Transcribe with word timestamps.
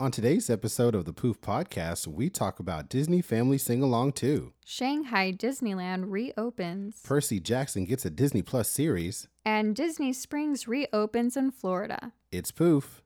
On 0.00 0.12
today's 0.12 0.48
episode 0.48 0.94
of 0.94 1.06
the 1.06 1.12
Poof 1.12 1.40
Podcast, 1.40 2.06
we 2.06 2.30
talk 2.30 2.60
about 2.60 2.88
Disney 2.88 3.20
Family 3.20 3.58
Sing 3.58 3.82
Along 3.82 4.12
2. 4.12 4.52
Shanghai 4.64 5.32
Disneyland 5.32 6.04
reopens. 6.06 7.00
Percy 7.02 7.40
Jackson 7.40 7.84
gets 7.84 8.04
a 8.04 8.10
Disney 8.10 8.42
Plus 8.42 8.68
series. 8.70 9.26
and 9.44 9.74
Disney 9.74 10.12
Springs 10.12 10.68
reopens 10.68 11.36
in 11.36 11.50
Florida. 11.50 12.12
It's 12.30 12.52
Poof. 12.52 13.02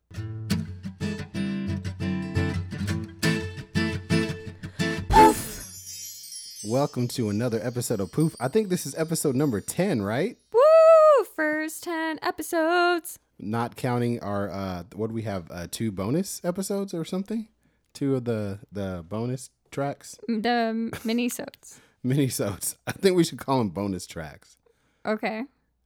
Poof! 5.08 6.60
Welcome 6.64 7.08
to 7.08 7.28
another 7.30 7.60
episode 7.62 8.00
of 8.00 8.12
Poof. 8.12 8.36
I 8.38 8.48
think 8.48 8.68
this 8.68 8.84
is 8.86 8.94
episode 8.96 9.34
number 9.34 9.60
10, 9.60 10.02
right? 10.02 10.36
Woo! 10.52 11.24
First 11.34 11.84
10 11.84 12.18
episodes. 12.22 13.18
Not 13.42 13.76
counting 13.76 14.20
our 14.20 14.48
uh 14.50 14.84
what 14.94 15.08
do 15.08 15.14
we 15.14 15.22
have? 15.22 15.50
Uh 15.50 15.66
two 15.70 15.90
bonus 15.92 16.40
episodes 16.44 16.94
or 16.94 17.04
something? 17.04 17.48
Two 17.92 18.14
of 18.16 18.24
the 18.24 18.60
the 18.70 19.04
bonus 19.08 19.50
tracks, 19.70 20.18
The 20.28 20.90
mini-sodes. 21.04 21.80
minisodes. 22.04 22.76
I 22.86 22.92
think 22.92 23.16
we 23.16 23.24
should 23.24 23.38
call 23.38 23.58
them 23.58 23.70
bonus 23.70 24.06
tracks. 24.06 24.56
Okay. 25.04 25.44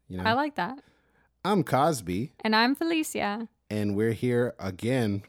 You 0.08 0.18
know. 0.18 0.24
I 0.24 0.32
like 0.34 0.56
that. 0.56 0.78
I'm 1.45 1.62
Cosby 1.64 2.32
And 2.45 2.54
I'm 2.54 2.74
Felicia. 2.74 3.48
and 3.70 3.96
we're 3.96 4.12
here 4.12 4.54
again 4.59 5.23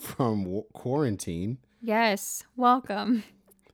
from 0.00 0.42
w- 0.44 0.64
quarantine. 0.72 1.58
Yes. 1.80 2.42
Welcome. 2.56 3.22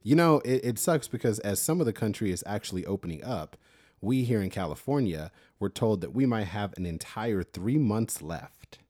You 0.02 0.16
know, 0.16 0.40
it, 0.44 0.64
it 0.64 0.78
sucks 0.78 1.08
because 1.08 1.38
as 1.40 1.60
some 1.60 1.80
of 1.80 1.86
the 1.86 1.92
country 1.92 2.30
is 2.32 2.42
actually 2.46 2.84
opening 2.86 3.22
up, 3.24 3.56
we 4.00 4.24
here 4.24 4.42
in 4.42 4.50
California 4.50 5.30
were 5.62 5.70
told 5.70 6.00
that 6.00 6.12
we 6.12 6.26
might 6.26 6.48
have 6.48 6.74
an 6.76 6.84
entire 6.84 7.42
three 7.42 7.78
months 7.78 8.20
left 8.20 8.80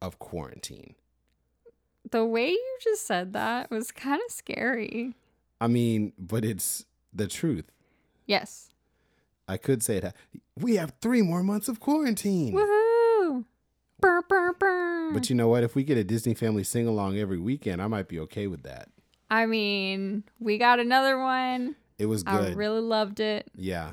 of 0.00 0.18
quarantine. 0.18 0.94
The 2.10 2.24
way 2.24 2.50
you 2.50 2.78
just 2.80 3.04
said 3.04 3.32
that 3.32 3.70
was 3.70 3.90
kind 3.90 4.22
of 4.24 4.32
scary. 4.32 5.14
I 5.60 5.66
mean, 5.66 6.12
but 6.16 6.44
it's 6.44 6.86
the 7.12 7.26
truth. 7.26 7.64
Yes. 8.26 8.70
I 9.48 9.56
could 9.56 9.82
say 9.82 9.96
it. 9.96 10.14
We 10.58 10.76
have 10.76 10.92
three 11.00 11.20
more 11.20 11.42
months 11.42 11.68
of 11.68 11.80
quarantine. 11.80 12.54
Woohoo! 12.54 13.44
Burr, 14.00 14.22
burr, 14.22 14.52
burr. 14.52 15.10
But 15.12 15.28
you 15.28 15.36
know 15.36 15.48
what? 15.48 15.64
If 15.64 15.74
we 15.74 15.82
get 15.82 15.98
a 15.98 16.04
Disney 16.04 16.34
family 16.34 16.62
sing 16.62 16.86
along 16.86 17.18
every 17.18 17.38
weekend, 17.38 17.82
I 17.82 17.88
might 17.88 18.08
be 18.08 18.20
okay 18.20 18.46
with 18.46 18.62
that. 18.62 18.88
I 19.30 19.46
mean, 19.46 20.22
we 20.38 20.58
got 20.58 20.78
another 20.78 21.18
one. 21.18 21.74
It 21.98 22.06
was 22.06 22.22
I 22.26 22.38
good. 22.38 22.56
really 22.56 22.80
loved 22.80 23.18
it. 23.18 23.50
Yeah. 23.56 23.92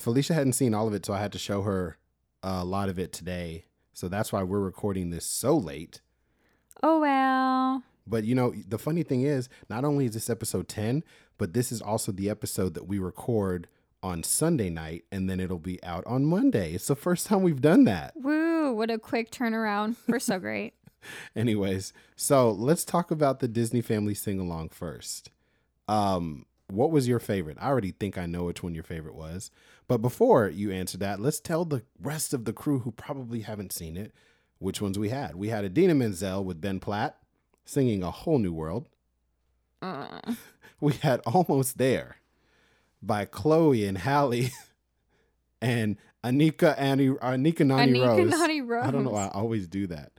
Felicia 0.00 0.34
hadn't 0.34 0.54
seen 0.54 0.74
all 0.74 0.88
of 0.88 0.94
it, 0.94 1.04
so 1.06 1.12
I 1.12 1.20
had 1.20 1.32
to 1.32 1.38
show 1.38 1.62
her 1.62 1.98
a 2.42 2.64
lot 2.64 2.88
of 2.88 2.98
it 2.98 3.12
today. 3.12 3.64
So 3.92 4.08
that's 4.08 4.32
why 4.32 4.42
we're 4.42 4.60
recording 4.60 5.10
this 5.10 5.24
so 5.24 5.56
late. 5.56 6.00
Oh, 6.82 7.00
well. 7.00 7.82
But 8.06 8.24
you 8.24 8.34
know, 8.34 8.52
the 8.68 8.78
funny 8.78 9.02
thing 9.02 9.22
is, 9.22 9.48
not 9.70 9.84
only 9.84 10.06
is 10.06 10.14
this 10.14 10.28
episode 10.28 10.68
10, 10.68 11.04
but 11.38 11.52
this 11.52 11.72
is 11.72 11.80
also 11.80 12.12
the 12.12 12.28
episode 12.28 12.74
that 12.74 12.86
we 12.86 12.98
record 12.98 13.68
on 14.02 14.22
Sunday 14.22 14.68
night 14.68 15.04
and 15.10 15.30
then 15.30 15.40
it'll 15.40 15.58
be 15.58 15.82
out 15.82 16.04
on 16.06 16.26
Monday. 16.26 16.74
It's 16.74 16.88
the 16.88 16.94
first 16.94 17.26
time 17.26 17.42
we've 17.42 17.62
done 17.62 17.84
that. 17.84 18.12
Woo! 18.14 18.74
What 18.74 18.90
a 18.90 18.98
quick 18.98 19.30
turnaround. 19.30 19.96
We're 20.06 20.18
so 20.18 20.38
great. 20.38 20.74
Anyways, 21.36 21.92
so 22.16 22.50
let's 22.50 22.84
talk 22.84 23.10
about 23.10 23.40
the 23.40 23.48
Disney 23.48 23.80
Family 23.80 24.14
Sing 24.14 24.38
Along 24.38 24.68
first. 24.68 25.30
Um, 25.88 26.46
what 26.68 26.90
was 26.90 27.08
your 27.08 27.18
favorite? 27.18 27.58
I 27.60 27.68
already 27.68 27.92
think 27.92 28.16
I 28.16 28.26
know 28.26 28.44
which 28.44 28.62
one 28.62 28.74
your 28.74 28.84
favorite 28.84 29.14
was. 29.14 29.50
But 29.86 29.98
before 29.98 30.48
you 30.48 30.70
answer 30.70 30.96
that, 30.98 31.20
let's 31.20 31.40
tell 31.40 31.64
the 31.64 31.82
rest 32.00 32.32
of 32.32 32.44
the 32.44 32.52
crew 32.52 32.80
who 32.80 32.90
probably 32.90 33.40
haven't 33.40 33.72
seen 33.72 33.96
it 33.96 34.12
which 34.58 34.80
ones 34.80 34.98
we 34.98 35.10
had. 35.10 35.34
We 35.34 35.48
had 35.48 35.64
Idina 35.64 35.94
Menzel 35.94 36.42
with 36.44 36.60
Ben 36.60 36.80
Platt 36.80 37.18
singing 37.64 38.02
A 38.02 38.10
Whole 38.10 38.38
New 38.38 38.52
World. 38.52 38.88
Uh, 39.82 40.20
We 40.80 40.94
had 40.94 41.20
Almost 41.20 41.78
There 41.78 42.16
by 43.02 43.24
Chloe 43.26 43.84
and 43.86 43.98
Halle 43.98 44.50
and 45.62 45.96
Anika 46.22 46.74
Annie 46.78 47.08
Anika 47.08 47.64
Nani 47.66 47.92
Anika 47.92 48.06
Rose. 48.06 48.30
Nani 48.30 48.60
Rose. 48.60 48.84
I 48.84 48.90
don't 48.90 49.04
know 49.04 49.10
why 49.10 49.26
I 49.26 49.28
always 49.28 49.66
do 49.68 49.86
that. 49.86 50.12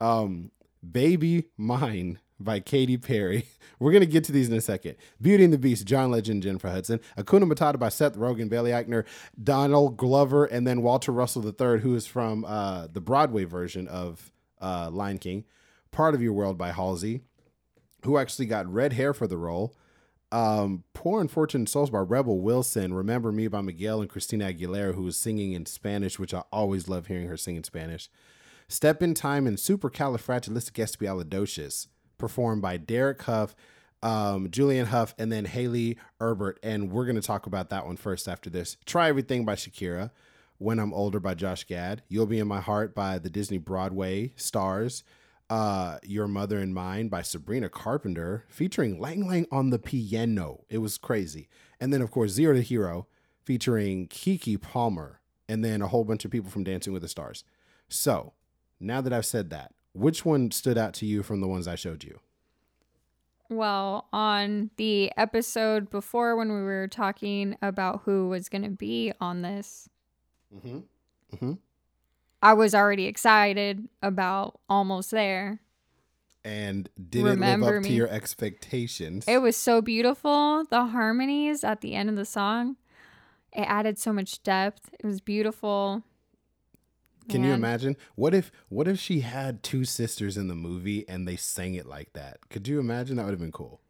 Um, 0.00 0.50
Baby 0.88 1.46
Mine 1.56 2.18
by 2.38 2.60
Katy 2.60 2.96
Perry. 2.96 3.46
We're 3.78 3.92
gonna 3.92 4.06
get 4.06 4.24
to 4.24 4.32
these 4.32 4.48
in 4.48 4.54
a 4.54 4.60
second. 4.60 4.96
Beauty 5.20 5.44
and 5.44 5.52
the 5.52 5.58
Beast, 5.58 5.86
John 5.86 6.10
Legend, 6.10 6.42
Jennifer 6.42 6.70
Hudson. 6.70 7.00
Hakuna 7.18 7.50
Matata 7.50 7.78
by 7.78 7.88
Seth 7.88 8.16
Rogen, 8.16 8.48
Billy 8.48 8.70
Eichner, 8.70 9.04
Donald 9.42 9.96
Glover, 9.96 10.44
and 10.44 10.66
then 10.66 10.82
Walter 10.82 11.12
Russell 11.12 11.44
III, 11.44 11.80
who 11.80 11.94
is 11.94 12.06
from 12.06 12.44
uh, 12.44 12.88
the 12.92 13.00
Broadway 13.00 13.44
version 13.44 13.88
of 13.88 14.32
uh, 14.60 14.90
Lion 14.92 15.18
King. 15.18 15.44
Part 15.90 16.14
of 16.14 16.22
Your 16.22 16.32
World 16.32 16.58
by 16.58 16.72
Halsey, 16.72 17.20
who 18.04 18.18
actually 18.18 18.46
got 18.46 18.72
red 18.72 18.94
hair 18.94 19.14
for 19.14 19.28
the 19.28 19.36
role. 19.36 19.76
Um, 20.32 20.82
Poor 20.94 21.20
Unfortunate 21.20 21.68
Souls 21.68 21.90
by 21.90 22.00
Rebel 22.00 22.40
Wilson. 22.40 22.92
Remember 22.92 23.30
Me 23.30 23.46
by 23.46 23.60
Miguel 23.60 24.00
and 24.00 24.10
Christina 24.10 24.52
Aguilera, 24.52 24.96
who 24.96 25.04
was 25.04 25.16
singing 25.16 25.52
in 25.52 25.66
Spanish, 25.66 26.18
which 26.18 26.34
I 26.34 26.42
always 26.50 26.88
love 26.88 27.06
hearing 27.06 27.28
her 27.28 27.36
sing 27.36 27.54
in 27.54 27.62
Spanish. 27.62 28.10
Step 28.66 29.00
in 29.00 29.14
Time 29.14 29.46
and 29.46 29.56
Supercalifragilisticexpialidocious, 29.56 31.86
performed 32.18 32.62
by 32.62 32.76
Derek 32.76 33.22
Hough, 33.22 33.54
um, 34.02 34.48
Julianne 34.48 34.86
Hough, 34.86 35.14
and 35.18 35.30
then 35.32 35.44
Hayley 35.44 35.98
Erbert. 36.20 36.58
And 36.62 36.90
we're 36.90 37.04
going 37.06 37.16
to 37.16 37.22
talk 37.22 37.46
about 37.46 37.70
that 37.70 37.86
one 37.86 37.96
first 37.96 38.28
after 38.28 38.50
this. 38.50 38.76
Try 38.84 39.08
Everything 39.08 39.44
by 39.44 39.54
Shakira. 39.54 40.10
When 40.58 40.78
I'm 40.78 40.94
Older 40.94 41.18
by 41.18 41.34
Josh 41.34 41.64
Gad. 41.64 42.02
You'll 42.08 42.26
Be 42.26 42.38
in 42.38 42.46
My 42.46 42.60
Heart 42.60 42.94
by 42.94 43.18
the 43.18 43.28
Disney 43.28 43.58
Broadway 43.58 44.32
stars. 44.36 45.02
Uh, 45.50 45.98
Your 46.04 46.26
Mother 46.26 46.58
and 46.58 46.72
Mine 46.72 47.08
by 47.08 47.22
Sabrina 47.22 47.68
Carpenter, 47.68 48.44
featuring 48.48 48.98
Lang 48.98 49.26
Lang 49.28 49.46
on 49.50 49.70
the 49.70 49.78
piano. 49.78 50.64
It 50.70 50.78
was 50.78 50.96
crazy. 50.96 51.48
And 51.80 51.92
then, 51.92 52.00
of 52.00 52.10
course, 52.10 52.30
Zero 52.30 52.54
to 52.54 52.62
Hero, 52.62 53.08
featuring 53.42 54.08
Keke 54.08 54.60
Palmer, 54.60 55.20
and 55.48 55.62
then 55.62 55.82
a 55.82 55.88
whole 55.88 56.04
bunch 56.04 56.24
of 56.24 56.30
people 56.30 56.50
from 56.50 56.64
Dancing 56.64 56.92
with 56.92 57.02
the 57.02 57.08
Stars. 57.08 57.44
So, 57.88 58.32
now 58.80 59.00
that 59.02 59.12
I've 59.12 59.26
said 59.26 59.50
that, 59.50 59.74
which 59.94 60.24
one 60.24 60.50
stood 60.50 60.76
out 60.76 60.92
to 60.94 61.06
you 61.06 61.22
from 61.22 61.40
the 61.40 61.48
ones 61.48 61.66
I 61.66 61.74
showed 61.76 62.04
you? 62.04 62.20
well, 63.50 64.08
on 64.12 64.70
the 64.76 65.12
episode 65.16 65.90
before 65.90 66.34
when 66.34 66.48
we 66.52 66.62
were 66.62 66.88
talking 66.88 67.56
about 67.62 68.00
who 68.04 68.28
was 68.28 68.48
going 68.48 68.64
to 68.64 68.70
be 68.70 69.12
on 69.20 69.42
this, 69.42 69.88
Mm-hmm. 70.54 70.78
Mm-hmm. 71.34 71.52
I 72.42 72.52
was 72.52 72.74
already 72.74 73.06
excited 73.06 73.88
about 74.02 74.60
almost 74.68 75.10
there. 75.10 75.60
And 76.44 76.88
did 76.96 77.20
it 77.20 77.24
live 77.24 77.34
Remember 77.34 77.78
up 77.78 77.84
to 77.84 77.92
your 77.92 78.08
expectations? 78.08 79.24
It 79.26 79.38
was 79.38 79.56
so 79.56 79.80
beautiful. 79.80 80.64
The 80.64 80.86
harmonies 80.86 81.64
at 81.64 81.80
the 81.80 81.94
end 81.94 82.10
of 82.10 82.16
the 82.16 82.24
song, 82.24 82.76
it 83.52 83.62
added 83.62 83.98
so 83.98 84.12
much 84.12 84.42
depth. 84.42 84.90
It 84.92 85.06
was 85.06 85.20
beautiful. 85.20 86.02
Can 87.28 87.42
you 87.44 87.52
imagine? 87.54 87.96
What 88.14 88.34
if 88.34 88.50
what 88.68 88.86
if 88.88 88.98
she 88.98 89.20
had 89.20 89.62
two 89.62 89.84
sisters 89.84 90.36
in 90.36 90.48
the 90.48 90.54
movie 90.54 91.08
and 91.08 91.26
they 91.26 91.36
sang 91.36 91.74
it 91.74 91.86
like 91.86 92.12
that? 92.12 92.48
Could 92.50 92.68
you 92.68 92.78
imagine? 92.80 93.16
That 93.16 93.24
would 93.24 93.32
have 93.32 93.40
been 93.40 93.52
cool. 93.52 93.80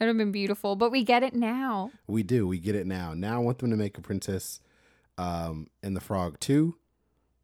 It 0.00 0.04
would 0.04 0.08
have 0.08 0.16
been 0.16 0.32
beautiful, 0.32 0.76
but 0.76 0.90
we 0.90 1.04
get 1.04 1.22
it 1.22 1.34
now. 1.34 1.90
We 2.06 2.22
do. 2.22 2.46
We 2.46 2.58
get 2.58 2.74
it 2.74 2.86
now. 2.86 3.12
Now 3.14 3.36
I 3.36 3.38
want 3.38 3.58
them 3.58 3.70
to 3.70 3.76
make 3.76 3.98
a 3.98 4.00
princess 4.02 4.60
um 5.18 5.68
and 5.82 5.94
the 5.96 6.00
frog 6.00 6.38
2 6.40 6.76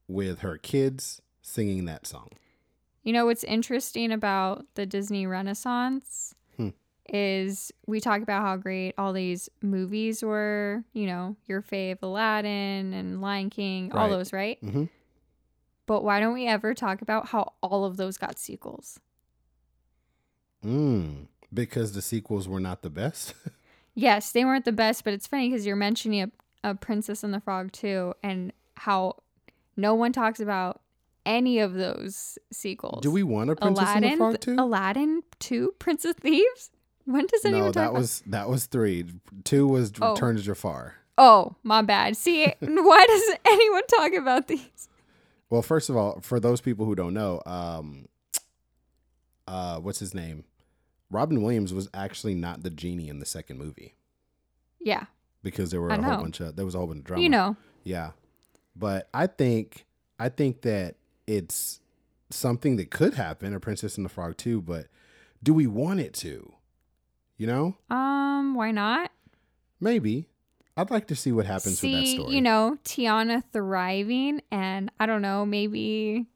with 0.09 0.41
her 0.41 0.57
kids 0.57 1.21
singing 1.43 1.85
that 1.87 2.07
song. 2.07 2.31
You 3.03 3.13
know 3.13 3.27
what's 3.27 3.45
interesting 3.45 4.11
about 4.13 4.67
the 4.75 4.87
Disney 4.87 5.27
Renaissance 5.27 6.35
Hmm. 6.57 6.71
is 7.09 7.71
we 7.87 8.01
talk 8.01 8.23
about 8.23 8.43
how 8.43 8.57
great 8.57 8.95
all 8.99 9.13
these 9.13 9.49
movies 9.63 10.23
were, 10.25 10.83
you 10.93 11.07
know, 11.07 11.37
your 11.47 11.63
fave 11.63 11.99
Aladdin 12.03 12.93
and 12.95 13.21
Lion 13.21 13.51
King, 13.51 13.93
all 13.93 14.09
those, 14.09 14.33
right? 14.33 14.59
Mhm. 14.63 14.89
But 15.87 16.03
why 16.05 16.21
don't 16.21 16.35
we 16.35 16.47
ever 16.47 16.75
talk 16.75 17.01
about 17.03 17.29
how 17.29 17.53
all 17.63 17.85
of 17.85 17.97
those 17.97 18.19
got 18.19 18.39
sequels? 18.39 18.99
Mm, 20.65 21.27
because 21.53 21.93
the 21.93 22.03
sequels 22.03 22.49
were 22.49 22.61
not 22.61 22.83
the 22.83 22.91
best. 22.91 23.35
Yes, 23.99 24.31
they 24.33 24.45
weren't 24.45 24.67
the 24.67 24.73
best, 24.73 25.05
but 25.05 25.15
it's 25.15 25.27
funny 25.27 25.49
because 25.49 25.65
you're 25.65 25.75
mentioning 25.75 26.21
a, 26.21 26.31
a 26.63 26.75
Princess 26.75 27.25
and 27.25 27.33
the 27.33 27.41
Frog 27.41 27.73
too, 27.73 28.13
and 28.23 28.53
how 28.75 29.17
no 29.75 29.95
one 29.95 30.13
talks 30.13 30.39
about 30.39 30.83
any 31.25 31.61
of 31.61 31.73
those 31.73 32.39
sequels. 32.53 33.01
do 33.01 33.11
we 33.11 33.23
want 33.23 33.49
a 33.49 33.57
princess 33.57 33.83
Aladdin, 33.85 34.05
and 34.05 34.13
the 34.13 34.17
frog 34.19 34.41
2? 34.41 34.57
Aladdin 34.59 35.23
two, 35.41 35.75
Prince 35.79 36.05
of 36.05 36.17
Thieves. 36.17 36.71
When 37.07 37.25
does 37.27 37.43
anyone 37.47 37.63
No, 37.69 37.73
talk 37.73 37.75
that 37.75 37.89
about? 37.89 37.95
was 37.95 38.23
that 38.27 38.51
was 38.51 38.67
3. 38.67 39.07
2 39.45 39.67
was 39.67 39.93
Oh. 40.03 40.13
Return 40.13 40.37
to 40.37 40.43
Jafar. 40.43 40.97
Oh, 41.17 41.55
my 41.63 41.81
bad. 41.81 42.19
See, 42.19 42.45
why 42.61 43.07
doesn't 43.07 43.39
anyone 43.47 43.87
talk 43.87 44.13
about 44.13 44.49
these? 44.49 44.86
Well, 45.51 45.63
first 45.63 45.89
of 45.89 45.97
all, 45.97 46.21
for 46.21 46.41
those 46.41 46.61
people 46.61 46.87
who 46.87 46.95
don't 46.95 47.15
know, 47.15 47.41
um, 47.47 48.07
uh, 49.47 49.79
what's 49.79 49.99
his 50.01 50.15
name? 50.15 50.45
Robin 51.11 51.41
Williams 51.43 51.73
was 51.73 51.89
actually 51.95 52.35
not 52.35 52.63
the 52.63 52.71
genie 52.71 53.09
in 53.09 53.21
the 53.21 53.27
second 53.27 53.59
movie 53.59 53.95
Yeah, 54.81 55.05
because 55.43 55.71
there 55.71 55.81
were 55.81 55.93
I 55.93 55.97
a 55.97 56.03
whole 56.03 56.17
bunch 56.17 56.41
of 56.41 56.57
there 56.57 56.65
was 56.65 56.75
a 56.75 56.79
whole 56.79 56.89
bunch 56.89 56.99
of 56.99 57.05
drama. 57.05 57.23
you 57.23 57.29
know, 57.29 57.57
yeah. 57.85 58.11
But 58.75 59.09
I 59.15 59.29
think 59.29 59.87
I 60.19 60.29
think 60.29 60.63
that 60.63 60.97
it's 61.27 61.81
something 62.31 62.77
that 62.77 62.91
could 62.91 63.15
happen, 63.15 63.55
a 63.55 63.61
Princess 63.61 63.97
and 63.97 64.05
the 64.05 64.09
Frog 64.11 64.37
too, 64.37 64.61
but 64.61 64.89
do 65.43 65.55
we 65.55 65.67
want 65.69 66.01
it 66.01 66.13
to? 66.15 66.53
You 67.37 67.47
know? 67.47 67.77
Um, 67.89 68.55
why 68.55 68.71
not? 68.73 69.13
Maybe. 69.81 70.29
I'd 70.77 70.91
like 70.91 71.07
to 71.09 71.17
see 71.17 71.33
what 71.33 71.47
happens 71.47 71.79
See, 71.79 71.95
with 71.95 72.05
that 72.05 72.11
story. 72.11 72.35
you 72.35 72.43
know, 72.43 72.79
Tiana 72.85 73.43
thriving, 73.53 74.43
and 74.51 74.91
I 75.01 75.07
don't 75.07 75.23
know, 75.23 75.47
maybe 75.47 76.27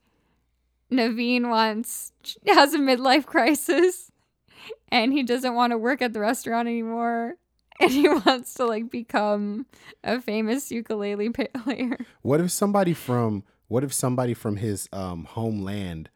Naveen 0.90 1.48
wants 1.48 2.12
has 2.46 2.74
a 2.74 2.78
midlife 2.78 3.26
crisis, 3.26 4.10
and 4.88 5.12
he 5.12 5.22
doesn't 5.22 5.54
want 5.54 5.72
to 5.72 5.78
work 5.78 6.02
at 6.02 6.12
the 6.12 6.20
restaurant 6.20 6.68
anymore, 6.68 7.34
and 7.80 7.90
he 7.90 8.08
wants 8.08 8.54
to 8.54 8.66
like 8.66 8.90
become 8.90 9.66
a 10.04 10.20
famous 10.20 10.70
ukulele 10.70 11.30
player. 11.30 11.98
What 12.22 12.40
if 12.40 12.50
somebody 12.50 12.94
from 12.94 13.44
what 13.68 13.84
if 13.84 13.92
somebody 13.92 14.34
from 14.34 14.56
his 14.56 14.88
um 14.92 15.24
homeland 15.24 16.08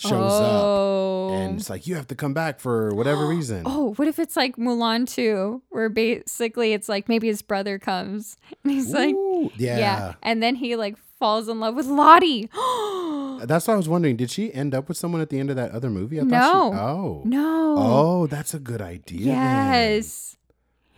shows 0.00 0.32
up 0.32 0.62
oh. 0.64 1.30
and 1.34 1.60
it's 1.60 1.70
like 1.70 1.86
you 1.86 1.94
have 1.94 2.06
to 2.08 2.14
come 2.14 2.34
back 2.34 2.60
for 2.60 2.94
whatever 2.94 3.26
reason? 3.28 3.62
Oh, 3.66 3.94
what 3.94 4.08
if 4.08 4.18
it's 4.18 4.36
like 4.36 4.56
Mulan 4.56 5.08
2, 5.08 5.62
where 5.68 5.88
basically 5.88 6.72
it's 6.72 6.88
like 6.88 7.08
maybe 7.08 7.26
his 7.26 7.42
brother 7.42 7.78
comes 7.78 8.36
and 8.64 8.72
he's 8.72 8.92
like, 8.92 9.14
yeah. 9.56 9.78
yeah. 9.78 10.14
And 10.22 10.42
then 10.42 10.56
he 10.56 10.76
like 10.76 10.96
falls 11.18 11.48
in 11.48 11.60
love 11.60 11.74
with 11.74 11.86
Lottie. 11.86 12.48
That's 13.42 13.66
what 13.66 13.74
I 13.74 13.76
was 13.76 13.88
wondering. 13.88 14.16
Did 14.16 14.30
she 14.30 14.52
end 14.52 14.74
up 14.74 14.88
with 14.88 14.96
someone 14.96 15.20
at 15.20 15.30
the 15.30 15.38
end 15.38 15.50
of 15.50 15.56
that 15.56 15.70
other 15.70 15.88
movie? 15.88 16.20
I 16.20 16.24
No. 16.24 16.38
She, 16.72 16.78
oh. 16.78 17.22
no. 17.24 17.74
Oh, 17.78 18.26
that's 18.26 18.52
a 18.52 18.58
good 18.58 18.82
idea. 18.82 19.26
then. 19.26 19.72
yes. 19.72 20.36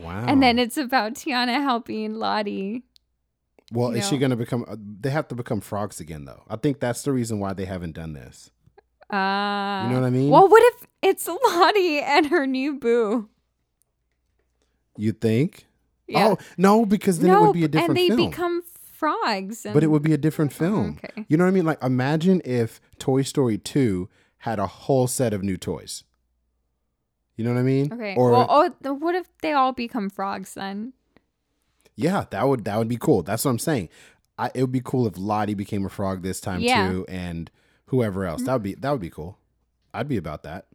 Wow. 0.00 0.24
And 0.26 0.42
then 0.42 0.58
it's 0.58 0.76
about 0.76 1.14
Tiana 1.14 1.62
helping 1.62 2.14
Lottie. 2.14 2.82
well, 3.70 3.92
you 3.92 3.98
is 3.98 4.08
she 4.08 4.18
going 4.18 4.30
to 4.30 4.36
become? 4.36 4.64
uh, 4.66 4.76
They 4.78 5.10
have 5.10 5.28
to 5.28 5.36
become 5.36 5.60
frogs 5.60 6.00
again, 6.00 6.24
though. 6.24 6.42
I 6.48 6.56
think 6.56 6.80
that's 6.80 7.02
the 7.02 7.12
reason 7.12 7.38
why 7.38 7.52
they 7.52 7.66
haven't 7.66 7.92
done 7.92 8.12
this. 8.14 8.50
Uh, 9.12 9.84
You 9.84 9.94
know 9.94 10.00
what 10.00 10.06
I 10.06 10.10
mean? 10.10 10.30
Well, 10.30 10.48
what 10.48 10.62
if 10.74 10.86
it's 11.02 11.28
Lottie 11.28 12.00
and 12.00 12.26
her 12.26 12.46
new 12.46 12.78
boo? 12.78 13.28
You 14.96 15.12
think? 15.12 15.66
Yeah. 16.06 16.28
Oh 16.28 16.38
no, 16.56 16.84
because 16.84 17.18
then 17.20 17.30
it 17.30 17.40
would 17.40 17.52
be 17.52 17.64
a 17.64 17.68
different 17.68 17.98
film. 17.98 18.10
and 18.10 18.12
they 18.12 18.16
film. 18.16 18.30
become 18.30 18.62
frogs. 18.92 19.66
but 19.72 19.82
it 19.82 19.88
would 19.88 20.02
be 20.02 20.12
a 20.12 20.18
different 20.18 20.52
film. 20.52 20.98
okay. 21.04 21.24
You 21.28 21.36
know 21.36 21.44
what 21.44 21.50
I 21.50 21.52
mean? 21.54 21.64
Like 21.64 21.82
imagine 21.82 22.40
if 22.44 22.80
Toy 22.98 23.22
Story 23.22 23.58
2 23.58 24.08
had 24.38 24.58
a 24.58 24.66
whole 24.66 25.06
set 25.06 25.32
of 25.32 25.42
new 25.42 25.56
toys. 25.56 26.04
You 27.36 27.44
know 27.44 27.52
what 27.54 27.60
I 27.60 27.64
mean? 27.64 27.92
Okay. 27.92 28.14
Or 28.16 28.30
well, 28.30 28.46
oh, 28.48 28.92
what 28.94 29.14
if 29.14 29.26
they 29.40 29.52
all 29.52 29.72
become 29.72 30.10
frogs 30.10 30.54
then? 30.54 30.92
yeah, 31.96 32.24
that 32.30 32.48
would 32.48 32.64
that 32.64 32.78
would 32.78 32.88
be 32.88 32.96
cool. 32.96 33.22
That's 33.22 33.44
what 33.44 33.50
I'm 33.50 33.58
saying. 33.58 33.88
I, 34.38 34.50
it 34.54 34.60
would 34.62 34.72
be 34.72 34.80
cool 34.82 35.06
if 35.06 35.18
Lottie 35.18 35.54
became 35.54 35.84
a 35.84 35.90
frog 35.90 36.22
this 36.22 36.40
time 36.40 36.60
Yeah. 36.60 36.90
too, 36.90 37.04
and 37.08 37.50
whoever 37.92 38.24
else. 38.24 38.42
That 38.42 38.54
would 38.54 38.64
be 38.64 38.74
that 38.74 38.90
would 38.90 39.00
be 39.00 39.10
cool. 39.10 39.38
I'd 39.94 40.08
be 40.08 40.16
about 40.16 40.42
that. 40.42 40.66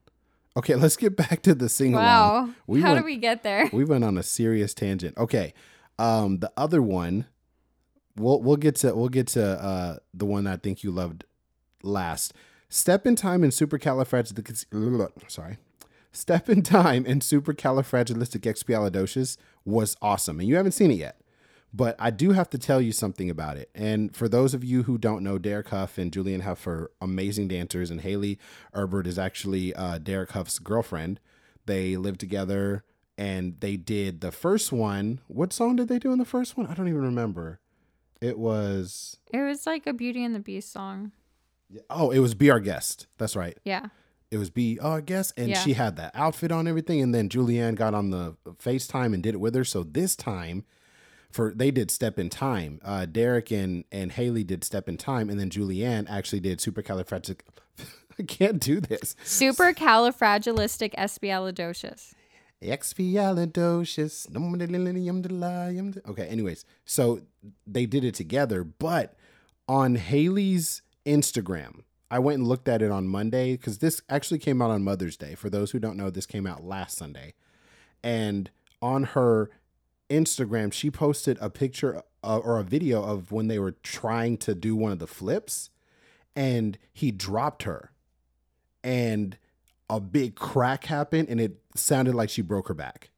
Okay, 0.55 0.75
let's 0.83 0.95
get 0.95 1.17
back 1.17 1.41
to 1.41 1.53
the 1.53 1.67
sing 1.67 1.93
along. 1.93 2.05
Wow. 2.05 2.49
We 2.67 2.81
How 2.81 2.93
went- 2.93 3.01
do 3.01 3.05
we 3.05 3.17
get 3.17 3.43
there? 3.43 3.69
we 3.73 3.83
went 3.83 4.05
on 4.05 4.17
a 4.17 4.23
serious 4.23 4.73
tangent. 4.73 5.17
Okay. 5.17 5.53
Um 5.99 6.37
the 6.39 6.49
other 6.55 6.81
one 6.81 7.25
we'll 8.15 8.41
we'll 8.41 8.55
get 8.55 8.75
to 8.77 8.95
we'll 8.95 9.09
get 9.09 9.27
to 9.29 9.43
uh 9.43 9.97
the 10.13 10.25
one 10.25 10.47
I 10.47 10.55
think 10.55 10.83
you 10.83 10.91
loved 10.91 11.25
last. 11.83 12.33
Step 12.69 13.05
in 13.07 13.15
time 13.15 13.43
and 13.43 13.51
supercalifragilistic 13.51 14.65
sorry. 15.27 15.57
Step 16.11 16.49
in 16.49 16.61
time 16.63 17.03
and 17.07 17.21
supercalifragilisticexpialidocious 17.21 19.37
was 19.65 19.95
awesome. 20.01 20.39
And 20.39 20.47
you 20.47 20.55
haven't 20.55 20.71
seen 20.73 20.91
it 20.91 20.95
yet. 20.95 21.19
But 21.73 21.95
I 21.99 22.09
do 22.11 22.31
have 22.31 22.49
to 22.51 22.57
tell 22.57 22.81
you 22.81 22.91
something 22.91 23.29
about 23.29 23.57
it. 23.57 23.69
And 23.75 24.15
for 24.15 24.27
those 24.29 24.53
of 24.53 24.63
you 24.63 24.83
who 24.83 24.97
don't 24.97 25.21
know, 25.23 25.37
Derek 25.37 25.67
Hough 25.69 25.97
and 25.97 26.11
Julianne 26.11 26.41
Hough 26.41 26.65
are 26.65 26.91
amazing 27.01 27.49
dancers, 27.49 27.91
and 27.91 28.01
Hayley 28.01 28.39
Erbert 28.73 29.05
is 29.05 29.19
actually 29.19 29.73
uh, 29.75 29.97
Derek 29.97 30.31
Hough's 30.31 30.59
girlfriend. 30.59 31.19
They 31.65 31.97
live 31.97 32.17
together 32.17 32.83
and 33.17 33.59
they 33.59 33.75
did 33.75 34.21
the 34.21 34.31
first 34.31 34.71
one. 34.71 35.19
What 35.27 35.51
song 35.51 35.75
did 35.75 35.87
they 35.89 35.99
do 35.99 36.11
in 36.13 36.19
the 36.19 36.25
first 36.25 36.55
one? 36.55 36.67
I 36.67 36.73
don't 36.73 36.87
even 36.87 37.01
remember. 37.03 37.59
It 38.21 38.39
was 38.39 39.17
It 39.33 39.41
was 39.41 39.65
like 39.67 39.85
a 39.85 39.93
Beauty 39.93 40.23
and 40.23 40.33
the 40.33 40.39
Beast 40.39 40.71
song. 40.71 41.11
oh, 41.89 42.11
it 42.11 42.19
was 42.19 42.33
Be 42.33 42.49
Our 42.49 42.59
Guest. 42.61 43.07
That's 43.17 43.35
right. 43.35 43.57
Yeah. 43.65 43.87
It 44.31 44.37
was 44.37 44.49
Be 44.49 44.79
Our 44.79 45.01
Guest, 45.01 45.33
and 45.37 45.49
Yeah. 45.49 45.59
she 45.59 45.73
had 45.73 45.97
that 45.97 46.11
outfit 46.15 46.51
on, 46.51 46.67
everything. 46.67 47.01
And 47.01 47.13
then 47.13 47.27
Julianne 47.27 47.75
got 47.75 47.93
on 47.93 48.09
the 48.11 48.35
FaceTime 48.45 49.13
and 49.13 49.21
did 49.21 49.33
it 49.35 49.39
with 49.39 49.53
her. 49.55 49.63
So 49.65 49.83
this 49.83 50.15
time, 50.15 50.63
for 51.31 51.53
they 51.55 51.71
did 51.71 51.89
Step 51.91 52.19
in 52.19 52.29
Time. 52.29 52.79
Uh, 52.83 53.05
Derek 53.05 53.51
and 53.51 53.83
and 53.91 54.11
Hayley 54.13 54.43
did 54.43 54.63
Step 54.63 54.89
in 54.89 54.97
Time, 54.97 55.29
and 55.29 55.39
then 55.39 55.49
Julianne 55.49 56.09
actually 56.09 56.39
did 56.39 56.59
Supercalifragilistic. 56.59 57.41
I 58.19 58.23
can't 58.23 58.59
do 58.59 58.79
this. 58.79 59.15
Supercalifragilisticexpialidocious. 59.23 62.13
Expialidocious. 62.61 64.29
Okay, 66.07 66.27
anyways, 66.27 66.65
so 66.85 67.21
they 67.67 67.85
did 67.85 68.03
it 68.03 68.15
together, 68.15 68.63
but 68.63 69.15
on 69.67 69.95
Hayley's 69.95 70.81
Instagram, 71.05 71.81
I 72.09 72.19
went 72.19 72.39
and 72.39 72.47
looked 72.47 72.67
at 72.67 72.81
it 72.81 72.89
on 72.89 73.07
Monday 73.07 73.57
because 73.57 73.79
this 73.79 74.01
actually 74.09 74.39
came 74.39 74.61
out 74.61 74.71
on 74.71 74.83
Mother's 74.83 75.17
Day. 75.17 75.35
For 75.35 75.49
those 75.49 75.71
who 75.71 75.79
don't 75.79 75.97
know, 75.97 76.09
this 76.09 76.25
came 76.25 76.47
out 76.47 76.63
last 76.63 76.97
Sunday. 76.97 77.33
And 78.01 78.49
on 78.81 79.03
her 79.03 79.49
Instagram, 80.09 80.71
she 80.71 80.89
posted 80.89 81.37
a 81.41 81.49
picture 81.49 82.01
uh, 82.23 82.37
or 82.37 82.59
a 82.59 82.63
video 82.63 83.03
of 83.03 83.31
when 83.31 83.47
they 83.47 83.59
were 83.59 83.75
trying 83.83 84.37
to 84.37 84.55
do 84.55 84.75
one 84.75 84.91
of 84.91 84.99
the 84.99 85.07
flips, 85.07 85.69
and 86.35 86.77
he 86.93 87.11
dropped 87.11 87.63
her. 87.63 87.91
And 88.83 89.37
a 89.89 89.99
big 89.99 90.35
crack 90.35 90.85
happened 90.85 91.29
and 91.29 91.39
it 91.39 91.57
sounded 91.75 92.13
like 92.15 92.29
she 92.29 92.41
broke 92.41 92.67
her 92.67 92.73
back. 92.73 93.09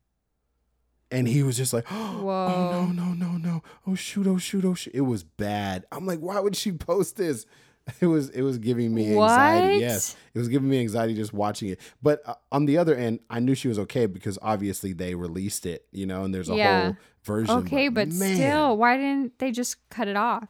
And 1.11 1.27
he 1.27 1.41
was 1.41 1.57
just 1.57 1.73
like, 1.73 1.85
oh 1.91 2.21
Whoa. 2.23 2.91
no, 2.91 3.03
no, 3.03 3.13
no, 3.13 3.37
no. 3.37 3.63
Oh 3.87 3.95
shoot, 3.95 4.27
oh 4.27 4.37
shoot, 4.37 4.63
oh 4.65 4.75
shoot. 4.75 4.93
It 4.93 5.01
was 5.01 5.23
bad. 5.23 5.85
I'm 5.91 6.05
like, 6.05 6.19
why 6.19 6.39
would 6.39 6.55
she 6.55 6.71
post 6.71 7.17
this? 7.17 7.45
It 8.01 8.07
was 8.07 8.29
it 8.29 8.41
was 8.41 8.57
giving 8.57 8.93
me 8.93 9.13
anxiety. 9.13 9.67
What? 9.75 9.79
Yes. 9.81 10.15
It 10.33 10.39
was 10.39 10.47
giving 10.47 10.69
me 10.69 10.79
anxiety 10.79 11.13
just 11.15 11.33
watching 11.33 11.69
it. 11.69 11.79
But 12.01 12.21
uh, 12.25 12.35
on 12.51 12.65
the 12.65 12.77
other 12.77 12.95
end, 12.95 13.19
I 13.29 13.39
knew 13.39 13.55
she 13.55 13.67
was 13.67 13.79
okay 13.79 14.05
because 14.05 14.37
obviously 14.41 14.93
they 14.93 15.15
released 15.15 15.65
it, 15.65 15.85
you 15.91 16.05
know, 16.05 16.23
and 16.23 16.33
there's 16.33 16.49
a 16.49 16.55
Yeah. 16.55 16.85
whole 16.87 16.97
version. 17.23 17.55
Okay, 17.59 17.89
but 17.89 18.07
man. 18.09 18.35
still, 18.35 18.77
why 18.77 18.97
didn't 18.97 19.39
they 19.39 19.51
just 19.51 19.89
cut 19.89 20.07
it 20.07 20.17
off? 20.17 20.47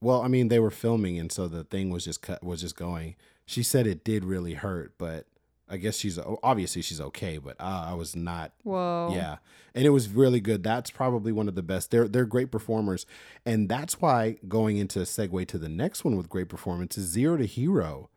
Well, 0.00 0.22
I 0.22 0.28
mean, 0.28 0.48
they 0.48 0.58
were 0.58 0.70
filming, 0.70 1.18
and 1.18 1.30
so 1.30 1.46
the 1.46 1.64
thing 1.64 1.90
was 1.90 2.04
just 2.04 2.22
cut, 2.22 2.42
was 2.42 2.62
just 2.62 2.76
going. 2.76 3.16
She 3.44 3.62
said 3.62 3.86
it 3.86 4.02
did 4.04 4.24
really 4.24 4.54
hurt, 4.54 4.94
but 4.96 5.26
I 5.70 5.76
guess 5.76 5.96
she's 5.96 6.18
obviously 6.42 6.82
she's 6.82 7.00
okay. 7.00 7.38
But 7.38 7.56
uh, 7.60 7.86
I 7.88 7.94
was 7.94 8.16
not. 8.16 8.52
Whoa. 8.62 9.10
Yeah, 9.12 9.36
and 9.74 9.84
it 9.84 9.90
was 9.90 10.08
really 10.08 10.40
good. 10.40 10.62
That's 10.62 10.90
probably 10.90 11.32
one 11.32 11.48
of 11.48 11.54
the 11.54 11.62
best. 11.62 11.90
They're 11.90 12.08
they're 12.08 12.26
great 12.26 12.50
performers, 12.50 13.06
and 13.46 13.68
that's 13.68 14.00
why 14.00 14.38
going 14.48 14.76
into 14.76 15.00
a 15.00 15.04
segue 15.04 15.46
to 15.48 15.58
the 15.58 15.68
next 15.68 16.04
one 16.04 16.16
with 16.16 16.28
great 16.28 16.48
performance 16.48 16.98
is 16.98 17.06
Zero 17.06 17.36
to 17.36 17.46
Hero. 17.46 18.10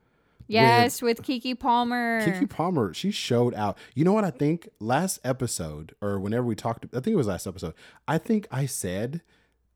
Yes, 0.48 1.02
with, 1.02 1.22
Keke 1.22 1.58
Palmer. 1.58 2.22
Keke 2.22 2.50
Palmer, 2.50 2.94
she 2.94 3.12
showed 3.12 3.54
out. 3.56 3.78
You 3.96 4.04
know 4.04 4.14
what 4.14 4.26
I 4.26 4.30
think? 4.30 4.70
Last 4.80 5.20
episode, 5.24 5.96
or 6.02 6.20
whenever 6.20 6.46
we 6.46 6.56
talked, 6.56 6.86
I 6.86 7.00
think 7.00 7.14
it 7.14 7.16
was 7.16 7.28
last 7.28 7.48
episode. 7.48 7.74
I 8.08 8.18
think 8.18 8.48
I 8.52 8.66
said 8.66 9.22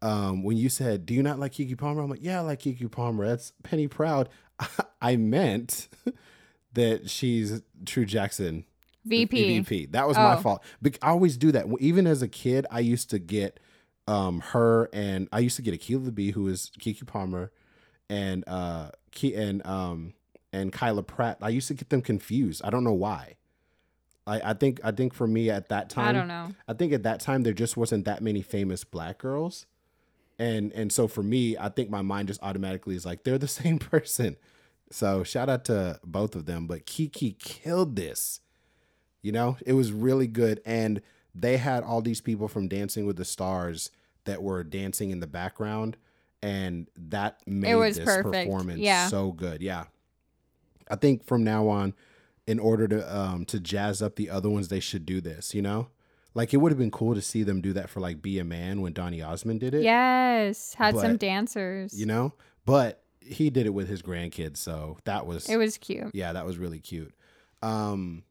um, 0.02 0.44
when 0.44 0.58
you 0.58 0.70
said, 0.70 1.06
"Do 1.06 1.14
you 1.14 1.24
not 1.24 1.40
like 1.40 1.54
Keke 1.54 1.78
Palmer?" 1.78 2.02
I'm 2.02 2.10
like, 2.10 2.24
"Yeah, 2.24 2.40
I 2.40 2.42
like 2.42 2.60
Keke 2.60 2.92
Palmer." 2.92 3.28
That's 3.28 3.54
Penny 3.64 3.88
Proud. 3.88 4.30
I 5.02 5.16
meant 5.16 5.88
that 6.74 7.10
she's 7.10 7.62
True 7.86 8.06
Jackson 8.06 8.66
VP. 9.06 9.60
VP. 9.62 9.86
That 9.88 10.08
was 10.08 10.18
my 10.18 10.36
Oh. 10.36 10.42
fault. 10.42 10.64
Bec- 10.82 11.00
I 11.02 11.10
always 11.10 11.38
do 11.38 11.52
that. 11.54 11.66
Even 11.80 12.06
as 12.08 12.22
a 12.22 12.28
kid, 12.28 12.66
I 12.70 12.80
used 12.82 13.10
to 13.12 13.20
get 13.20 13.60
um 14.08 14.40
her 14.52 14.90
and 14.94 15.28
I 15.32 15.40
used 15.40 15.56
to 15.58 15.62
get 15.62 15.74
Akeelah 15.80 16.06
the 16.06 16.12
Bee, 16.12 16.32
who 16.32 16.48
is 16.48 16.72
Keke 16.80 17.06
Palmer, 17.08 17.52
and 18.10 18.44
uh 18.48 18.92
Ki 19.12 19.34
and 19.36 19.66
um 19.66 20.14
and 20.54 20.72
Kyla 20.74 21.04
Pratt. 21.04 21.38
I 21.42 21.50
used 21.50 21.68
to 21.70 21.74
get 21.74 21.90
them 21.90 22.02
confused. 22.02 22.62
I 22.64 22.70
don't 22.70 22.84
know 22.84 22.94
why. 22.94 23.36
I, 24.26 24.52
I 24.52 24.54
think 24.54 24.80
I 24.84 24.92
think 24.92 25.14
for 25.14 25.26
me 25.28 25.50
at 25.50 25.70
that 25.70 25.90
time 25.90 26.10
I 26.10 26.12
don't 26.12 26.28
know. 26.28 26.50
I 26.68 26.74
think 26.74 26.92
at 26.94 27.04
that 27.04 27.20
time 27.22 27.44
there 27.44 27.54
just 27.54 27.78
wasn't 27.78 28.04
that 28.06 28.22
many 28.22 28.42
famous 28.42 28.84
black 28.84 29.18
girls. 29.20 29.66
And 30.40 30.72
and 30.74 30.92
so 30.92 31.08
for 31.08 31.24
me, 31.24 31.58
I 31.58 31.70
think 31.70 31.90
my 31.90 32.02
mind 32.02 32.28
just 32.28 32.44
automatically 32.44 32.96
is 32.96 33.06
like 33.06 33.24
they're 33.24 33.38
the 33.38 33.48
same 33.62 33.80
person. 33.80 34.36
So 34.92 35.24
shout 35.24 35.50
out 35.50 35.66
to 35.66 36.00
both 36.04 36.36
of 36.36 36.46
them, 36.46 36.68
but 36.68 36.86
Keke 36.86 37.38
killed 37.40 37.96
this. 37.96 38.40
You 39.22 39.32
know, 39.32 39.58
it 39.66 39.74
was 39.74 39.92
really 39.92 40.28
good 40.28 40.62
and 40.66 41.02
they 41.36 41.58
had 41.58 41.84
all 41.84 42.02
these 42.02 42.22
people 42.22 42.48
from 42.48 42.68
Dancing 42.68 43.06
with 43.06 43.18
the 43.18 43.26
Stars 43.26 43.92
that 44.26 44.42
were 44.42 44.64
dancing 44.64 45.12
in 45.12 45.20
the 45.20 45.28
background 45.28 45.98
and 46.42 46.88
that 46.96 47.40
made 47.46 47.76
was 47.76 47.98
this 47.98 48.06
perfect. 48.06 48.48
performance 48.48 48.80
Yeah. 48.80 49.08
so 49.08 49.32
good. 49.32 49.62
Yeah. 49.62 49.86
I 50.90 50.96
think 50.96 51.26
from 51.26 51.44
now 51.44 51.68
on 51.68 51.94
in 52.46 52.60
order 52.60 52.88
to 52.88 53.18
um 53.18 53.46
to 53.46 53.60
jazz 53.60 54.02
up 54.02 54.16
the 54.16 54.30
other 54.30 54.50
ones 54.50 54.70
they 54.70 54.80
should 54.80 55.06
do 55.06 55.20
this, 55.20 55.54
you 55.54 55.62
know? 55.62 55.90
Like 56.34 56.54
it 56.54 56.58
would 56.58 56.72
have 56.72 56.80
been 56.80 56.92
cool 56.92 57.16
to 57.16 57.22
see 57.22 57.44
them 57.44 57.62
do 57.62 57.74
that 57.74 57.90
for 57.90 58.00
like 58.00 58.22
Be 58.22 58.40
a 58.40 58.44
Man 58.46 58.82
when 58.82 58.94
Donny 58.94 59.22
Osmond 59.22 59.60
did 59.60 59.74
it. 59.74 59.84
Yes, 59.84 60.76
had 60.76 60.96
some 60.96 61.18
dancers. 61.18 62.00
You 62.00 62.06
know? 62.06 62.34
But 62.66 63.02
he 63.28 63.50
did 63.50 63.66
it 63.66 63.74
with 63.74 63.88
his 63.88 64.02
grandkids, 64.02 64.58
so 64.58 64.98
that 65.06 65.26
was 65.26 65.50
It 65.50 65.58
was 65.58 65.78
cute. 65.78 66.10
yeah, 66.14 66.34
that 66.34 66.46
was 66.46 66.58
really 66.58 66.80
cute. 66.80 67.14
Um, 67.62 68.24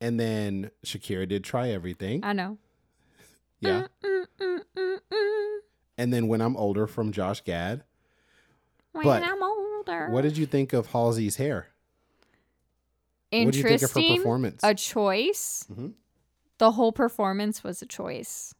and 0.00 0.18
then 0.20 0.70
Shakira 0.84 1.28
did 1.28 1.42
try 1.44 1.68
everything. 1.70 2.24
I 2.24 2.32
know. 2.32 2.58
Yeah, 3.60 3.86
Mm, 4.04 4.26
mm, 4.38 4.60
mm, 4.76 5.58
and 5.98 6.12
then 6.12 6.28
when 6.28 6.40
I'm 6.42 6.56
older 6.56 6.86
from 6.86 7.10
Josh 7.12 7.42
Gad. 7.42 7.84
When 8.92 9.04
But 9.04 9.22
I'm 9.22 9.42
older. 9.42 10.08
What 10.10 10.22
did 10.22 10.36
you 10.36 10.46
think 10.46 10.72
of 10.72 10.88
Halsey's 10.88 11.36
hair? 11.36 11.68
What 13.30 13.52
do 13.52 13.58
you 13.58 13.64
think 13.64 13.82
of 13.82 13.92
her 13.92 14.00
Interesting. 14.00 14.16
performance? 14.16 14.60
A 14.62 14.74
choice. 14.74 15.66
Mhm. 15.70 15.94
The 16.58 16.72
whole 16.72 16.92
performance 16.92 17.62
was 17.64 17.82
a 17.82 17.86
choice. 17.86 18.54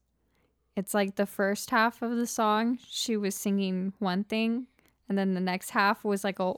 It's 0.77 0.93
like 0.93 1.17
the 1.17 1.25
first 1.27 1.71
half 1.71 2.03
of 2.03 2.17
the 2.17 2.27
song, 2.27 2.79
she 2.87 3.17
was 3.17 3.35
singing 3.35 3.95
one 3.99 4.25
thing, 4.25 4.67
and 5.09 5.17
then 5.19 5.35
the 5.35 5.41
next 5.41 5.71
half 5.71 6.05
was 6.05 6.25
like 6.25 6.39
a 6.41 6.55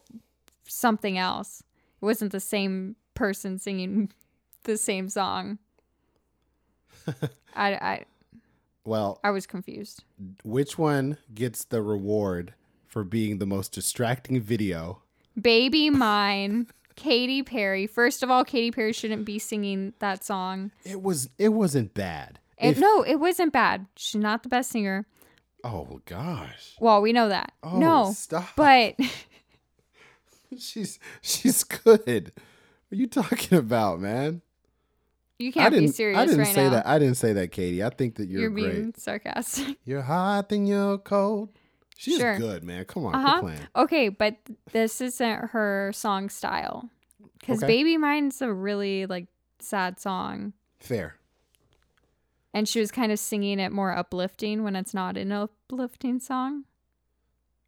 something 0.66 1.16
else. 1.18 1.62
It 2.00 2.04
wasn't 2.04 2.32
the 2.32 2.40
same 2.40 2.96
person 3.14 3.58
singing 3.58 4.10
the 4.64 4.76
same 4.76 5.08
song. 5.08 5.58
I, 7.54 7.72
I 7.74 8.04
Well, 8.84 9.18
I 9.24 9.30
was 9.30 9.46
confused. 9.46 10.04
which 10.44 10.78
one 10.78 11.18
gets 11.34 11.64
the 11.64 11.82
reward 11.82 12.54
for 12.86 13.04
being 13.04 13.38
the 13.38 13.46
most 13.46 13.72
distracting 13.72 14.40
video? 14.40 15.02
Baby 15.40 15.90
Mine, 15.90 16.66
Katy 16.96 17.42
Perry. 17.42 17.86
First 17.86 18.22
of 18.22 18.30
all, 18.30 18.44
Katy 18.44 18.70
Perry 18.72 18.92
shouldn't 18.92 19.24
be 19.24 19.38
singing 19.38 19.92
that 20.00 20.24
song. 20.24 20.70
It 20.84 21.02
was 21.02 21.30
it 21.38 21.50
wasn't 21.50 21.94
bad. 21.94 22.38
It, 22.58 22.70
If- 22.70 22.78
no, 22.80 23.02
it 23.02 23.16
wasn't 23.16 23.52
bad. 23.52 23.86
She's 23.96 24.20
not 24.20 24.42
the 24.42 24.48
best 24.48 24.70
singer. 24.70 25.06
Oh 25.64 26.00
gosh. 26.04 26.76
Well, 26.80 27.02
we 27.02 27.12
know 27.12 27.28
that. 27.28 27.52
Oh, 27.62 27.78
no, 27.78 28.12
stop. 28.14 28.48
but 28.56 28.96
she's 30.58 30.98
she's 31.20 31.64
good. 31.64 32.32
What 32.34 32.92
are 32.92 32.96
you 32.96 33.06
talking 33.06 33.58
about, 33.58 34.00
man? 34.00 34.42
you 35.38 35.52
can't 35.52 35.72
didn't 35.72 35.86
be 35.90 35.92
serious 35.92 36.18
I 36.18 36.24
didn't 36.26 36.40
right 36.40 36.54
say 36.54 36.64
now. 36.64 36.70
that. 36.70 36.86
I 36.86 36.98
didn't 36.98 37.14
say 37.16 37.32
that, 37.34 37.52
Katie. 37.52 37.82
I 37.84 37.90
think 37.90 38.16
that 38.16 38.28
you're, 38.28 38.40
You're 38.42 38.50
great. 38.50 38.72
being 38.72 38.94
sarcastic. 38.96 39.76
You're 39.84 40.02
hot 40.02 40.50
and 40.50 40.66
you're 40.66 40.98
cold. 40.98 41.50
She's 41.96 42.18
Sure. 42.18 42.36
good, 42.38 42.64
man. 42.64 42.84
Come 42.86 43.06
on, 43.06 43.14
Uh-huh. 43.14 43.40
playing. 43.42 43.60
Okay, 43.76 44.08
but 44.08 44.36
this 44.72 45.00
isn't 45.00 45.50
her 45.50 45.92
song 45.94 46.28
style. 46.28 46.88
Because 47.38 47.58
Okay. 47.62 47.68
Baby 47.68 47.96
Mine's 47.98 48.42
a 48.42 48.52
really 48.52 49.06
like 49.06 49.26
sad 49.60 50.00
song. 50.00 50.54
Fair. 50.80 51.14
And 52.54 52.68
she 52.68 52.80
was 52.80 52.90
kind 52.90 53.12
of 53.12 53.18
singing 53.18 53.58
it 53.58 53.72
more 53.72 53.92
uplifting 53.92 54.64
when 54.64 54.74
it's 54.74 54.94
not 54.94 55.16
an 55.16 55.32
uplifting 55.32 56.18
song. 56.18 56.64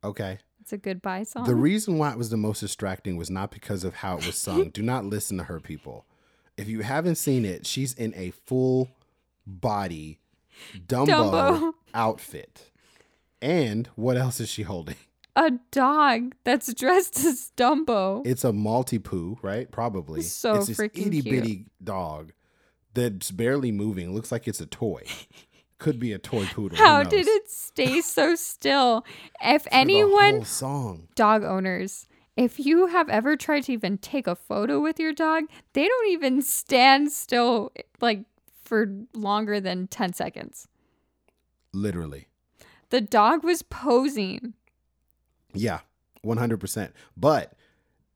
Okay. 0.03 0.39
It's 0.61 0.73
a 0.73 0.79
goodbye 0.79 1.25
song. 1.25 1.45
The 1.45 1.55
reason 1.55 1.99
why 1.99 2.13
it 2.13 2.19
was 2.19 2.31
the 2.31 2.37
most 2.37 2.61
distracting 2.61 3.17
was 3.17 3.31
not 3.31 3.51
because 3.51 3.85
of 3.85 3.97
how 3.97 4.19
it 4.19 4.27
was 4.27 4.37
sung. 4.37 4.69
Do 4.73 4.83
not 4.83 5.05
listen 5.05 5.37
to 5.39 5.45
her, 5.45 5.61
people. 5.61 6.07
If 6.57 6.69
you 6.69 6.81
haven't 6.81 7.17
seen 7.17 7.45
it, 7.45 7.67
she's 7.67 7.93
in 7.95 8.15
a 8.17 8.31
full 8.31 8.89
body 9.47 10.21
Dumbo, 10.87 11.07
Dumbo. 11.07 11.73
outfit. 11.95 12.71
And 13.43 13.89
what 13.97 14.17
else 14.17 14.41
is 14.41 14.49
she 14.49 14.63
holding? 14.63 14.97
a 15.37 15.53
dog 15.71 16.35
that's 16.45 16.73
dressed 16.75 17.25
as 17.25 17.53
Dumbo. 17.57 18.23
It's 18.27 18.45
a 18.45 18.53
Maltipoo, 18.53 19.39
right? 19.43 19.71
Probably. 19.71 20.23
So 20.23 20.57
it's 20.57 20.67
this 20.67 20.79
freaking 20.79 21.07
itty 21.07 21.23
bitty 21.23 21.67
dog 21.83 22.33
that's 22.95 23.31
barely 23.31 23.73
moving. 23.73 24.15
Looks 24.15 24.33
like 24.33 24.49
it's 24.49 24.61
a 24.61 24.67
toy. 24.67 25.05
Could 25.79 25.99
be 25.99 26.13
a 26.13 26.19
toy 26.19 26.45
poodle. 26.47 26.77
How 26.77 27.03
did 27.03 27.27
it 27.27 27.51
stay 27.51 28.03
so 28.03 28.35
still? 28.35 29.05
If 29.43 29.67
anyone, 29.71 30.35
whole 30.37 30.45
song. 30.45 31.09
dog 31.15 31.43
owners, 31.43 32.07
if 32.37 32.61
you 32.61 32.87
have 32.89 33.09
ever 33.09 33.37
tried 33.37 33.65
to 33.65 33.73
even 33.73 33.97
take 33.97 34.27
a 34.27 34.35
photo 34.35 34.81
with 34.81 35.01
your 35.01 35.13
dog, 35.13 35.45
they 35.73 35.87
don't 35.87 36.09
even 36.09 36.43
stand 36.43 37.11
still 37.13 37.73
like 38.01 38.25
for 38.65 38.93
longer 39.15 39.59
than 39.61 39.87
10 39.89 40.13
seconds. 40.13 40.69
Literally. 41.73 42.29
The 42.91 43.01
dog 43.01 43.43
was 43.43 43.63
posing. 43.63 44.55
Yeah, 45.55 45.81
100%. 46.25 46.93
But, 47.17 47.55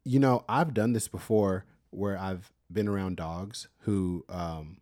you 0.04 0.18
know, 0.18 0.44
I've 0.48 0.74
done 0.74 0.92
this 0.92 1.08
before 1.08 1.64
where 1.90 2.18
I've 2.18 2.52
been 2.72 2.88
around 2.88 3.16
dogs 3.16 3.68
who 3.80 4.24
um, 4.28 4.78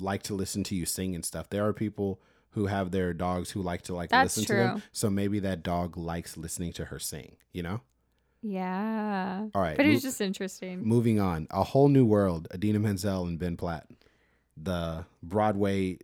like 0.00 0.22
to 0.24 0.34
listen 0.34 0.64
to 0.64 0.74
you 0.74 0.86
sing 0.86 1.14
and 1.14 1.24
stuff. 1.24 1.48
There 1.50 1.66
are 1.66 1.72
people 1.72 2.20
who 2.50 2.66
have 2.66 2.90
their 2.90 3.12
dogs 3.12 3.50
who 3.50 3.60
like 3.62 3.82
to 3.82 3.94
like 3.94 4.10
That's 4.10 4.36
listen 4.38 4.56
to 4.56 4.62
them. 4.62 4.82
So 4.92 5.10
maybe 5.10 5.38
that 5.40 5.62
dog 5.62 5.96
likes 5.96 6.36
listening 6.36 6.72
to 6.74 6.86
her 6.86 6.98
sing, 6.98 7.36
you 7.52 7.62
know? 7.62 7.80
Yeah. 8.42 9.46
All 9.54 9.60
right. 9.62 9.76
But 9.76 9.86
it 9.86 9.92
mo- 9.94 9.98
just 10.00 10.20
interesting. 10.20 10.82
moving 10.86 11.20
on. 11.20 11.46
A 11.50 11.64
Whole 11.64 11.88
New 11.88 12.04
World, 12.06 12.48
Idina 12.54 12.78
Menzel 12.78 13.26
and 13.26 13.38
Ben 13.38 13.56
Platt. 13.56 13.86
The 14.56 15.04
Broadway 15.22 15.98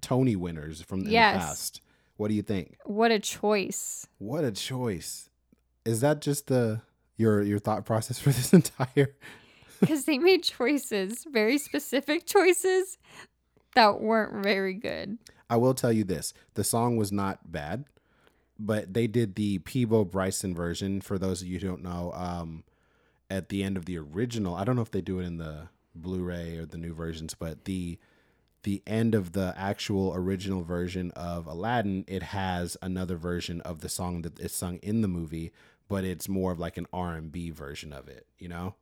Tony 0.00 0.36
winners 0.36 0.82
from 0.82 1.02
the 1.02 1.10
Yes. 1.10 1.36
past. 1.42 1.80
What 2.16 2.28
do 2.28 2.34
you 2.34 2.42
think? 2.42 2.76
What 2.84 3.10
a 3.12 3.18
choice. 3.18 4.06
What 4.18 4.44
a 4.44 4.50
choice. 4.52 5.30
Is 5.84 6.00
that 6.00 6.20
just 6.20 6.48
the 6.48 6.82
your 7.16 7.42
your 7.42 7.58
thought 7.58 7.84
process 7.86 8.18
for 8.18 8.30
this 8.30 8.52
entire 8.60 9.14
Because 9.80 10.04
they 10.04 10.18
made 10.18 10.42
choices, 10.42 11.24
very 11.30 11.58
specific 11.58 12.26
choices 12.26 12.98
that 13.74 14.00
weren't 14.00 14.42
very 14.42 14.74
good. 14.74 15.18
I 15.48 15.56
will 15.56 15.74
tell 15.74 15.92
you 15.92 16.04
this: 16.04 16.34
the 16.54 16.64
song 16.64 16.96
was 16.96 17.12
not 17.12 17.50
bad, 17.50 17.84
but 18.58 18.94
they 18.94 19.06
did 19.06 19.34
the 19.34 19.58
Peabo 19.58 20.04
Bryson 20.04 20.54
version. 20.54 21.00
For 21.00 21.18
those 21.18 21.42
of 21.42 21.48
you 21.48 21.58
who 21.58 21.68
don't 21.68 21.82
know, 21.82 22.12
um, 22.14 22.64
at 23.30 23.48
the 23.48 23.62
end 23.62 23.76
of 23.76 23.84
the 23.84 23.98
original, 23.98 24.54
I 24.54 24.64
don't 24.64 24.76
know 24.76 24.82
if 24.82 24.90
they 24.90 25.00
do 25.00 25.20
it 25.20 25.24
in 25.24 25.38
the 25.38 25.68
Blu-ray 25.94 26.56
or 26.56 26.66
the 26.66 26.78
new 26.78 26.94
versions, 26.94 27.34
but 27.34 27.64
the 27.64 27.98
the 28.64 28.82
end 28.86 29.14
of 29.14 29.32
the 29.32 29.54
actual 29.56 30.12
original 30.14 30.62
version 30.62 31.12
of 31.12 31.46
Aladdin, 31.46 32.04
it 32.08 32.24
has 32.24 32.76
another 32.82 33.16
version 33.16 33.60
of 33.60 33.80
the 33.80 33.88
song 33.88 34.22
that 34.22 34.38
is 34.40 34.52
sung 34.52 34.78
in 34.82 35.00
the 35.00 35.08
movie, 35.08 35.52
but 35.88 36.04
it's 36.04 36.28
more 36.28 36.52
of 36.52 36.58
like 36.58 36.76
an 36.76 36.86
R 36.92 37.14
and 37.14 37.30
B 37.30 37.50
version 37.50 37.92
of 37.92 38.08
it, 38.08 38.26
you 38.38 38.48
know. 38.48 38.74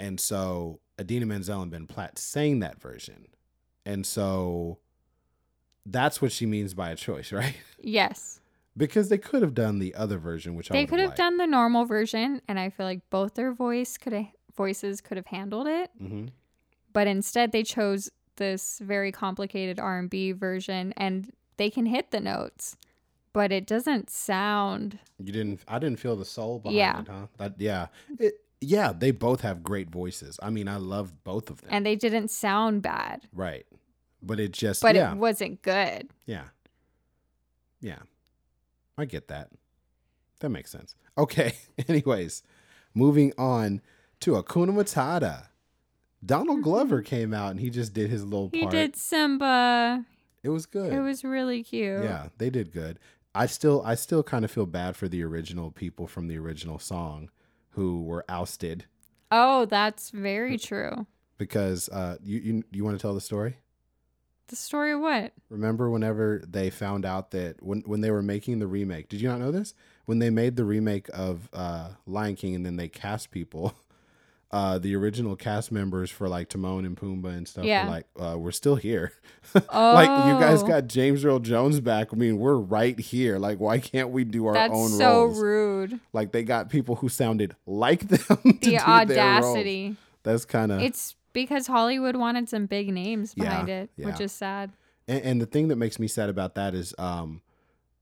And 0.00 0.18
so 0.18 0.80
Idina 1.00 1.26
Menzel 1.26 1.60
and 1.62 1.70
Ben 1.70 1.86
Platt 1.86 2.18
sang 2.18 2.60
that 2.60 2.80
version, 2.80 3.26
and 3.84 4.06
so 4.06 4.78
that's 5.86 6.22
what 6.22 6.32
she 6.32 6.46
means 6.46 6.74
by 6.74 6.90
a 6.90 6.96
choice, 6.96 7.32
right? 7.42 7.56
Yes. 7.82 8.40
Because 8.76 9.08
they 9.10 9.18
could 9.18 9.42
have 9.42 9.54
done 9.54 9.78
the 9.78 9.94
other 9.94 10.16
version, 10.16 10.54
which 10.54 10.70
I 10.70 10.74
They 10.74 10.86
could 10.86 11.00
have 11.00 11.08
liked. 11.10 11.18
done 11.18 11.36
the 11.36 11.46
normal 11.46 11.84
version, 11.84 12.40
and 12.48 12.58
I 12.58 12.70
feel 12.70 12.86
like 12.86 13.08
both 13.10 13.34
their 13.34 13.52
voice 13.52 13.98
could 13.98 14.12
have 14.12 14.26
voices 14.56 15.00
could 15.00 15.16
have 15.16 15.26
handled 15.26 15.66
it. 15.66 15.90
hmm 15.98 16.26
But 16.92 17.06
instead, 17.06 17.52
they 17.52 17.62
chose 17.62 18.10
this 18.36 18.78
very 18.82 19.12
complicated 19.12 19.78
R 19.78 19.98
and 19.98 20.08
B 20.08 20.32
version, 20.32 20.94
and 20.96 21.30
they 21.58 21.68
can 21.68 21.84
hit 21.86 22.10
the 22.10 22.20
notes, 22.20 22.76
but 23.34 23.52
it 23.52 23.66
doesn't 23.66 24.08
sound. 24.08 24.98
You 25.18 25.32
didn't. 25.32 25.60
I 25.68 25.78
didn't 25.78 25.98
feel 25.98 26.16
the 26.16 26.24
soul 26.24 26.58
behind 26.58 26.76
Yeah. 26.76 27.00
it, 27.00 27.08
huh? 27.08 27.26
That 27.36 27.54
yeah, 27.58 27.88
it, 28.18 28.40
yeah. 28.60 28.92
They 28.96 29.10
both 29.10 29.40
have 29.42 29.62
great 29.62 29.90
voices. 29.90 30.38
I 30.42 30.50
mean, 30.50 30.68
I 30.68 30.76
love 30.76 31.24
both 31.24 31.50
of 31.50 31.60
them. 31.60 31.70
And 31.72 31.84
they 31.86 31.96
didn't 31.96 32.28
sound 32.28 32.82
bad, 32.82 33.26
right, 33.34 33.66
but 34.22 34.38
it 34.40 34.52
just 34.52 34.82
but 34.82 34.94
yeah, 34.94 35.12
it 35.12 35.18
wasn't 35.18 35.62
good. 35.62 36.10
yeah, 36.26 36.44
yeah. 37.80 38.00
I 38.98 39.04
get 39.06 39.28
that. 39.28 39.50
That 40.40 40.50
makes 40.50 40.70
sense. 40.70 40.94
Okay. 41.16 41.54
Anyways, 41.88 42.42
moving 42.94 43.32
on 43.38 43.80
to 44.20 44.32
Hakuna 44.32 44.70
Matata. 44.72 45.46
Donald 46.24 46.62
Glover 46.62 47.00
came 47.00 47.32
out 47.32 47.50
and 47.52 47.60
he 47.60 47.70
just 47.70 47.94
did 47.94 48.10
his 48.10 48.24
little 48.24 48.50
Mm-hmm. 48.50 48.58
He 48.58 48.66
did 48.66 48.96
Simba. 48.96 50.04
It 50.42 50.50
was 50.50 50.66
good. 50.66 50.92
It 50.92 51.00
was 51.00 51.24
really 51.24 51.62
cute. 51.62 52.04
Yeah, 52.04 52.28
they 52.36 52.50
did 52.50 52.72
good. 52.72 52.98
I 53.34 53.46
still 53.46 53.82
I 53.86 53.94
still 53.94 54.22
kind 54.22 54.44
of 54.44 54.50
feel 54.50 54.66
bad 54.66 54.96
for 54.96 55.08
the 55.08 55.22
original 55.22 55.70
people 55.70 56.06
from 56.06 56.28
the 56.28 56.36
original 56.38 56.78
song 56.78 57.30
who 57.80 58.02
were 58.02 58.24
ousted 58.28 58.84
Oh, 59.32 59.64
that's 59.64 60.10
very 60.10 60.58
true. 60.58 61.06
because 61.38 61.88
uh 61.88 62.16
you 62.22 62.38
you, 62.38 62.64
you 62.70 62.84
want 62.84 62.98
to 62.98 63.00
tell 63.02 63.14
the 63.14 63.20
story? 63.20 63.56
The 64.48 64.56
story 64.56 64.92
of 64.92 65.00
what? 65.00 65.32
Remember 65.48 65.88
whenever 65.88 66.42
they 66.46 66.68
found 66.70 67.06
out 67.06 67.30
that 67.30 67.62
when 67.62 67.80
when 67.86 68.00
they 68.00 68.10
were 68.10 68.22
making 68.22 68.58
the 68.58 68.66
remake, 68.66 69.08
did 69.08 69.20
you 69.20 69.28
not 69.28 69.38
know 69.38 69.52
this? 69.52 69.72
When 70.06 70.18
they 70.18 70.28
made 70.30 70.56
the 70.56 70.64
remake 70.64 71.08
of 71.14 71.48
uh 71.52 71.90
Lion 72.06 72.34
King 72.36 72.54
and 72.56 72.66
then 72.66 72.76
they 72.76 72.88
cast 72.88 73.30
people 73.30 73.72
uh 74.52 74.78
the 74.78 74.96
original 74.96 75.36
cast 75.36 75.70
members 75.70 76.10
for 76.10 76.28
like 76.28 76.48
Timon 76.48 76.84
and 76.84 76.96
Pumbaa 76.96 77.36
and 77.36 77.46
stuff 77.46 77.64
Yeah. 77.64 77.84
were 77.84 77.90
like 77.90 78.06
uh 78.18 78.36
we're 78.38 78.50
still 78.50 78.76
here. 78.76 79.12
Oh, 79.54 79.60
like 79.94 80.08
you 80.26 80.40
guys 80.40 80.62
got 80.62 80.86
James 80.88 81.24
Earl 81.24 81.38
Jones 81.38 81.78
back. 81.80 82.08
I 82.12 82.16
mean, 82.16 82.38
we're 82.38 82.56
right 82.56 82.98
here. 82.98 83.38
Like 83.38 83.60
why 83.60 83.78
can't 83.78 84.10
we 84.10 84.24
do 84.24 84.46
our 84.46 84.54
That's 84.54 84.74
own 84.74 84.88
so 84.88 85.24
roles? 85.26 85.38
rude. 85.40 86.00
Like 86.12 86.32
they 86.32 86.42
got 86.42 86.68
people 86.68 86.96
who 86.96 87.08
sounded 87.08 87.54
like 87.66 88.08
them. 88.08 88.58
The 88.60 88.78
audacity. 88.80 89.96
That's 90.24 90.44
kind 90.44 90.72
of 90.72 90.80
It's 90.82 91.14
because 91.32 91.66
Hollywood 91.68 92.16
wanted 92.16 92.48
some 92.48 92.66
big 92.66 92.92
names 92.92 93.34
Yeah, 93.36 93.44
behind 93.44 93.68
it, 93.68 93.90
which 93.96 94.20
is 94.20 94.32
sad. 94.32 94.72
and, 95.06 95.22
and 95.22 95.40
the 95.40 95.46
thing 95.46 95.68
that 95.68 95.76
makes 95.76 95.98
me 96.00 96.08
sad 96.08 96.28
about 96.28 96.56
that 96.56 96.74
is 96.74 96.92
um, 96.98 97.40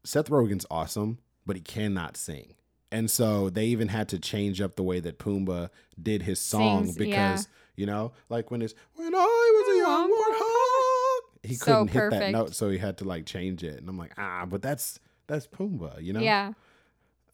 Seth 0.02 0.30
Rogen's 0.30 0.64
awesome, 0.70 1.18
but 1.44 1.54
he 1.56 1.62
cannot 1.62 2.16
sing. 2.16 2.54
And 2.90 3.10
so 3.10 3.50
they 3.50 3.66
even 3.66 3.88
had 3.88 4.08
to 4.08 4.18
change 4.18 4.60
up 4.60 4.76
the 4.76 4.82
way 4.82 5.00
that 5.00 5.18
Pumbaa 5.18 5.70
did 6.02 6.22
his 6.22 6.40
song 6.40 6.84
Sings, 6.84 6.96
because, 6.96 7.46
yeah. 7.46 7.46
you 7.76 7.86
know, 7.86 8.12
like 8.28 8.50
when 8.50 8.62
it's 8.62 8.74
when 8.94 9.14
I 9.14 9.18
was 9.18 9.74
a 9.74 9.78
young 9.78 10.10
warthog, 10.10 11.48
he 11.48 11.54
So 11.54 11.64
couldn't 11.64 11.88
hit 11.88 12.10
that 12.10 12.30
note, 12.30 12.54
so 12.54 12.70
he 12.70 12.78
had 12.78 12.98
to 12.98 13.04
like 13.04 13.26
change 13.26 13.62
it. 13.62 13.78
And 13.78 13.88
I'm 13.88 13.98
like, 13.98 14.12
ah, 14.16 14.46
but 14.46 14.62
that's 14.62 15.00
that's 15.26 15.46
Pumbaa, 15.46 16.02
you 16.02 16.12
know? 16.14 16.20
Yeah. 16.20 16.52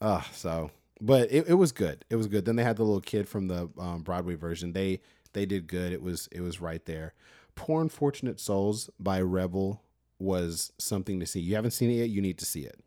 Uh, 0.01 0.21
so 0.33 0.71
but 1.01 1.31
it, 1.31 1.47
it 1.47 1.53
was 1.53 1.71
good. 1.71 2.03
It 2.09 2.15
was 2.17 2.27
good. 2.27 2.45
Then 2.45 2.57
they 2.57 2.63
had 2.63 2.77
the 2.77 2.83
little 2.83 3.01
kid 3.01 3.27
from 3.27 3.47
the 3.47 3.69
um, 3.77 4.01
Broadway 4.01 4.35
version. 4.35 4.73
They 4.73 4.99
they 5.33 5.45
did 5.45 5.67
good. 5.67 5.93
It 5.93 6.01
was 6.01 6.27
it 6.31 6.41
was 6.41 6.59
right 6.59 6.83
there. 6.85 7.13
Poor 7.55 7.81
Unfortunate 7.81 8.39
Souls 8.41 8.89
by 8.99 9.21
Rebel 9.21 9.81
was 10.19 10.73
something 10.77 11.19
to 11.21 11.25
see. 11.25 11.39
You 11.39 11.55
haven't 11.55 11.71
seen 11.71 11.89
it 11.89 11.95
yet, 11.95 12.09
you 12.09 12.21
need 12.21 12.37
to 12.39 12.45
see 12.45 12.61
it. 12.61 12.79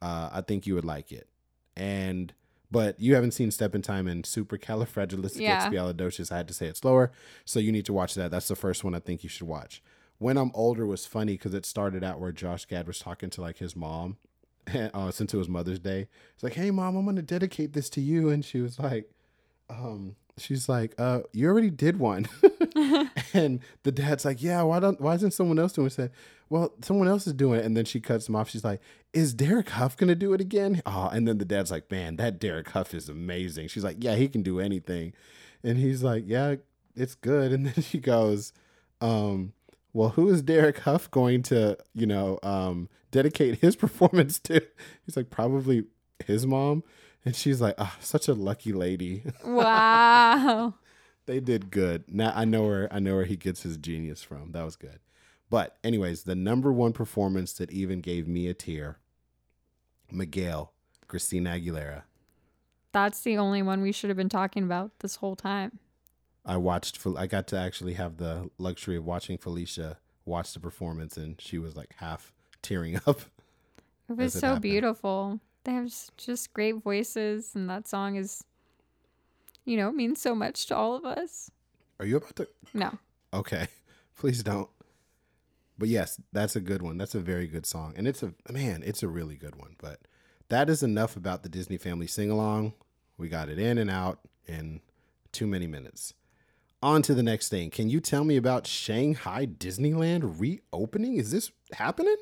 Uh, 0.00 0.30
I 0.32 0.40
think 0.40 0.66
you 0.66 0.74
would 0.74 0.84
like 0.84 1.12
it. 1.12 1.28
And 1.76 2.32
but 2.70 2.98
you 2.98 3.14
haven't 3.14 3.32
seen 3.32 3.50
Step 3.50 3.74
in 3.74 3.82
Time 3.82 4.08
and 4.08 4.24
Supercalifragilisticexpialidocious. 4.24 6.32
I 6.32 6.38
had 6.38 6.48
to 6.48 6.54
say 6.54 6.66
it 6.66 6.76
slower, 6.76 7.12
so 7.44 7.60
you 7.60 7.72
need 7.72 7.86
to 7.86 7.92
watch 7.92 8.14
that. 8.14 8.30
That's 8.30 8.48
the 8.48 8.56
first 8.56 8.82
one 8.82 8.94
I 8.94 8.98
think 8.98 9.22
you 9.22 9.28
should 9.28 9.46
watch. 9.46 9.82
When 10.18 10.36
I'm 10.36 10.50
older 10.54 10.86
was 10.86 11.06
funny 11.06 11.34
because 11.34 11.54
it 11.54 11.66
started 11.66 12.02
out 12.02 12.20
where 12.20 12.32
Josh 12.32 12.64
Gad 12.64 12.86
was 12.86 12.98
talking 12.98 13.30
to 13.30 13.40
like 13.40 13.58
his 13.58 13.76
mom, 13.76 14.16
uh, 14.74 15.10
since 15.10 15.32
it 15.32 15.36
was 15.36 15.48
Mother's 15.48 15.78
Day. 15.78 16.08
It's 16.34 16.42
like, 16.42 16.54
hey 16.54 16.70
mom, 16.70 16.96
I'm 16.96 17.04
gonna 17.04 17.22
dedicate 17.22 17.72
this 17.72 17.88
to 17.90 18.00
you, 18.00 18.30
and 18.30 18.44
she 18.44 18.60
was 18.60 18.78
like, 18.78 19.10
um, 19.70 20.16
she's 20.38 20.68
like, 20.68 20.94
uh, 20.98 21.20
you 21.32 21.48
already 21.48 21.70
did 21.70 21.98
one, 21.98 22.28
and 23.34 23.60
the 23.82 23.92
dad's 23.92 24.24
like, 24.24 24.42
yeah, 24.42 24.62
why 24.62 24.80
don't 24.80 25.00
why 25.00 25.14
isn't 25.14 25.32
someone 25.32 25.58
else 25.58 25.72
doing 25.72 25.86
it? 25.86 25.92
Said, 25.92 26.10
well, 26.48 26.72
someone 26.82 27.08
else 27.08 27.26
is 27.26 27.32
doing 27.32 27.60
it, 27.60 27.64
and 27.64 27.76
then 27.76 27.84
she 27.84 28.00
cuts 28.00 28.28
him 28.28 28.36
off. 28.36 28.48
She's 28.48 28.64
like, 28.64 28.80
is 29.12 29.34
Derek 29.34 29.70
Hough 29.70 29.96
gonna 29.96 30.14
do 30.14 30.32
it 30.32 30.40
again? 30.40 30.82
Oh, 30.86 31.08
and 31.12 31.26
then 31.26 31.38
the 31.38 31.44
dad's 31.44 31.70
like, 31.70 31.90
man, 31.90 32.16
that 32.16 32.38
Derek 32.38 32.70
Hough 32.70 32.94
is 32.94 33.08
amazing. 33.08 33.68
She's 33.68 33.84
like, 33.84 33.96
yeah, 34.00 34.14
he 34.14 34.28
can 34.28 34.42
do 34.42 34.60
anything, 34.60 35.12
and 35.62 35.78
he's 35.78 36.02
like, 36.02 36.24
yeah, 36.26 36.56
it's 36.94 37.14
good. 37.14 37.52
And 37.52 37.66
then 37.66 37.82
she 37.82 37.98
goes, 37.98 38.52
um, 39.00 39.52
well, 39.92 40.10
who 40.10 40.28
is 40.28 40.42
Derek 40.42 40.80
Hough 40.80 41.10
going 41.10 41.42
to, 41.44 41.78
you 41.94 42.06
know, 42.06 42.38
um, 42.42 42.88
dedicate 43.10 43.60
his 43.60 43.76
performance 43.76 44.38
to? 44.40 44.62
He's 45.04 45.16
like, 45.16 45.30
probably 45.30 45.84
his 46.24 46.46
mom. 46.46 46.82
And 47.26 47.34
she's 47.34 47.60
like, 47.60 47.74
ah, 47.76 47.96
such 48.00 48.28
a 48.28 48.34
lucky 48.34 48.72
lady. 48.72 49.24
Wow. 49.44 50.74
they 51.26 51.40
did 51.40 51.72
good. 51.72 52.04
Now 52.08 52.32
I 52.34 52.44
know 52.44 52.62
where 52.62 52.88
I 52.92 53.00
know 53.00 53.16
where 53.16 53.24
he 53.24 53.36
gets 53.36 53.64
his 53.64 53.76
genius 53.76 54.22
from. 54.22 54.52
That 54.52 54.64
was 54.64 54.76
good. 54.76 55.00
But 55.50 55.76
anyways, 55.82 56.22
the 56.22 56.36
number 56.36 56.72
one 56.72 56.92
performance 56.92 57.52
that 57.54 57.70
even 57.72 58.00
gave 58.00 58.28
me 58.28 58.46
a 58.48 58.54
tear, 58.54 58.98
Miguel, 60.10 60.72
Christina 61.08 61.50
Aguilera. 61.50 62.02
That's 62.92 63.20
the 63.20 63.36
only 63.38 63.60
one 63.60 63.82
we 63.82 63.92
should 63.92 64.08
have 64.08 64.16
been 64.16 64.28
talking 64.28 64.62
about 64.62 64.98
this 65.00 65.16
whole 65.16 65.36
time. 65.36 65.80
I 66.44 66.56
watched. 66.56 67.04
I 67.16 67.26
got 67.26 67.48
to 67.48 67.58
actually 67.58 67.94
have 67.94 68.18
the 68.18 68.50
luxury 68.56 68.96
of 68.96 69.04
watching 69.04 69.36
Felicia 69.36 69.98
watch 70.24 70.54
the 70.54 70.60
performance, 70.60 71.16
and 71.16 71.40
she 71.40 71.58
was 71.58 71.74
like 71.76 71.94
half 71.96 72.32
tearing 72.62 73.00
up. 73.06 73.20
It 74.08 74.16
was 74.16 74.36
it 74.36 74.40
so 74.40 74.60
beautiful. 74.60 75.40
They 75.66 75.72
have 75.72 75.92
just 76.16 76.54
great 76.54 76.76
voices, 76.76 77.56
and 77.56 77.68
that 77.68 77.88
song 77.88 78.14
is, 78.14 78.44
you 79.64 79.76
know, 79.76 79.90
means 79.90 80.20
so 80.20 80.32
much 80.32 80.66
to 80.66 80.76
all 80.76 80.94
of 80.94 81.04
us. 81.04 81.50
Are 81.98 82.06
you 82.06 82.18
about 82.18 82.36
to? 82.36 82.48
No. 82.72 82.96
Okay, 83.34 83.66
please 84.16 84.44
don't. 84.44 84.68
But 85.76 85.88
yes, 85.88 86.20
that's 86.32 86.54
a 86.54 86.60
good 86.60 86.82
one. 86.82 86.98
That's 86.98 87.16
a 87.16 87.20
very 87.20 87.48
good 87.48 87.66
song, 87.66 87.94
and 87.96 88.06
it's 88.06 88.22
a 88.22 88.32
man. 88.48 88.84
It's 88.86 89.02
a 89.02 89.08
really 89.08 89.34
good 89.34 89.56
one. 89.56 89.74
But 89.78 90.02
that 90.50 90.70
is 90.70 90.84
enough 90.84 91.16
about 91.16 91.42
the 91.42 91.48
Disney 91.48 91.78
Family 91.78 92.06
sing 92.06 92.30
along. 92.30 92.74
We 93.18 93.28
got 93.28 93.48
it 93.48 93.58
in 93.58 93.76
and 93.76 93.90
out 93.90 94.20
in 94.46 94.82
too 95.32 95.48
many 95.48 95.66
minutes. 95.66 96.14
On 96.80 97.02
to 97.02 97.12
the 97.12 97.24
next 97.24 97.48
thing. 97.48 97.70
Can 97.70 97.90
you 97.90 97.98
tell 97.98 98.22
me 98.22 98.36
about 98.36 98.68
Shanghai 98.68 99.46
Disneyland 99.46 100.38
reopening? 100.38 101.16
Is 101.16 101.32
this 101.32 101.50
happening? 101.72 102.18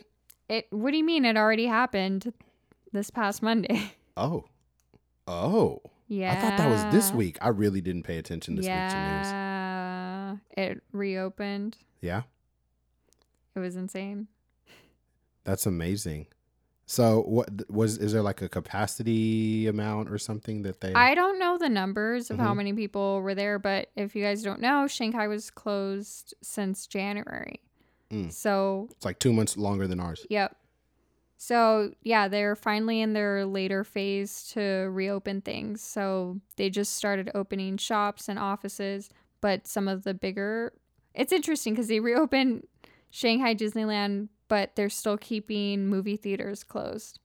It. 0.49 0.66
What 0.71 0.92
do 0.92 0.97
you 0.97 1.05
mean? 1.05 1.27
It 1.27 1.37
already 1.37 1.66
happened 1.66 2.33
this 2.94 3.11
past 3.11 3.42
Monday. 3.42 3.92
Oh, 4.16 4.44
oh. 5.26 5.83
yeah. 6.07 6.33
I 6.33 6.37
thought 6.40 6.57
that 6.57 6.70
was 6.70 6.85
this 6.94 7.11
week. 7.12 7.37
I 7.42 7.48
really 7.48 7.80
didn't 7.80 8.04
pay 8.04 8.16
attention 8.18 8.54
this 8.54 8.62
week's 8.64 8.70
news. 8.94 9.33
yeah. 9.33 10.37
It 10.57 10.83
reopened. 10.92 11.76
Yeah, 12.00 12.22
It 13.57 13.59
was 13.59 13.74
insane. 13.74 14.28
that's 15.42 15.66
amazing. 15.66 16.28
So, 16.87 17.22
what 17.22 17.48
was? 17.68 17.98
Is 17.98 18.12
there 18.12 18.22
like 18.22 18.40
a 18.42 18.48
capacity 18.48 19.66
amount 19.66 20.11
or 20.11 20.18
something 20.18 20.62
that 20.62 20.80
they? 20.80 20.92
I 20.92 21.14
don't 21.16 21.38
know 21.40 21.59
the 21.59 21.68
numbers 21.70 22.30
of 22.30 22.38
how 22.38 22.52
Mhm. 22.52 22.57
many 22.59 22.72
people 22.74 23.20
were 23.22 23.35
there, 23.35 23.59
but 23.59 23.90
if 23.96 24.14
you 24.14 24.22
guys 24.22 24.42
don't 24.44 24.61
know, 24.61 24.87
Shanghai 24.87 25.26
was 25.26 25.50
closed 25.50 26.35
since 26.42 26.87
January. 26.87 27.59
Mm. 28.12 28.30
So, 28.30 28.87
it's 28.92 29.04
like 29.04 29.18
two 29.18 29.33
months 29.33 29.57
longer 29.57 29.88
than 29.88 29.98
ours. 29.98 30.24
yep. 30.30 30.57
So, 31.46 31.92
yeah, 32.02 32.26
they're 32.28 32.57
finally 32.57 33.02
in 33.02 33.12
their 33.12 33.44
later 33.44 33.85
phase 33.85 34.44
to 34.54 34.88
reopen 34.90 35.42
things. 35.42 35.83
So, 35.83 36.40
they 36.57 36.70
just 36.70 36.94
started 36.94 37.30
opening 37.35 37.76
shops 37.76 38.30
and 38.30 38.38
offices, 38.38 39.11
but 39.42 39.66
some 39.66 39.87
of 39.87 40.04
the 40.04 40.14
bigger 40.14 40.72
It's 41.14 41.33
interesting 41.35 41.76
cuz 41.76 41.88
they 41.88 42.00
reopened 42.00 42.66
Shanghai 43.11 43.54
Disneyland, 43.54 44.28
but 44.48 44.74
they're 44.74 44.88
still 44.88 45.18
keeping 45.18 45.87
movie 45.87 46.16
theaters 46.16 46.64
closed. 46.64 47.18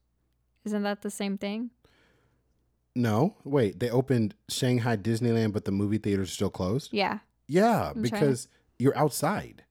Isn't 0.66 0.82
that 0.82 1.00
the 1.00 1.10
same 1.10 1.38
thing? 1.38 1.70
No, 2.94 3.36
wait. 3.42 3.80
They 3.80 3.88
opened 3.88 4.34
Shanghai 4.50 4.96
Disneyland, 4.98 5.52
but 5.54 5.64
the 5.64 5.72
movie 5.72 5.98
theaters 5.98 6.28
are 6.28 6.34
still 6.34 6.50
closed. 6.50 6.92
Yeah. 6.92 7.20
Yeah, 7.48 7.92
to- 7.94 8.00
because 8.00 8.48
you're 8.78 8.96
outside. 8.96 9.64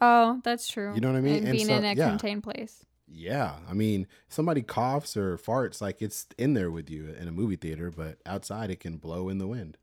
Oh, 0.00 0.40
that's 0.42 0.66
true. 0.68 0.94
You 0.94 1.00
know 1.02 1.12
what 1.12 1.18
I 1.18 1.20
mean? 1.20 1.34
And, 1.36 1.48
And 1.48 1.52
being 1.52 1.66
so- 1.66 1.76
in 1.76 1.84
a 1.84 1.92
yeah. 1.94 2.08
contained 2.08 2.42
place. 2.42 2.84
Yeah, 3.06 3.56
I 3.68 3.74
mean, 3.74 4.06
somebody 4.28 4.62
coughs 4.62 5.16
or 5.16 5.36
farts, 5.36 5.80
like 5.80 6.00
it's 6.00 6.26
in 6.38 6.54
there 6.54 6.70
with 6.70 6.88
you 6.90 7.08
in 7.18 7.28
a 7.28 7.32
movie 7.32 7.56
theater, 7.56 7.90
but 7.90 8.18
outside 8.26 8.70
it 8.70 8.80
can 8.80 8.96
blow 8.96 9.28
in 9.28 9.38
the 9.38 9.46
wind. 9.46 9.76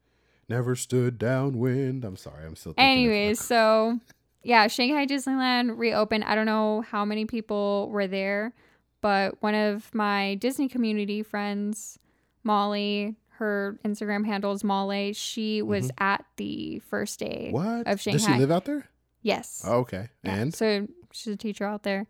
Never 0.49 0.75
stood 0.75 1.17
downwind. 1.17 2.03
I'm 2.03 2.17
sorry, 2.17 2.45
I'm 2.45 2.55
still. 2.55 2.73
Anyways, 2.77 3.39
so 3.39 3.99
yeah, 4.43 4.67
Shanghai 4.67 5.05
Disneyland 5.05 5.77
reopened. 5.77 6.23
I 6.25 6.36
don't 6.36 6.45
know 6.47 6.81
how 6.81 7.05
many 7.05 7.25
people 7.25 7.89
were 7.89 8.07
there, 8.07 8.53
but 9.01 9.41
one 9.41 9.55
of 9.55 9.93
my 9.93 10.36
Disney 10.36 10.67
community 10.67 11.23
friends, 11.23 11.99
Molly, 12.43 13.15
her 13.38 13.79
Instagram 13.86 14.25
handle 14.25 14.51
is 14.51 14.63
Molly. 14.63 15.13
She 15.13 15.62
was 15.62 15.89
at 15.99 16.25
the 16.38 16.79
first 16.79 17.19
day 17.19 17.51
Mm-hmm. 17.53 17.77
what? 17.77 17.88
of 17.88 18.01
Does 18.01 18.25
she 18.25 18.34
live 18.34 18.51
out 18.51 18.65
there? 18.65 18.89
Yes. 19.21 19.63
Oh, 19.65 19.79
okay, 19.79 20.10
Yeah, 20.23 20.36
and 20.36 20.53
so 20.53 20.88
she's 21.12 21.34
a 21.34 21.38
teacher 21.38 21.63
out 21.65 21.84
there, 21.84 22.07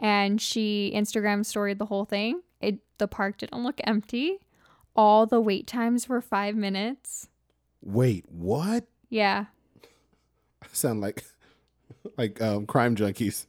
and 0.00 0.40
she 0.40 0.90
Instagram 0.96 1.46
storied 1.46 1.78
the 1.78 1.86
whole 1.86 2.04
thing. 2.04 2.40
It 2.60 2.80
the 2.98 3.06
park 3.06 3.38
didn't 3.38 3.62
look 3.62 3.80
empty. 3.84 4.38
All 4.96 5.24
the 5.26 5.40
wait 5.40 5.66
times 5.68 6.08
were 6.08 6.20
five 6.20 6.56
minutes. 6.56 7.28
wait, 7.80 8.24
what? 8.28 8.86
Yeah, 9.08 9.44
I 10.62 10.66
sound 10.72 11.00
like 11.00 11.24
like 12.18 12.40
um, 12.42 12.66
crime 12.66 12.96
junkies. 12.96 13.46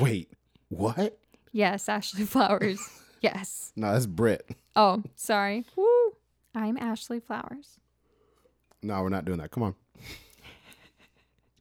Wait, 0.00 0.30
what? 0.68 1.18
yes, 1.52 1.88
Ashley 1.88 2.24
Flowers. 2.26 2.80
yes. 3.20 3.72
No, 3.76 3.92
that's 3.92 4.06
Brit. 4.06 4.48
Oh, 4.76 5.02
sorry. 5.16 5.64
Woo. 5.76 6.12
I'm 6.54 6.76
Ashley 6.78 7.20
Flowers. 7.20 7.78
No, 8.82 9.02
we're 9.02 9.08
not 9.08 9.24
doing 9.24 9.38
that. 9.38 9.50
Come 9.50 9.62
on. 9.62 9.74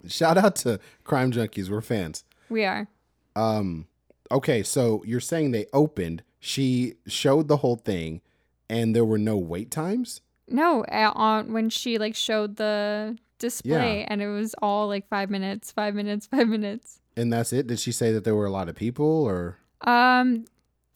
Shout 0.07 0.37
out 0.37 0.55
to 0.57 0.79
crime 1.03 1.31
junkies. 1.31 1.69
We're 1.69 1.81
fans. 1.81 2.25
We 2.49 2.65
are. 2.65 2.87
Um, 3.35 3.87
okay, 4.31 4.63
so 4.63 5.03
you're 5.05 5.19
saying 5.19 5.51
they 5.51 5.65
opened. 5.73 6.23
She 6.39 6.95
showed 7.07 7.47
the 7.47 7.57
whole 7.57 7.75
thing, 7.77 8.21
and 8.69 8.95
there 8.95 9.05
were 9.05 9.17
no 9.17 9.37
wait 9.37 9.71
times. 9.71 10.21
No, 10.47 10.83
on 10.85 11.53
when 11.53 11.69
she 11.69 11.97
like 11.97 12.15
showed 12.15 12.57
the 12.57 13.17
display, 13.39 14.05
and 14.05 14.21
it 14.21 14.27
was 14.27 14.53
all 14.61 14.87
like 14.87 15.07
five 15.07 15.29
minutes, 15.29 15.71
five 15.71 15.95
minutes, 15.95 16.25
five 16.31 16.47
minutes. 16.47 16.99
And 17.15 17.31
that's 17.31 17.53
it. 17.53 17.67
Did 17.67 17.79
she 17.79 17.91
say 17.91 18.11
that 18.11 18.23
there 18.23 18.35
were 18.35 18.45
a 18.45 18.51
lot 18.51 18.69
of 18.69 18.75
people, 18.75 19.05
or 19.05 19.57
Um, 19.81 20.45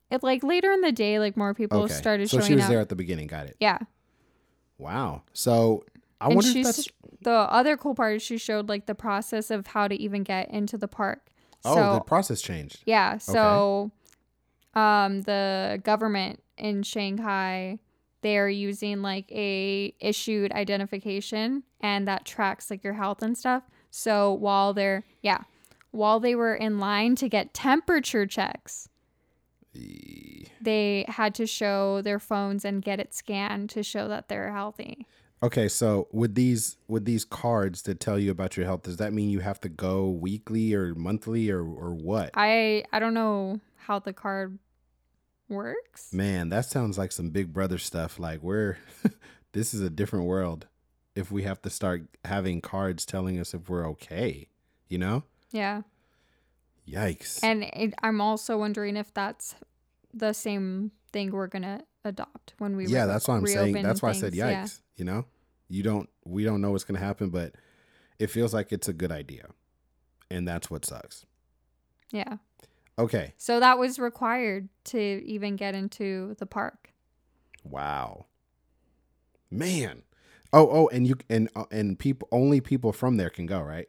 it 0.10 0.24
like 0.24 0.44
later 0.44 0.72
in 0.72 0.82
the 0.82 0.92
day, 0.92 1.20
like 1.20 1.38
more 1.38 1.54
people 1.54 1.84
okay? 1.84 1.94
started 1.94 2.30
so 2.30 2.38
showing 2.38 2.48
she 2.48 2.56
was 2.56 2.64
up. 2.66 2.70
there 2.70 2.80
at 2.80 2.90
the 2.90 2.96
beginning. 2.96 3.28
Got 3.28 3.48
it. 3.48 3.56
Yeah, 3.60 3.80
Wow. 4.78 5.24
So 5.34 5.84
I 6.22 6.28
and 6.28 6.36
wonder 6.36 6.58
if 6.60 6.66
that's 6.66 6.88
the 7.22 7.32
other 7.32 7.78
cool 7.78 7.96
part 7.96 8.18
is 8.18 8.22
she 8.22 8.38
showed 8.38 8.70
like 8.70 8.86
the 8.86 8.96
process 8.96 9.50
of 9.50 9.68
how 9.68 9.88
to 9.88 9.96
even 9.96 10.24
get 10.24 10.50
into 10.52 10.78
the 10.78 10.88
park. 10.88 11.30
Oh 11.68 11.76
so 11.76 11.94
the 11.94 12.02
process 12.02 12.42
changed. 12.42 12.82
yeah, 12.86 13.18
so 13.18 13.92
um 14.74 15.22
the 15.22 15.82
government 15.84 16.42
in 16.58 16.84
Shanghai 16.84 17.80
they're 18.22 18.50
using 18.50 19.02
like 19.02 19.32
a 19.32 19.94
issued 20.00 20.52
identification 20.52 21.64
and 21.82 22.08
that 22.08 22.26
tracks 22.26 22.70
like 22.70 22.84
your 22.84 22.94
health 22.94 23.22
and 23.22 23.38
stuff. 23.38 23.64
So 23.92 24.34
while 24.34 24.74
they're 24.74 25.04
yeah, 25.22 25.44
while 25.92 26.20
they 26.20 26.36
were 26.36 26.56
in 26.56 26.80
line 26.80 27.16
to 27.18 27.30
get 27.30 27.54
temperature 27.54 28.26
checks, 28.26 28.90
they 30.60 31.06
had 31.08 31.36
to 31.36 31.46
show 31.46 32.02
their 32.02 32.20
phones 32.20 32.66
and 32.66 32.82
get 32.84 33.00
it 33.00 33.14
scanned 33.14 33.70
to 33.72 33.84
show 33.84 34.08
that 34.08 34.28
they're 34.28 34.52
healthy. 34.52 35.06
Okay, 35.44 35.68
so 35.68 36.08
with 36.12 36.34
these 36.34 36.78
with 36.88 37.06
these 37.06 37.24
cards 37.24 37.84
that 37.84 38.00
tell 38.00 38.18
you 38.18 38.32
about 38.32 38.58
your 38.58 38.66
health, 38.66 38.84
does 38.84 38.98
that 38.98 39.14
mean 39.14 39.30
you 39.30 39.40
have 39.40 39.60
to 39.62 39.70
go 39.70 40.10
weekly 40.10 40.74
or 40.74 40.96
monthly 40.96 41.50
or 41.52 41.60
or 41.60 41.94
what? 41.94 42.32
I 42.34 42.84
I 42.92 43.00
don't 43.00 43.14
know 43.14 43.60
how 43.76 44.00
the 44.00 44.14
card 44.14 44.58
works. 45.48 46.12
Man, 46.12 46.50
that 46.50 46.66
sounds 46.66 46.98
like 46.98 47.12
some 47.12 47.30
Big 47.30 47.54
Brother 47.54 47.78
stuff. 47.78 48.18
Like 48.18 48.42
we're 48.42 48.78
this 49.52 49.74
is 49.74 49.82
a 49.82 49.90
different 49.92 50.26
world 50.26 50.66
if 51.18 51.32
we 51.32 51.44
have 51.44 51.62
to 51.64 51.70
start 51.70 52.04
having 52.26 52.62
cards 52.62 53.06
telling 53.06 53.40
us 53.40 53.54
if 53.54 53.70
we're 53.70 53.88
okay, 53.90 54.48
you 54.88 55.00
know? 55.00 55.24
Yeah. 55.52 55.82
Yikes. 56.88 57.44
And 57.44 57.64
it, 57.64 57.96
I'm 58.04 58.22
also 58.22 58.58
wondering 58.58 58.96
if 58.96 59.12
that's 59.14 59.56
the 60.14 60.34
same 60.34 60.92
thing 61.12 61.32
we're 61.32 61.48
gonna 61.48 61.82
adopt 62.08 62.54
when 62.58 62.76
we 62.76 62.88
yeah, 62.88 63.02
re- 63.02 63.08
that's 63.08 63.28
what 63.28 63.36
I'm 63.36 63.48
saying. 63.48 63.82
That's 63.84 64.02
why 64.02 64.10
I 64.10 64.14
said 64.14 64.34
yikes. 64.34 64.40
Yeah. 64.40 64.68
You 64.96 65.06
know, 65.06 65.26
you 65.70 65.84
don't. 65.84 66.10
We 66.26 66.44
don't 66.44 66.62
know 66.62 66.72
what's 66.72 66.84
gonna 66.84 67.00
happen, 67.00 67.30
but 67.30 67.54
it 68.20 68.28
feels 68.28 68.54
like 68.54 68.72
it's 68.72 68.88
a 68.88 68.94
good 68.94 69.12
idea, 69.12 69.48
and 70.32 70.48
that's 70.48 70.70
what 70.72 70.86
sucks. 70.86 71.26
yeah. 72.12 72.38
Okay. 73.00 73.34
So 73.38 73.60
that 73.60 73.78
was 73.78 74.00
required 74.00 74.70
to 74.86 75.00
even 75.00 75.56
get 75.56 75.76
into 75.76 76.36
the 76.40 76.48
park. 76.48 76.92
Wow. 77.64 78.26
Man. 79.52 80.02
Oh, 80.52 80.68
oh, 80.72 80.88
and 80.92 81.06
you 81.06 81.16
and 81.30 81.50
uh, 81.56 81.66
and 81.72 82.00
people 82.00 82.28
only 82.32 82.60
people 82.60 82.92
from 82.92 83.18
there 83.18 83.30
can 83.30 83.46
go, 83.46 83.62
right? 83.62 83.88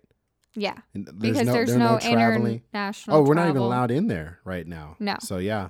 Yeah. 0.54 0.74
There's 0.92 1.12
because 1.14 1.46
no, 1.46 1.52
there's 1.52 1.74
no, 1.74 1.98
traveling. 2.00 2.62
international. 2.72 3.16
Oh, 3.16 3.22
we're 3.22 3.35
not 3.35 3.48
even 3.48 3.62
allowed 3.62 3.90
in 3.90 4.09
there 4.09 4.40
right 4.44 4.66
now. 4.66 4.96
No. 4.98 5.16
So 5.20 5.38
yeah, 5.38 5.68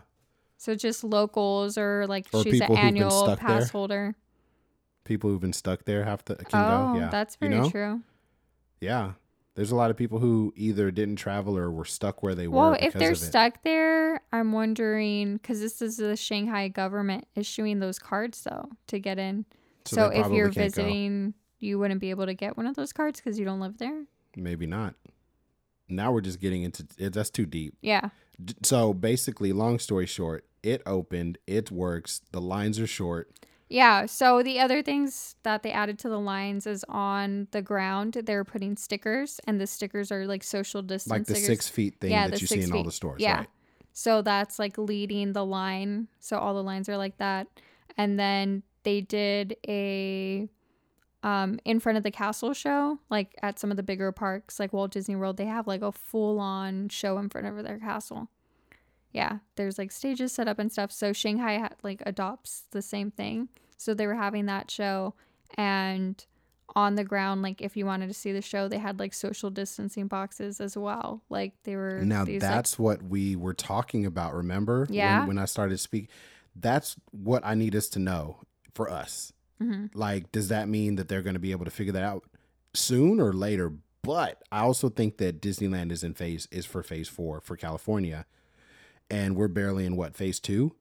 So 0.59 0.75
just 0.75 1.03
locals 1.05 1.79
or 1.79 2.05
like 2.09 2.27
Or 2.35 2.43
she's 2.43 2.55
an 2.55 2.61
people 2.61 2.77
who've 2.77 2.85
been 2.95 3.03
annual 3.03 3.37
pass 3.37 3.63
there. 3.65 3.69
holder. 3.73 4.15
people 5.05 5.31
who've 5.31 5.41
been 5.41 5.53
stuck 5.55 5.85
there 5.87 6.05
have 6.05 6.23
to 6.27 6.35
can 6.35 6.47
oh, 6.61 6.93
go. 6.95 7.01
Yeah, 7.01 7.09
that's 7.09 7.39
You 7.41 7.49
know? 7.49 7.71
true. 7.71 8.03
Yeah. 8.81 9.13
There's 9.55 9.71
a 9.73 9.77
lot 9.77 9.91
of 9.91 9.97
people 9.97 10.19
who 10.21 10.53
either 10.57 10.91
didn't 10.93 11.17
travel 11.17 11.57
or 11.59 11.71
were 11.71 11.85
stuck 11.85 12.23
where 12.23 12.35
they 12.37 12.47
Well, 12.47 12.67
were. 12.67 12.71
Well, 12.73 12.79
if 12.81 12.93
they're 12.93 13.15
stuck 13.17 13.63
there, 13.65 14.21
I'm 14.33 14.53
wondering 14.53 15.35
because 15.39 15.61
this 15.61 15.81
is 15.83 15.97
the 15.97 16.15
Shanghai 16.17 16.69
government 16.69 17.27
issuing 17.35 17.81
those 17.81 17.99
cards 17.99 18.43
though 18.45 18.69
to 18.89 19.01
get 19.01 19.19
in. 19.19 19.47
So 19.85 19.97
So, 19.97 20.07
if 20.11 20.31
you're 20.33 20.47
can't 20.51 20.55
go. 20.57 20.63
visiting, 20.83 21.35
you 21.59 21.79
wouldn't 21.79 22.01
be 22.01 22.11
able 22.11 22.27
to 22.27 22.35
get 22.35 22.57
one 22.57 22.67
of 22.67 22.77
those 22.77 22.93
cards 22.93 23.19
because 23.21 23.39
you 23.39 23.45
don't 23.45 23.59
live 23.61 23.79
there. 23.79 24.05
maybe 24.37 24.67
not. 24.67 24.95
Now 25.89 26.13
we're 26.13 26.21
just 26.21 26.39
getting 26.39 26.63
into 26.63 26.87
it, 26.99 27.13
that's 27.15 27.31
too 27.31 27.47
deep. 27.47 27.75
Yeah. 27.81 28.11
D- 28.45 28.55
So 28.63 28.93
basically, 28.93 29.53
long 29.53 29.79
story 29.81 30.07
short, 30.07 30.45
it 30.63 30.83
opened, 30.87 31.39
it 31.47 31.71
works, 31.71 32.21
the 32.33 32.41
lines 32.41 32.79
are 32.81 32.87
short. 32.87 33.31
Yeah. 33.71 34.07
So 34.07 34.43
the 34.43 34.61
other 34.61 34.83
things 34.83 35.37
that 35.43 35.63
they 35.63 35.71
added 35.73 35.99
to 36.01 36.09
the 36.09 36.19
lines 36.19 36.67
is 36.67 36.85
on 36.89 37.49
the 37.51 37.61
ground, 37.61 38.15
they're 38.25 38.45
putting 38.45 38.77
stickers, 38.77 39.41
and 39.47 39.61
the 39.61 39.67
stickers 39.67 40.11
are 40.11 40.27
like 40.27 40.43
social 40.43 40.81
distance 40.81 41.11
like 41.11 41.27
the 41.27 41.35
stickers. 41.35 41.47
six 41.47 41.69
feet 41.69 42.01
thing 42.01 42.11
Yeah, 42.11 42.29
that 42.29 42.41
you 42.41 42.47
see 42.47 42.55
six 42.57 42.67
in 42.67 42.73
all 42.73 42.79
feet. 42.79 42.87
the 42.87 42.93
stores. 42.93 43.21
Yeah. 43.21 43.39
Right. 43.39 43.49
So 43.93 44.23
that's 44.23 44.59
like 44.59 44.79
leading 44.79 45.33
the 45.35 45.45
line. 45.45 46.09
So 46.21 46.39
all 46.39 46.55
the 46.55 46.63
lines 46.63 46.89
are 46.89 46.97
like 46.97 47.19
that. 47.19 47.47
And 47.97 48.19
then 48.19 48.63
they 48.85 49.01
did 49.03 49.57
a 49.69 50.49
um 51.23 51.59
in 51.65 51.81
front 51.81 51.99
of 51.99 52.05
the 52.05 52.11
castle 52.11 52.55
show, 52.55 52.99
like 53.11 53.35
at 53.43 53.59
some 53.59 53.71
of 53.71 53.77
the 53.77 53.83
bigger 53.83 54.13
parks, 54.13 54.59
like 54.59 54.73
Walt 54.73 54.93
Disney 54.93 55.17
World, 55.17 55.37
they 55.37 55.47
have 55.47 55.67
like 55.67 55.83
a 55.83 55.93
full 55.93 56.39
on 56.39 56.89
show 56.89 57.19
in 57.19 57.29
front 57.29 57.47
of 57.47 57.63
their 57.65 57.79
castle. 57.79 58.31
Yeah, 59.19 59.39
there's 59.57 59.79
like 59.79 59.91
stages 59.91 60.33
set 60.33 60.49
up 60.49 60.59
and 60.59 60.71
stuff. 60.71 60.93
So 60.93 61.13
Shanghai 61.13 61.59
ha- 61.59 61.77
like 61.83 62.03
adopts 62.07 62.65
the 62.71 62.83
same 62.83 63.11
thing. 63.11 63.49
So 63.77 63.95
they 63.95 64.07
were 64.07 64.15
having 64.15 64.47
that 64.47 64.71
show 64.71 65.15
and 65.57 66.25
on 66.77 66.95
the 66.97 67.05
ground 67.05 67.41
like 67.43 67.63
if 67.63 67.77
you 67.77 67.87
wanted 67.87 68.07
to 68.09 68.13
see 68.13 68.31
the 68.31 68.43
show 68.43 68.69
they 68.69 68.77
had 68.77 68.99
like 68.99 69.15
social 69.15 69.49
distancing 69.49 70.07
boxes 70.07 70.61
as 70.61 70.77
well 70.77 71.23
like 71.31 71.55
they 71.65 71.75
were 71.77 72.03
Now 72.03 72.27
these, 72.27 72.43
like, 72.43 72.51
that's 72.51 72.79
what 72.79 73.03
we 73.03 73.37
were 73.37 73.55
talking 73.55 74.05
about. 74.05 74.35
Remember? 74.35 74.87
Yeah. 74.91 75.27
When, 75.27 75.39
I 75.39 75.47
started 75.47 75.81
speak, 75.81 76.11
that's 76.55 76.97
what 77.11 77.43
I 77.45 77.55
need 77.55 77.75
us 77.75 77.89
to 77.91 77.99
know 77.99 78.41
for 78.75 78.91
us. 78.91 79.33
Mhm. 79.63 79.91
Like, 79.95 80.31
does 80.31 80.49
that 80.49 80.69
mean 80.69 80.97
that 80.97 81.09
they're 81.09 81.23
going 81.23 81.35
to 81.35 81.41
be 81.41 81.53
able 81.53 81.65
to 81.65 81.71
figure 81.71 81.95
that 81.95 82.03
out 82.03 82.25
soon 82.75 83.19
or 83.19 83.33
later? 83.33 83.73
But 84.03 84.43
I 84.53 84.61
also 84.61 84.89
think 84.89 85.17
that 85.19 85.41
Disneyland 85.41 85.91
is 85.91 86.05
in 86.05 86.15
phase 86.15 86.47
is 86.51 86.67
for 86.67 86.83
phase 86.83 87.09
four 87.09 87.41
for 87.41 87.57
California, 87.57 88.27
and 89.11 89.37
we're 89.37 89.49
barely 89.49 89.85
in 89.85 89.97
what 89.97 90.15
phase 90.15 90.41
two, 90.41 90.75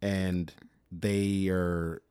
and 0.00 0.52
they 0.90 1.48
are 1.48 2.02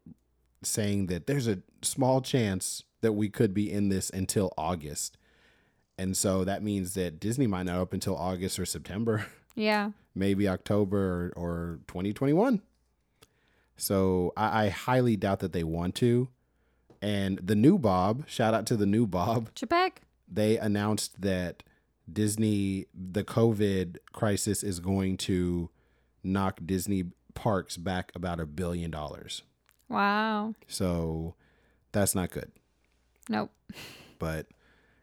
saying 0.63 1.08
that 1.08 1.28
there's 1.28 1.47
a 1.47 1.60
small 1.82 2.21
chance 2.21 2.84
that 3.02 3.13
we 3.13 3.30
could 3.30 3.54
be 3.54 3.71
in 3.71 3.89
this 3.89 4.10
until 4.10 4.52
August. 4.58 5.17
And 5.97 6.15
so 6.15 6.43
that 6.43 6.63
means 6.63 6.93
that 6.93 7.19
Disney 7.19 7.47
might 7.47 7.65
not 7.65 7.78
open 7.78 7.97
until 7.97 8.17
August 8.17 8.60
or 8.60 8.65
September, 8.65 9.26
yeah 9.56 9.91
maybe 10.17 10.47
October 10.47 11.32
or, 11.36 11.43
or 11.43 11.80
2021. 11.88 12.62
So 13.78 14.34
I, 14.36 14.65
I 14.65 14.69
highly 14.69 15.15
doubt 15.15 15.39
that 15.39 15.54
they 15.54 15.63
want 15.63 15.95
to. 15.95 16.30
And 17.02 17.39
the 17.43 17.56
new 17.56 17.78
Bob, 17.78 18.28
shout 18.28 18.56
out 18.56 18.65
to 18.67 18.76
the 18.76 18.88
new 18.88 19.06
Bob, 19.06 19.54
Chapek 19.54 19.97
they 20.28 20.58
announced 20.58 21.21
that 21.21 21.63
Disney, 22.11 22.85
the 22.93 23.23
COVID 23.23 23.97
crisis 24.13 24.63
is 24.63 24.79
going 24.79 25.17
to 25.17 25.69
knock 26.23 26.59
Disney 26.65 27.05
parks 27.33 27.77
back 27.77 28.11
about 28.15 28.39
a 28.39 28.45
billion 28.45 28.89
dollars. 28.91 29.43
wow 29.89 30.55
So 30.67 31.35
that's 31.91 32.15
not 32.15 32.31
good. 32.31 32.51
nope 33.29 33.51
But, 34.19 34.47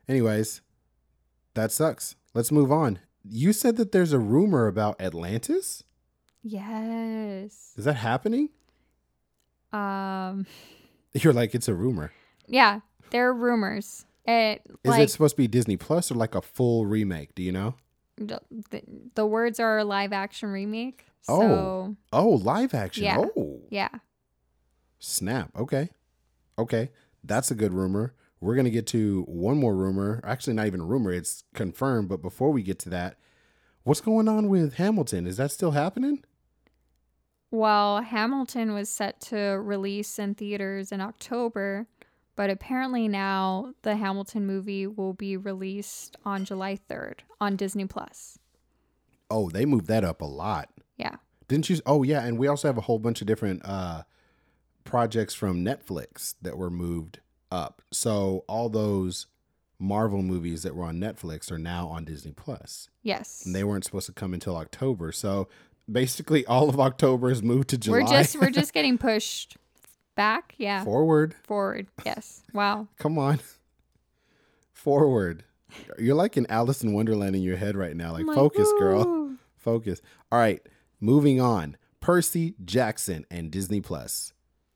anyways, 0.09 0.61
that 1.55 1.71
sucks. 1.71 2.17
Let's 2.35 2.51
move 2.51 2.73
on. 2.73 2.99
You 3.23 3.53
said 3.53 3.77
that 3.77 3.93
there's 3.93 4.13
a 4.13 4.19
rumor 4.19 4.67
about 4.67 5.01
Atlantis. 5.01 5.85
yes 6.43 7.73
Is 7.77 7.85
that 7.85 7.95
happening? 7.97 8.49
um 9.73 10.47
You're 11.15 11.33
like, 11.33 11.55
it's 11.55 11.69
a 11.69 11.75
rumor. 11.75 12.13
yeah 12.49 12.81
there 13.11 13.29
are 13.29 13.35
rumors 13.35 14.05
it 14.27 14.63
Is 14.85 14.91
like 14.91 15.03
it 15.03 15.11
supposed 15.11 15.37
to 15.37 15.43
be 15.43 15.49
Disney 15.49 15.77
Plus 15.77 16.11
or 16.11 16.15
like 16.15 16.35
a 16.35 16.43
full 16.43 16.87
remake? 16.87 17.35
Do 17.35 17.43
you 17.43 17.53
know? 17.53 17.75
the, 18.17 18.41
the, 19.17 19.27
words 19.27 19.59
are 19.59 19.79
a 19.79 19.85
live 19.85 20.13
action 20.13 20.49
remake 20.51 21.05
Oh. 21.29 21.97
Oh, 22.13 22.29
live 22.29 22.73
action. 22.73 23.03
Yeah. 23.03 23.19
Oh, 23.19 23.63
yeah 23.71 23.89
snap. 25.05 25.51
Okay. 25.57 25.91
Okay. 26.59 26.91
That's 27.23 27.51
a 27.51 27.55
good 27.55 27.73
rumor. 27.73 28.15
We're 28.41 28.55
going 28.55 28.65
to 28.65 28.71
get 28.71 28.87
to 28.89 29.23
one 29.23 29.57
more 29.57 29.75
rumor. 29.75 30.21
Actually, 30.25 30.55
not 30.55 30.67
even 30.67 30.81
a 30.81 30.85
rumor, 30.85 31.13
it's 31.13 31.45
confirmed. 31.55 32.09
But 32.09 32.23
before 32.23 32.51
we 32.51 32.63
get 32.63 32.79
to 32.81 32.91
that, 32.91 33.19
what's 33.85 34.01
going 34.01 34.29
on 34.29 34.49
with 34.49 34.75
Hamilton? 34.75 35.27
Is 35.27 35.37
that 35.39 35.51
still 35.51 35.73
happening? 35.73 36.25
Well, 37.51 38.03
Hamilton 38.03 38.75
was 38.75 38.89
set 38.89 39.21
to 39.23 39.37
release 39.37 40.19
in 40.19 40.35
theaters 40.35 40.91
in 40.91 41.01
October, 41.01 41.87
but 42.37 42.51
apparently 42.51 43.09
now 43.09 43.75
the 43.83 43.97
Hamilton 43.97 44.47
movie 44.47 44.87
will 44.87 45.13
be 45.13 45.37
released 45.37 46.17
on 46.25 46.45
July 46.45 46.79
3rd 46.91 47.21
on 47.41 47.57
Disney 47.57 47.87
Plus. 47.87 48.39
Oh, 49.31 49.49
they 49.51 49.65
moved 49.65 49.87
that 49.87 50.05
up 50.05 50.21
a 50.21 50.27
lot. 50.27 50.69
Yeah. 50.97 51.17
Didn't 51.49 51.71
you? 51.71 51.81
Oh, 51.87 52.03
yeah. 52.03 52.25
And 52.25 52.39
we 52.39 52.47
also 52.47 52.69
have 52.69 52.79
a 52.79 52.83
whole 52.83 52.99
bunch 52.99 53.21
of 53.21 53.27
different 53.27 53.63
uh, 53.65 54.03
projects 54.85 55.35
from 55.35 55.65
Netflix 55.65 56.35
that 56.43 56.57
were 56.57 56.71
moved 56.71 57.21
up. 57.51 57.83
So 57.91 58.45
all 58.49 58.69
those 58.69 59.27
Marvel 59.79 60.23
movies 60.23 60.63
that 60.63 60.75
were 60.75 60.85
on 60.85 60.99
Netflix 60.99 61.51
are 61.51 61.59
now 61.59 61.89
on 61.89 62.05
Disney 62.05 62.33
Plus. 62.33 62.89
Yes. 63.03 63.45
And 63.45 63.55
they 63.55 63.65
weren't 63.65 63.85
supposed 63.85 64.07
to 64.07 64.13
come 64.13 64.35
until 64.35 64.57
October. 64.57 65.13
So 65.13 65.49
basically, 65.91 66.45
all 66.47 66.69
of 66.69 66.79
October 66.81 67.31
is 67.31 67.43
moved 67.43 67.69
to 67.71 67.79
July. 67.79 68.01
We're 68.01 68.07
just 68.07 68.41
we're 68.41 68.51
just 68.51 68.73
getting 68.73 68.99
pushed 68.99 69.57
back, 70.15 70.55
yeah. 70.59 70.85
forward. 70.85 71.35
Forward. 71.45 71.87
Yes. 72.05 72.43
Wow. 72.53 72.89
Come 72.99 73.19
on. 73.19 73.41
Forward. 74.73 75.45
You're 75.99 76.15
like 76.15 76.37
in 76.37 76.47
Alice 76.49 76.83
in 76.83 76.93
Wonderland 76.93 77.35
in 77.35 77.43
your 77.43 77.57
head 77.57 77.77
right 77.77 77.97
now. 77.97 78.13
Like, 78.13 78.27
like, 78.27 78.37
focus, 78.37 78.71
girl. 78.79 79.35
Focus. 79.57 80.01
All 80.31 80.39
right, 80.39 80.61
moving 81.01 81.41
on. 81.41 81.77
Percy 82.01 82.55
Jackson 82.65 83.25
and 83.31 83.51
Disney 83.51 83.81
Plus. 83.81 84.35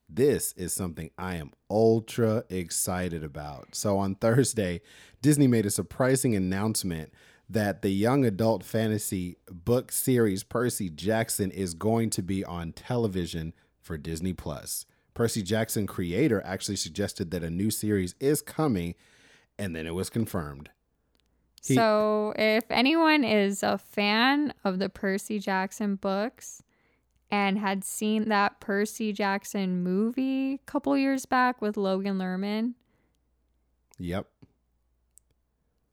This 0.08 0.54
is 0.54 0.72
something 0.72 1.10
I 1.18 1.34
am 1.34 1.52
ultra 1.70 2.44
excited 2.48 3.22
about. 3.22 3.74
So 3.74 3.98
on 3.98 4.14
Thursday, 4.14 4.80
Disney 5.20 5.46
made 5.46 5.66
a 5.66 5.70
surprising 5.70 6.34
announcement 6.34 7.12
that 7.50 7.82
the 7.82 7.90
young 7.90 8.24
adult 8.24 8.64
fantasy 8.64 9.36
book 9.50 9.92
series 9.92 10.42
Percy 10.42 10.88
Jackson 10.88 11.50
is 11.50 11.74
going 11.74 12.08
to 12.10 12.22
be 12.22 12.44
on 12.44 12.72
television 12.72 13.52
for 13.80 13.98
Disney 13.98 14.32
Plus. 14.32 14.86
Percy 15.18 15.42
Jackson 15.42 15.84
creator 15.88 16.40
actually 16.44 16.76
suggested 16.76 17.32
that 17.32 17.42
a 17.42 17.50
new 17.50 17.72
series 17.72 18.14
is 18.20 18.40
coming 18.40 18.94
and 19.58 19.74
then 19.74 19.84
it 19.84 19.92
was 19.92 20.08
confirmed. 20.08 20.70
He- 21.66 21.74
so, 21.74 22.32
if 22.38 22.62
anyone 22.70 23.24
is 23.24 23.64
a 23.64 23.78
fan 23.78 24.54
of 24.62 24.78
the 24.78 24.88
Percy 24.88 25.40
Jackson 25.40 25.96
books 25.96 26.62
and 27.32 27.58
had 27.58 27.82
seen 27.82 28.28
that 28.28 28.60
Percy 28.60 29.12
Jackson 29.12 29.82
movie 29.82 30.54
a 30.54 30.58
couple 30.66 30.96
years 30.96 31.26
back 31.26 31.60
with 31.60 31.76
Logan 31.76 32.18
Lerman, 32.18 32.74
Yep. 33.98 34.28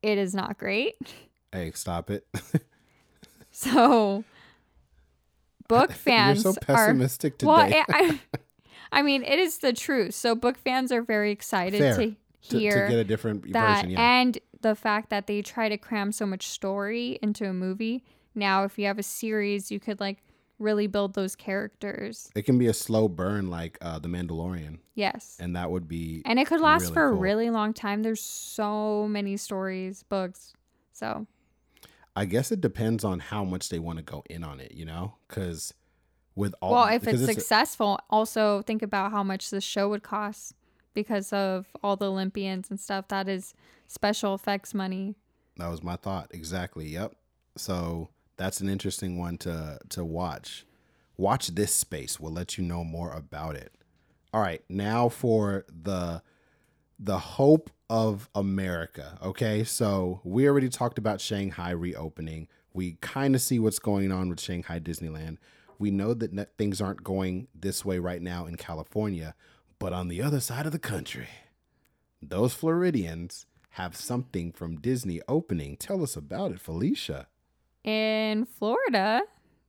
it 0.03 0.19
is 0.19 0.35
not 0.35 0.59
great. 0.59 0.95
Hey, 1.51 1.71
stop 1.73 2.09
it. 2.11 2.27
So, 3.49 4.25
book 5.69 5.91
fans 5.93 6.43
You're 6.43 6.53
so 6.53 6.59
are 6.67 6.75
pessimistic 6.75 7.37
today. 7.37 7.47
well. 7.47 7.59
I, 7.59 7.85
I, 7.89 8.19
I 8.95 9.01
mean, 9.01 9.23
it 9.23 9.37
is 9.37 9.59
the 9.59 9.73
truth. 9.73 10.15
So, 10.15 10.33
book 10.35 10.57
fans 10.57 10.91
are 10.91 11.01
very 11.03 11.31
excited 11.31 11.79
Fair. 11.79 11.95
to 11.97 12.15
to, 12.49 12.59
hear 12.59 12.85
to 12.85 12.91
get 12.91 12.99
a 12.99 13.03
different 13.03 13.51
that 13.53 13.75
version. 13.81 13.89
Yeah. 13.91 14.01
and 14.01 14.39
the 14.61 14.75
fact 14.75 15.09
that 15.09 15.27
they 15.27 15.41
try 15.41 15.69
to 15.69 15.77
cram 15.77 16.11
so 16.11 16.25
much 16.25 16.47
story 16.47 17.19
into 17.21 17.47
a 17.47 17.53
movie. 17.53 18.03
Now, 18.33 18.63
if 18.63 18.77
you 18.79 18.85
have 18.87 18.97
a 18.99 19.03
series, 19.03 19.71
you 19.71 19.79
could 19.79 19.99
like 19.99 20.23
really 20.59 20.87
build 20.87 21.13
those 21.15 21.35
characters. 21.35 22.29
it 22.35 22.43
can 22.43 22.57
be 22.57 22.67
a 22.67 22.73
slow 22.73 23.07
burn 23.09 23.49
like 23.49 23.77
uh, 23.81 23.99
The 23.99 24.07
Mandalorian, 24.07 24.79
Yes. 24.93 25.37
and 25.39 25.55
that 25.55 25.69
would 25.71 25.87
be 25.87 26.21
And 26.25 26.39
it 26.39 26.47
could 26.47 26.61
last 26.61 26.83
really 26.83 26.93
for 26.93 27.07
a 27.07 27.13
really 27.13 27.49
long 27.49 27.73
time. 27.73 28.03
There's 28.03 28.21
so 28.21 29.07
many 29.07 29.35
stories, 29.37 30.03
books. 30.03 30.53
So, 30.93 31.27
I 32.15 32.23
guess 32.25 32.51
it 32.51 32.61
depends 32.61 33.03
on 33.03 33.19
how 33.19 33.43
much 33.43 33.67
they 33.69 33.79
want 33.79 33.97
to 33.97 34.03
go 34.03 34.23
in 34.29 34.43
on 34.45 34.59
it, 34.61 34.71
you 34.73 34.85
know? 34.85 35.15
Because 35.27 35.73
with 36.35 36.53
all 36.61 36.73
well, 36.73 36.87
if 36.87 37.07
it's 37.07 37.21
a- 37.21 37.25
successful, 37.25 37.99
also 38.09 38.61
think 38.63 38.81
about 38.81 39.11
how 39.11 39.23
much 39.23 39.49
the 39.49 39.61
show 39.61 39.89
would 39.89 40.03
cost 40.03 40.53
because 40.93 41.31
of 41.33 41.67
all 41.83 41.95
the 41.95 42.09
Olympians 42.09 42.69
and 42.69 42.79
stuff. 42.79 43.07
That 43.09 43.27
is 43.27 43.53
special 43.87 44.33
effects 44.33 44.73
money. 44.73 45.15
that 45.57 45.67
was 45.69 45.83
my 45.83 45.95
thought 45.95 46.29
exactly. 46.31 46.87
Yep. 46.87 47.15
So 47.57 48.09
that's 48.37 48.59
an 48.59 48.69
interesting 48.69 49.17
one 49.17 49.37
to 49.39 49.79
to 49.89 50.03
watch. 50.03 50.65
Watch 51.17 51.47
this 51.55 51.73
space. 51.73 52.19
We'll 52.19 52.33
let 52.33 52.57
you 52.57 52.63
know 52.65 52.83
more 52.83 53.11
about 53.11 53.55
it. 53.55 53.71
All 54.33 54.41
right, 54.41 54.61
now 54.67 55.07
for 55.07 55.65
the 55.69 56.21
the 56.99 57.19
hope 57.19 57.69
of 57.89 58.29
America. 58.35 59.17
Okay, 59.23 59.63
so 59.63 60.19
we 60.23 60.47
already 60.47 60.69
talked 60.69 60.97
about 60.97 61.21
Shanghai 61.21 61.71
reopening. 61.71 62.47
We 62.73 62.97
kind 62.99 63.35
of 63.35 63.41
see 63.41 63.59
what's 63.59 63.79
going 63.79 64.11
on 64.11 64.27
with 64.29 64.39
Shanghai 64.41 64.79
Disneyland. 64.79 65.37
We 65.79 65.91
know 65.91 66.13
that 66.13 66.57
things 66.57 66.81
aren't 66.81 67.03
going 67.03 67.47
this 67.53 67.83
way 67.85 67.99
right 67.99 68.21
now 68.21 68.45
in 68.45 68.55
California, 68.57 69.35
but 69.79 69.93
on 69.93 70.07
the 70.07 70.21
other 70.21 70.39
side 70.39 70.65
of 70.65 70.71
the 70.71 70.79
country, 70.79 71.27
those 72.21 72.53
Floridians 72.53 73.45
have 73.71 73.95
something 73.95 74.51
from 74.51 74.77
Disney 74.79 75.21
opening. 75.27 75.75
Tell 75.77 76.01
us 76.01 76.15
about 76.15 76.51
it, 76.51 76.59
Felicia. 76.61 77.27
In 77.83 78.45
Florida, 78.45 79.21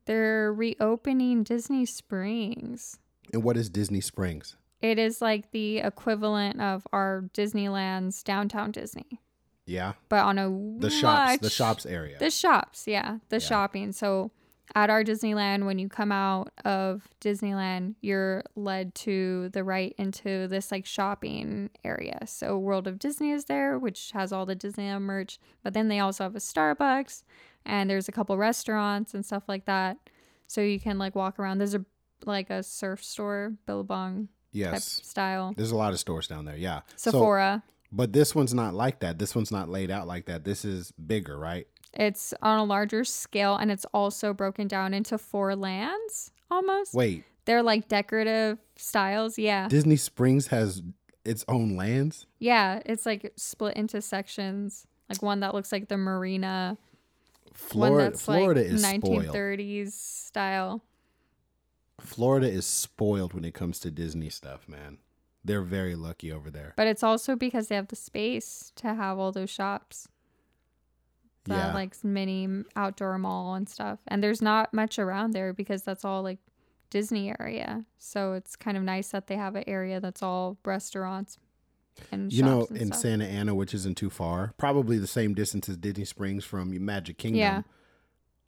they're 0.06 0.52
reopening 0.52 1.42
Disney 1.42 1.84
Springs. 1.84 2.98
And 3.32 3.42
what 3.42 3.56
is 3.56 3.68
Disney 3.68 4.00
Springs? 4.00 4.56
It 4.80 4.98
is 4.98 5.20
like 5.20 5.50
the 5.50 5.78
equivalent 5.78 6.60
of 6.60 6.86
our 6.92 7.28
Disneyland's 7.34 8.22
downtown 8.22 8.70
Disney, 8.70 9.20
Yeah, 9.66 9.94
but 10.08 10.20
on 10.24 10.38
a 10.38 10.48
the 10.80 10.90
shops, 10.90 11.38
the 11.40 11.50
shops 11.50 11.84
area. 11.86 12.18
The 12.18 12.30
shops, 12.30 12.86
yeah, 12.86 13.18
the 13.30 13.36
Yeah. 13.36 13.40
shopping. 13.40 13.92
So 13.92 14.30
at 14.74 14.90
our 14.90 15.02
Disneyland, 15.04 15.64
when 15.64 15.78
you 15.78 15.88
come 15.88 16.10
out 16.12 16.50
of 16.64 17.08
Disneyland, 17.20 17.94
you're 18.00 18.42
led 18.56 18.94
to 18.96 19.48
the 19.50 19.62
right 19.64 19.94
into 19.96 20.48
this 20.48 20.70
like 20.70 20.84
shopping 20.86 21.70
area. 21.84 22.18
So 22.26 22.58
World 22.58 22.86
of 22.86 22.98
Disney 22.98 23.30
is 23.30 23.44
there, 23.46 23.78
which 23.78 24.10
has 24.12 24.32
all 24.32 24.44
the 24.44 24.56
Disneyland 24.56 25.02
merch, 25.02 25.38
but 25.62 25.72
then 25.72 25.88
they 25.88 26.00
also 26.00 26.24
have 26.24 26.34
a 26.34 26.40
Starbucks 26.40 27.22
and 27.64 27.88
there's 27.88 28.08
a 28.08 28.12
couple 28.12 28.36
restaurants 28.36 29.14
and 29.14 29.24
stuff 29.24 29.44
like 29.48 29.64
that. 29.66 29.98
So 30.46 30.60
you 30.60 30.78
can 30.80 30.98
like 30.98 31.14
walk 31.14 31.38
around. 31.38 31.58
There's 31.58 31.74
a 31.74 31.84
like 32.24 32.50
a 32.50 32.62
surf 32.62 33.04
store, 33.04 33.52
Billabong 33.66 34.26
type 34.26 34.28
yes, 34.52 35.00
style. 35.04 35.52
there's 35.56 35.70
a 35.70 35.76
lot 35.76 35.92
of 35.92 35.98
stores 36.00 36.26
down 36.28 36.44
there. 36.44 36.56
Yeah, 36.56 36.80
So- 36.96 37.10
Sephora. 37.10 37.62
but 37.92 38.12
this 38.12 38.34
one's 38.34 38.54
not 38.54 38.74
like 38.74 39.00
that. 39.00 39.18
This 39.18 39.34
one's 39.34 39.52
not 39.52 39.68
laid 39.68 39.90
out 39.90 40.06
like 40.06 40.26
that. 40.26 40.44
This 40.44 40.64
is 40.64 40.92
bigger, 40.92 41.38
right? 41.38 41.66
It's 41.96 42.34
on 42.42 42.58
a 42.58 42.64
larger 42.64 43.04
scale 43.04 43.56
and 43.56 43.70
it's 43.70 43.86
also 43.92 44.32
broken 44.34 44.68
down 44.68 44.94
into 44.94 45.18
four 45.18 45.56
lands 45.56 46.30
almost. 46.50 46.94
Wait, 46.94 47.24
They're 47.46 47.62
like 47.62 47.88
decorative 47.88 48.58
styles. 48.76 49.38
Yeah. 49.38 49.68
Disney 49.68 49.96
Springs 49.96 50.48
has 50.48 50.82
its 51.24 51.44
own 51.48 51.76
lands. 51.76 52.26
Yeah. 52.38 52.80
It's 52.84 53.06
like 53.06 53.32
split 53.36 53.76
into 53.76 54.00
sections. 54.02 54.86
Like 55.08 55.22
one 55.22 55.40
that 55.40 55.54
looks 55.54 55.72
like 55.72 55.88
the 55.88 55.96
marina, 55.96 56.76
one 57.72 57.88
Florida, 57.88 58.10
that's 58.10 58.22
Florida 58.22 58.60
like 58.60 58.70
is 58.70 58.84
spoiled. 58.84 59.24
1930s 59.26 59.92
style. 59.92 60.82
Florida 62.00 62.48
is 62.48 62.66
spoiled 62.66 63.32
when 63.32 63.44
it 63.44 63.54
comes 63.54 63.78
to 63.80 63.90
Disney 63.90 64.28
stuff, 64.28 64.68
man. 64.68 64.98
They're 65.44 65.62
very 65.62 65.94
lucky 65.94 66.32
over 66.32 66.50
there. 66.50 66.74
But 66.76 66.88
it's 66.88 67.02
also 67.02 67.36
because 67.36 67.68
they 67.68 67.76
have 67.76 67.88
the 67.88 67.96
space 67.96 68.72
to 68.76 68.94
have 68.94 69.18
all 69.18 69.32
those 69.32 69.48
shops. 69.48 70.08
The 71.46 71.54
yeah, 71.54 71.74
like 71.74 71.94
mini 72.04 72.64
outdoor 72.74 73.18
mall 73.18 73.54
and 73.54 73.68
stuff. 73.68 74.00
And 74.08 74.22
there's 74.22 74.42
not 74.42 74.74
much 74.74 74.98
around 74.98 75.32
there 75.32 75.52
because 75.52 75.82
that's 75.82 76.04
all 76.04 76.22
like 76.22 76.38
Disney 76.90 77.32
area. 77.40 77.84
So 77.98 78.32
it's 78.32 78.56
kind 78.56 78.76
of 78.76 78.82
nice 78.82 79.10
that 79.10 79.26
they 79.26 79.36
have 79.36 79.54
an 79.54 79.64
area 79.66 80.00
that's 80.00 80.22
all 80.22 80.58
restaurants 80.64 81.38
and 82.12 82.32
you 82.32 82.42
know, 82.42 82.66
in 82.70 82.88
stuff. 82.88 83.00
Santa 83.00 83.24
Ana, 83.24 83.54
which 83.54 83.74
isn't 83.74 83.96
too 83.96 84.10
far, 84.10 84.54
probably 84.58 84.98
the 84.98 85.06
same 85.06 85.34
distance 85.34 85.68
as 85.68 85.76
Disney 85.76 86.04
Springs 86.04 86.44
from 86.44 86.84
Magic 86.84 87.18
Kingdom. 87.18 87.40
Yeah. 87.40 87.62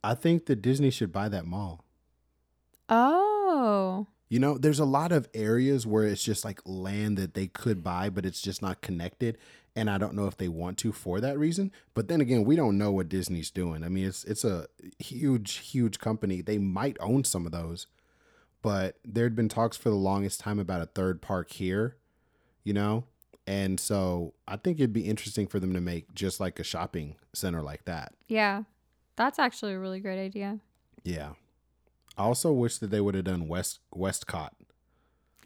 I 0.04 0.14
think 0.14 0.46
that 0.46 0.62
Disney 0.62 0.90
should 0.90 1.12
buy 1.12 1.28
that 1.28 1.46
mall. 1.46 1.84
Oh. 2.88 4.06
You 4.28 4.38
know, 4.38 4.58
there's 4.58 4.78
a 4.78 4.84
lot 4.84 5.12
of 5.12 5.28
areas 5.34 5.86
where 5.86 6.04
it's 6.04 6.22
just 6.22 6.44
like 6.44 6.60
land 6.64 7.16
that 7.16 7.34
they 7.34 7.46
could 7.46 7.82
buy, 7.82 8.10
but 8.10 8.26
it's 8.26 8.40
just 8.42 8.60
not 8.60 8.82
connected. 8.82 9.38
And 9.78 9.88
I 9.88 9.96
don't 9.96 10.14
know 10.14 10.26
if 10.26 10.36
they 10.36 10.48
want 10.48 10.76
to 10.78 10.90
for 10.90 11.20
that 11.20 11.38
reason. 11.38 11.70
But 11.94 12.08
then 12.08 12.20
again, 12.20 12.42
we 12.42 12.56
don't 12.56 12.76
know 12.76 12.90
what 12.90 13.08
Disney's 13.08 13.48
doing. 13.48 13.84
I 13.84 13.88
mean, 13.88 14.08
it's 14.08 14.24
it's 14.24 14.42
a 14.42 14.66
huge, 14.98 15.58
huge 15.58 16.00
company. 16.00 16.40
They 16.40 16.58
might 16.58 16.96
own 16.98 17.22
some 17.22 17.46
of 17.46 17.52
those, 17.52 17.86
but 18.60 18.96
there'd 19.04 19.36
been 19.36 19.48
talks 19.48 19.76
for 19.76 19.88
the 19.88 19.94
longest 19.94 20.40
time 20.40 20.58
about 20.58 20.82
a 20.82 20.86
third 20.86 21.22
park 21.22 21.52
here, 21.52 21.96
you 22.64 22.72
know? 22.72 23.04
And 23.46 23.78
so 23.78 24.34
I 24.48 24.56
think 24.56 24.80
it'd 24.80 24.92
be 24.92 25.06
interesting 25.06 25.46
for 25.46 25.60
them 25.60 25.72
to 25.74 25.80
make 25.80 26.12
just 26.12 26.40
like 26.40 26.58
a 26.58 26.64
shopping 26.64 27.14
center 27.32 27.62
like 27.62 27.84
that. 27.84 28.14
Yeah. 28.26 28.64
That's 29.14 29.38
actually 29.38 29.74
a 29.74 29.78
really 29.78 30.00
great 30.00 30.20
idea. 30.20 30.58
Yeah. 31.04 31.34
I 32.16 32.24
also 32.24 32.50
wish 32.50 32.78
that 32.78 32.90
they 32.90 33.00
would 33.00 33.14
have 33.14 33.24
done 33.24 33.46
West 33.46 33.78
WestCOT. 33.94 34.50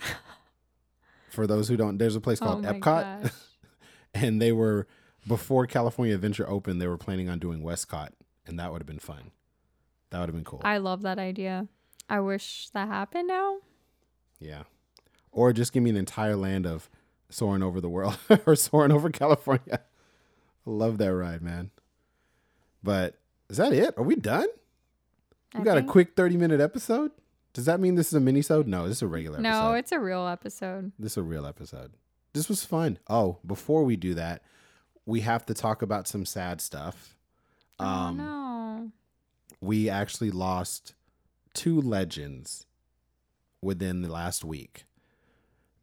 For 1.28 1.46
those 1.46 1.68
who 1.68 1.76
don't, 1.76 1.98
there's 1.98 2.16
a 2.16 2.20
place 2.20 2.40
Oh 2.40 2.46
called 2.46 2.62
my 2.62 2.72
Epcot. 2.72 3.30
And 4.14 4.40
they 4.42 4.52
were 4.52 4.86
before 5.26 5.66
California 5.66 6.14
Adventure 6.14 6.48
opened. 6.48 6.80
They 6.80 6.86
were 6.86 6.98
planning 6.98 7.28
on 7.28 7.38
doing 7.38 7.62
WestCOT, 7.62 8.10
and 8.46 8.58
that 8.58 8.72
would 8.72 8.80
have 8.80 8.86
been 8.86 8.98
fun. 8.98 9.30
That 10.10 10.20
would 10.20 10.28
have 10.28 10.34
been 10.34 10.44
cool. 10.44 10.60
I 10.64 10.76
love 10.78 11.02
that 11.02 11.18
idea. 11.18 11.68
I 12.08 12.20
wish 12.20 12.68
that 12.74 12.88
happened 12.88 13.28
now. 13.28 13.58
yeah, 14.38 14.64
or 15.30 15.52
just 15.52 15.72
give 15.72 15.82
me 15.82 15.90
an 15.90 15.96
entire 15.96 16.36
land 16.36 16.66
of 16.66 16.90
soaring 17.30 17.62
over 17.62 17.80
the 17.80 17.88
world 17.88 18.18
or 18.46 18.54
soaring 18.56 18.92
over 18.92 19.08
California. 19.08 19.80
I 19.80 19.80
love 20.70 20.98
that 20.98 21.14
ride, 21.14 21.40
man. 21.40 21.70
But 22.82 23.18
is 23.48 23.56
that 23.56 23.72
it? 23.72 23.94
Are 23.96 24.02
we 24.04 24.16
done? 24.16 24.48
We 25.54 25.60
I 25.60 25.64
got 25.64 25.78
a 25.78 25.82
quick 25.82 26.14
thirty 26.16 26.36
minute 26.36 26.60
episode. 26.60 27.12
Does 27.54 27.66
that 27.66 27.80
mean 27.80 27.94
this 27.94 28.08
is 28.08 28.14
a 28.14 28.20
mini? 28.20 28.42
No, 28.48 28.88
this 28.88 28.98
is 28.98 29.02
a 29.02 29.06
regular 29.06 29.38
episode. 29.38 29.50
No, 29.50 29.72
it's 29.74 29.92
a 29.92 30.00
real 30.00 30.26
episode. 30.26 30.92
This 30.98 31.12
is 31.12 31.16
a 31.18 31.22
real 31.22 31.46
episode. 31.46 31.92
This 32.34 32.48
was 32.48 32.64
fun. 32.64 32.98
Oh, 33.08 33.38
before 33.46 33.84
we 33.84 33.96
do 33.96 34.14
that, 34.14 34.42
we 35.06 35.20
have 35.20 35.44
to 35.46 35.54
talk 35.54 35.82
about 35.82 36.08
some 36.08 36.24
sad 36.24 36.60
stuff. 36.60 37.16
oh 37.78 37.84
Um, 37.84 38.16
no. 38.16 38.90
We 39.60 39.88
actually 39.88 40.30
lost 40.30 40.94
two 41.54 41.80
legends 41.80 42.66
within 43.60 44.02
the 44.02 44.10
last 44.10 44.44
week. 44.44 44.84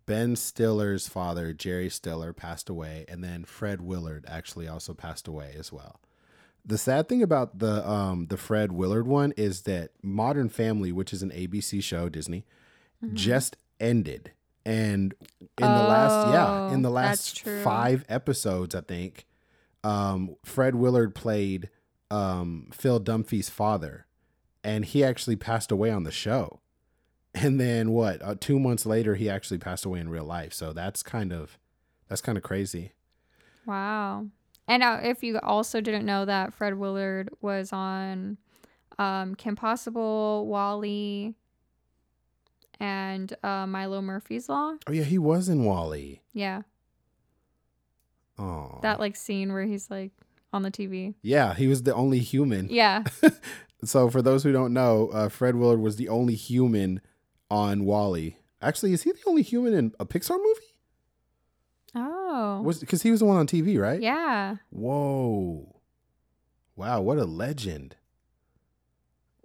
Ben 0.06 0.36
Stiller's 0.36 1.08
father, 1.08 1.54
Jerry 1.54 1.90
Stiller, 1.90 2.34
passed 2.34 2.68
away, 2.68 3.06
and 3.08 3.24
then 3.24 3.46
Fred 3.46 3.80
Willard 3.82 4.26
actually 4.28 4.68
also 4.68 4.94
passed 4.96 5.28
away 5.28 5.54
as 5.58 5.72
well. 5.72 6.00
The 6.66 6.78
sad 6.80 7.08
thing 7.08 7.22
about 7.24 7.60
the 7.60 7.88
um 7.90 8.26
the 8.28 8.38
Fred 8.38 8.72
Willard 8.72 9.08
one 9.08 9.32
is 9.38 9.62
that 9.62 9.92
Modern 10.02 10.50
Family, 10.50 10.92
which 10.92 11.14
is 11.14 11.22
an 11.24 11.30
ABC 11.32 11.82
show, 11.84 12.10
Disney, 12.10 12.46
Mm-hmm. 13.04 13.16
just 13.16 13.56
ended. 13.80 14.32
And 14.66 15.14
in 15.58 15.76
the 15.76 15.84
last 15.84 16.28
yeah, 16.28 16.74
in 16.74 16.82
the 16.82 16.90
Oh, 16.90 16.94
last 16.94 17.42
5 17.44 18.06
episodes, 18.10 18.76
I 18.76 18.82
think, 18.82 19.26
um 19.84 20.36
Fred 20.44 20.76
Willard 20.76 21.16
played 21.16 21.70
um 22.12 22.70
Phil 22.74 23.00
Dunphy's 23.00 23.50
father 23.50 24.06
and 24.64 24.84
he 24.86 25.04
actually 25.04 25.36
passed 25.38 25.72
away 25.72 25.90
on 25.92 26.04
the 26.04 26.12
show. 26.12 26.60
And 27.36 27.60
then 27.60 27.92
what? 27.92 28.22
Uh, 28.24 28.36
2 28.40 28.60
months 28.60 28.86
later 28.86 29.16
he 29.16 29.30
actually 29.30 29.60
passed 29.60 29.86
away 29.86 30.00
in 30.00 30.10
real 30.10 30.26
life. 30.26 30.52
So 30.54 30.74
that's 30.74 31.04
kind 31.04 31.32
of 31.32 31.58
that's 32.08 32.22
kind 32.22 32.38
of 32.38 32.44
crazy. 32.44 32.94
Wow. 33.66 34.26
And 34.68 34.84
uh, 34.84 35.00
if 35.04 35.24
you 35.24 35.40
also 35.42 35.80
didn't 35.82 36.06
know 36.06 36.26
that 36.26 36.54
Fred 36.54 36.78
Willard 36.78 37.30
was 37.42 37.72
on 37.72 38.38
um, 38.98 39.36
Kim 39.36 39.56
Possible, 39.56 40.46
WALL-E, 40.48 41.34
and 42.80 43.34
uh, 43.44 43.66
Milo 43.68 44.02
Murphy's 44.02 44.48
Law. 44.50 44.76
Oh 44.88 44.92
yeah, 44.92 45.04
he 45.04 45.18
was 45.18 45.50
in 45.50 45.64
WALL-E. 45.66 46.22
Yeah, 46.34 46.62
Oh. 48.38 48.80
that 48.84 49.00
like 49.00 49.16
scene 49.16 49.52
where 49.52 49.66
he's 49.66 49.90
like 49.92 50.12
on 50.54 50.64
the 50.64 50.72
TV. 50.72 51.16
yeah, 51.22 51.54
he 51.54 51.68
was 51.68 51.84
the 51.84 51.94
only 51.94 52.20
human. 52.20 52.68
Yeah, 52.70 53.04
So 53.84 54.10
for 54.10 54.22
those 54.22 54.44
who 54.44 54.52
don't 54.52 54.74
know, 54.74 55.10
uh, 55.14 55.30
Fred 55.30 55.56
Willard 55.56 55.80
was 55.80 55.96
the 55.96 56.10
only 56.10 56.36
human 56.36 57.00
on 57.50 57.86
WALL-E. 57.86 58.36
Actually, 58.62 58.92
is 58.94 59.04
he 59.04 59.12
the 59.14 59.20
only 59.26 59.42
human 59.42 59.74
in 59.74 59.94
a 60.00 60.06
Pixar 60.06 60.38
movie? 60.38 60.76
oh, 61.96 62.62
Was 62.62 62.80
because 62.80 63.02
he 63.04 63.10
was 63.12 63.20
the 63.22 63.26
one 63.26 63.38
on 63.38 63.48
TV, 63.48 63.80
right? 63.80 64.02
yeah. 64.02 64.58
Whoa. 64.70 65.76
Wow, 66.76 67.02
what 67.02 67.18
a 67.18 67.26
legend. 67.26 67.96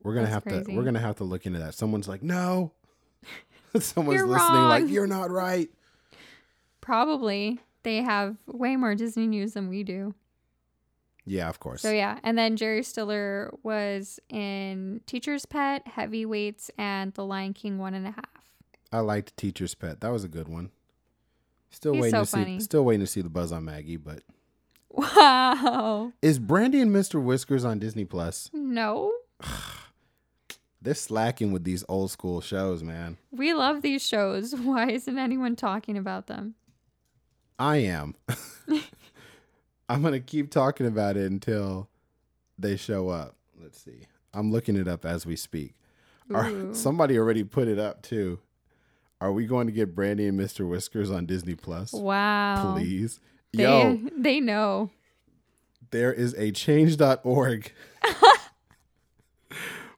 We're 0.03 0.15
gonna 0.15 0.27
That's 0.29 0.45
have 0.53 0.65
to 0.67 0.73
we're 0.73 0.85
gonna 0.85 1.01
have 1.01 1.17
to 1.17 1.25
look 1.25 1.47
into 1.47 1.59
that. 1.61 1.75
Someone's 1.75 2.07
like, 2.09 2.23
no. 2.23 2.73
Someone's 3.79 4.19
You're 4.19 4.27
listening, 4.29 4.63
like, 4.65 4.89
you're 4.89 5.07
not 5.07 5.31
right. 5.31 5.69
Probably 6.81 7.61
they 7.83 8.03
have 8.03 8.37
way 8.47 8.77
more 8.77 8.95
Disney 8.95 9.27
news 9.27 9.55
than 9.55 9.69
we 9.69 9.83
do. 9.83 10.15
Yeah, 11.27 11.49
of 11.49 11.59
course. 11.59 11.81
So 11.83 11.91
yeah, 11.91 12.19
and 12.23 12.37
then 12.37 12.57
Jerry 12.57 12.83
Stiller 12.83 13.53
was 13.63 14.21
in 14.29 15.01
Teacher's 15.07 15.47
Pet, 15.47 15.87
Heavyweights, 15.89 16.71
and 16.77 17.15
The 17.15 17.25
Lion 17.25 17.55
King 17.55 17.79
one 17.79 17.95
and 17.95 18.07
a 18.07 18.11
half. 18.11 18.25
I 18.93 19.01
liked 19.01 19.37
Teacher's 19.37 19.75
Pet. 19.75 20.01
That 20.03 20.13
was 20.13 20.25
a 20.25 20.29
good 20.29 20.49
one. 20.49 20.71
Still 21.71 21.95
He's 21.95 22.03
waiting 22.03 22.21
so 22.21 22.25
to 22.25 22.31
funny. 22.31 22.59
see 22.59 22.65
still 22.65 22.85
waiting 22.85 23.01
to 23.01 23.07
see 23.07 23.23
the 23.23 23.31
buzz 23.31 23.51
on 23.53 23.65
Maggie, 23.65 23.97
but 23.97 24.23
Wow. 24.91 26.13
is 26.23 26.39
Brandy 26.39 26.81
and 26.81 26.95
Mr. 26.95 27.21
Whiskers 27.21 27.65
on 27.65 27.79
Disney 27.79 28.05
Plus? 28.05 28.51
No, 28.53 29.13
They're 30.85 30.95
slacking 30.95 31.51
with 31.51 31.65
these 31.65 31.83
old 31.89 32.11
school 32.11 32.41
shows, 32.43 32.83
man. 32.83 33.17
we 33.33 33.55
love 33.55 33.81
these 33.83 34.07
shows. 34.07 34.55
Why 34.55 34.91
isn't 34.91 35.19
anyone 35.19 35.57
talking 35.57 35.97
about 35.99 36.27
them? 36.27 36.55
I 37.59 37.79
am. 37.79 38.15
I'm 39.89 40.03
gonna 40.03 40.21
keep 40.21 40.51
talking 40.51 40.87
about 40.87 41.17
it 41.17 41.31
until 41.31 41.89
they 42.59 42.77
show 42.77 43.09
up. 43.09 43.37
Let's 43.61 43.83
see. 43.83 44.07
I'm 44.35 44.53
looking 44.53 44.77
it 44.77 44.87
up 44.87 45.05
as 45.05 45.25
we 45.27 45.37
speak. 45.37 45.75
Are- 46.35 46.73
somebody 46.75 47.19
already 47.19 47.45
put 47.45 47.67
it 47.69 47.79
up 47.79 48.03
too. 48.03 48.41
Are 49.21 49.33
we 49.33 49.47
going 49.47 49.67
to 49.69 49.73
get 49.73 49.95
Brandy 49.95 50.27
and 50.27 50.39
Mr. 50.39 50.69
Whiskers 50.69 51.11
on 51.11 51.25
Disney 51.25 51.55
Plus? 51.55 51.93
Wow. 51.95 52.75
Please. 52.77 53.21
They, 53.55 53.63
Yo, 53.63 54.01
they 54.19 54.39
know. 54.41 54.91
there 55.93 56.13
is 56.13 56.35
a 56.35 56.51
change.org. 56.51 57.73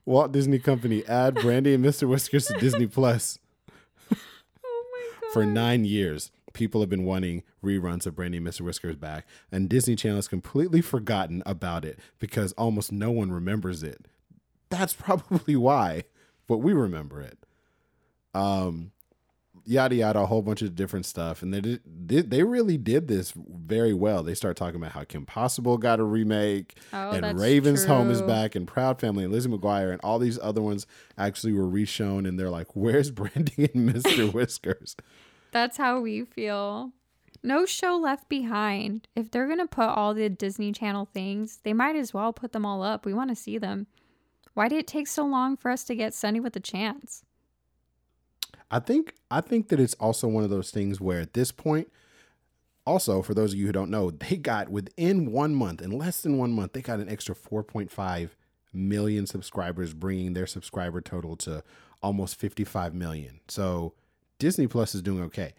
Walt 0.07 0.33
Disney 0.33 0.59
Company 0.61 1.05
add 1.07 1.35
Brandy 1.35 1.75
and 1.75 1.85
Mr. 1.85 2.09
Whiskers 2.09 2.47
to 2.47 2.55
Disney 2.59 2.87
Plus. 2.87 3.39
Oh 4.65 4.85
my 4.93 5.21
god. 5.21 5.33
For 5.33 5.45
nine 5.45 5.85
years, 5.85 6.31
people 6.53 6.81
have 6.81 6.89
been 6.89 7.05
wanting 7.05 7.43
reruns 7.63 8.07
of 8.07 8.15
Brandy 8.15 8.39
and 8.39 8.47
Mr. 8.47 8.61
Whiskers 8.63 8.97
back, 8.97 9.27
and 9.53 9.69
Disney 9.69 9.97
Channel 9.97 10.17
has 10.17 10.29
completely 10.29 10.81
forgotten 10.81 11.43
about 11.45 11.85
it 11.85 11.99
because 12.19 12.53
almost 12.53 12.93
no 12.93 13.11
one 13.11 13.31
remembers 13.33 13.83
it. 13.83 14.07
That's 14.71 14.95
probably 14.99 15.57
why, 15.57 16.05
but 16.47 16.59
we 16.59 16.73
remember 16.73 17.21
it. 17.21 17.39
Um, 18.33 18.93
yada 19.67 19.95
yada, 19.97 20.21
a 20.21 20.27
whole 20.27 20.43
bunch 20.43 20.63
of 20.63 20.75
different 20.75 21.05
stuff, 21.05 21.43
and 21.43 21.53
they 21.53 21.61
did, 21.61 22.31
they 22.31 22.43
really 22.43 22.79
did 22.79 23.09
this 23.09 23.33
very 23.37 23.93
well. 23.93 24.23
They 24.23 24.35
start 24.35 24.57
talking 24.57 24.77
about 24.77 24.93
how 24.93 25.05
Kim 25.05 25.27
Possible 25.27 25.77
got 25.77 26.01
a 26.01 26.05
remake, 26.05 26.79
Oh, 26.93 27.11
and 27.11 27.39
Raven's 27.39 27.85
Home 27.85 28.11
is 28.11 28.23
back, 28.23 28.55
and 28.55 28.67
Proud 28.67 29.01
Family, 29.01 29.25
and 29.25 29.33
Lizzie 29.33 29.51
McGuire, 29.51 29.91
and 29.93 30.01
all 30.03 30.19
these 30.19 30.39
other 30.41 30.63
ones 30.63 30.87
actually 31.19 31.53
were 31.53 31.67
reshown, 31.67 32.27
and 32.27 32.39
they're 32.39 32.51
like, 32.51 32.75
"Where's 32.75 33.11
Brandy 33.13 33.69
and 33.75 33.93
Mr. 33.93 34.33
Whiskers?" 34.35 34.97
That's 35.53 35.77
how 35.77 36.01
we 36.01 36.25
feel. 36.25 36.93
No 37.43 37.65
show 37.67 37.97
left 37.97 38.29
behind. 38.29 39.07
If 39.15 39.31
they're 39.31 39.47
going 39.47 39.59
to 39.59 39.67
put 39.67 39.85
all 39.89 40.15
the 40.15 40.29
Disney 40.29 40.73
Channel 40.73 41.09
things, 41.13 41.61
they 41.63 41.73
might 41.73 41.95
as 41.95 42.13
well 42.13 42.33
put 42.33 42.53
them 42.53 42.67
all 42.67 42.83
up. 42.83 43.07
We 43.07 43.15
want 43.15 43.31
to 43.31 43.37
see 43.37 43.57
them. 43.59 43.87
Why 44.55 44.69
did 44.69 44.79
it 44.79 44.87
take 44.87 45.07
so 45.07 45.25
long 45.25 45.57
for 45.57 45.71
us 45.71 45.85
to 45.85 45.95
get 45.95 46.15
Sonny 46.15 46.41
with 46.41 46.57
a 46.57 46.61
chance? 46.61 47.23
I 48.71 48.81
think 48.81 49.15
I 49.31 49.41
think 49.41 49.69
that 49.69 49.81
it's 49.81 49.95
also 49.95 50.29
one 50.29 50.45
of 50.45 50.51
those 50.51 50.71
things 50.71 51.01
where 51.01 51.21
at 51.21 51.35
this 51.35 51.53
point, 51.53 51.91
also 52.85 53.23
for 53.23 53.35
those 53.35 53.53
of 53.53 53.59
you 53.59 53.67
who 53.67 53.73
don't 53.73 53.91
know, 53.91 54.11
they 54.11 54.37
got 54.37 54.69
within 54.69 55.31
one 55.31 55.55
month, 55.55 55.83
in 55.83 55.91
less 55.91 56.21
than 56.21 56.39
one 56.39 56.53
month, 56.53 56.73
they 56.73 56.83
got 56.83 57.01
an 57.01 57.09
extra 57.09 57.35
4.5 57.35 58.31
million 58.73 59.27
subscribers, 59.27 59.95
bringing 59.95 60.35
their 60.35 60.47
subscriber 60.47 61.01
total 61.01 61.37
to 61.37 61.63
almost 62.03 62.39
55 62.39 62.95
million. 62.95 63.41
So 63.49 63.95
Disney 64.39 64.67
Plus 64.67 64.95
is 64.95 65.03
doing 65.03 65.23
okay. 65.25 65.55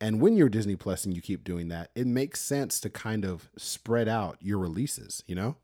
And 0.00 0.20
when 0.20 0.36
you're 0.36 0.48
Disney 0.48 0.76
Plus 0.76 1.04
and 1.04 1.14
you 1.14 1.20
keep 1.20 1.42
doing 1.42 1.68
that, 1.68 1.90
it 1.96 2.06
makes 2.06 2.40
sense 2.40 2.78
to 2.80 2.90
kind 2.90 3.24
of 3.24 3.50
spread 3.56 4.08
out 4.08 4.38
your 4.40 4.58
releases, 4.58 5.24
you 5.26 5.34
know? 5.34 5.56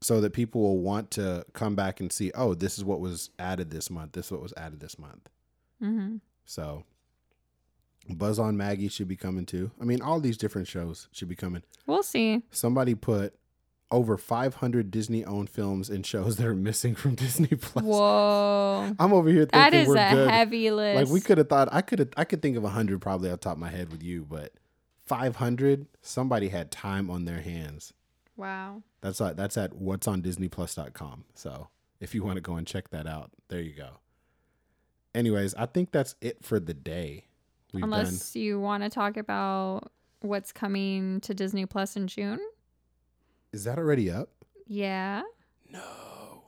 So 0.00 0.20
that 0.20 0.32
people 0.32 0.62
will 0.62 0.78
want 0.78 1.10
to 1.12 1.44
come 1.52 1.74
back 1.74 2.00
and 2.00 2.10
see, 2.12 2.30
oh, 2.34 2.54
this 2.54 2.78
is 2.78 2.84
what 2.84 3.00
was 3.00 3.30
added 3.38 3.70
this 3.70 3.90
month. 3.90 4.12
This 4.12 4.26
is 4.26 4.32
what 4.32 4.42
was 4.42 4.54
added 4.56 4.80
this 4.80 4.98
month. 4.98 5.28
Mm-hmm. 5.82 6.16
So 6.44 6.84
Buzz 8.08 8.38
on 8.38 8.56
Maggie 8.56 8.88
should 8.88 9.08
be 9.08 9.16
coming 9.16 9.46
too. 9.46 9.70
I 9.80 9.84
mean, 9.84 10.00
all 10.00 10.20
these 10.20 10.36
different 10.36 10.68
shows 10.68 11.08
should 11.12 11.28
be 11.28 11.36
coming. 11.36 11.62
We'll 11.86 12.02
see. 12.02 12.42
Somebody 12.50 12.94
put 12.94 13.34
over 13.90 14.16
500 14.16 14.90
Disney 14.90 15.24
owned 15.24 15.48
films 15.48 15.88
and 15.90 16.04
shows 16.04 16.36
that 16.36 16.46
are 16.46 16.54
missing 16.54 16.94
from 16.94 17.14
Disney 17.16 17.48
Plus. 17.48 17.84
Whoa. 17.84 18.92
I'm 18.98 19.12
over 19.12 19.28
here 19.28 19.42
thinking 19.44 19.60
That 19.60 19.74
is 19.74 19.88
we're 19.88 19.96
a 19.96 20.10
good. 20.12 20.30
heavy 20.30 20.70
list. 20.70 21.04
Like 21.04 21.12
we 21.12 21.20
could 21.20 21.38
have 21.38 21.48
thought 21.48 21.68
I 21.72 21.82
could 21.82 21.98
have 22.00 22.08
I 22.16 22.24
could 22.24 22.42
think 22.42 22.56
of 22.56 22.62
100 22.64 23.00
probably 23.00 23.30
off 23.30 23.40
the 23.40 23.44
top 23.44 23.52
of 23.54 23.58
my 23.58 23.70
head 23.70 23.90
with 23.92 24.02
you, 24.02 24.24
but 24.28 24.52
500 25.06 25.86
somebody 26.02 26.48
had 26.48 26.70
time 26.70 27.10
on 27.10 27.24
their 27.24 27.40
hands. 27.40 27.92
Wow. 28.36 28.82
That's 29.00 29.20
at, 29.20 29.36
that's 29.36 29.56
at 29.56 29.74
what's 29.74 30.06
on 30.08 30.20
disneyplus.com. 30.22 31.24
So, 31.34 31.68
if 32.00 32.14
you 32.14 32.22
want 32.22 32.36
to 32.36 32.42
go 32.42 32.56
and 32.56 32.66
check 32.66 32.90
that 32.90 33.06
out, 33.06 33.30
there 33.48 33.60
you 33.62 33.72
go. 33.72 34.00
Anyways, 35.16 35.54
I 35.54 35.64
think 35.64 35.92
that's 35.92 36.14
it 36.20 36.44
for 36.44 36.60
the 36.60 36.74
day. 36.74 37.24
We've 37.72 37.80
done 37.80 37.90
Unless 37.90 38.36
you 38.36 38.60
want 38.60 38.82
to 38.82 38.90
talk 38.90 39.16
about 39.16 39.90
what's 40.20 40.52
coming 40.52 41.22
to 41.22 41.32
Disney 41.32 41.64
Plus 41.64 41.96
in 41.96 42.06
June. 42.06 42.38
Is 43.50 43.64
that 43.64 43.78
already 43.78 44.10
up? 44.10 44.28
Yeah. 44.66 45.22
No. 45.70 46.44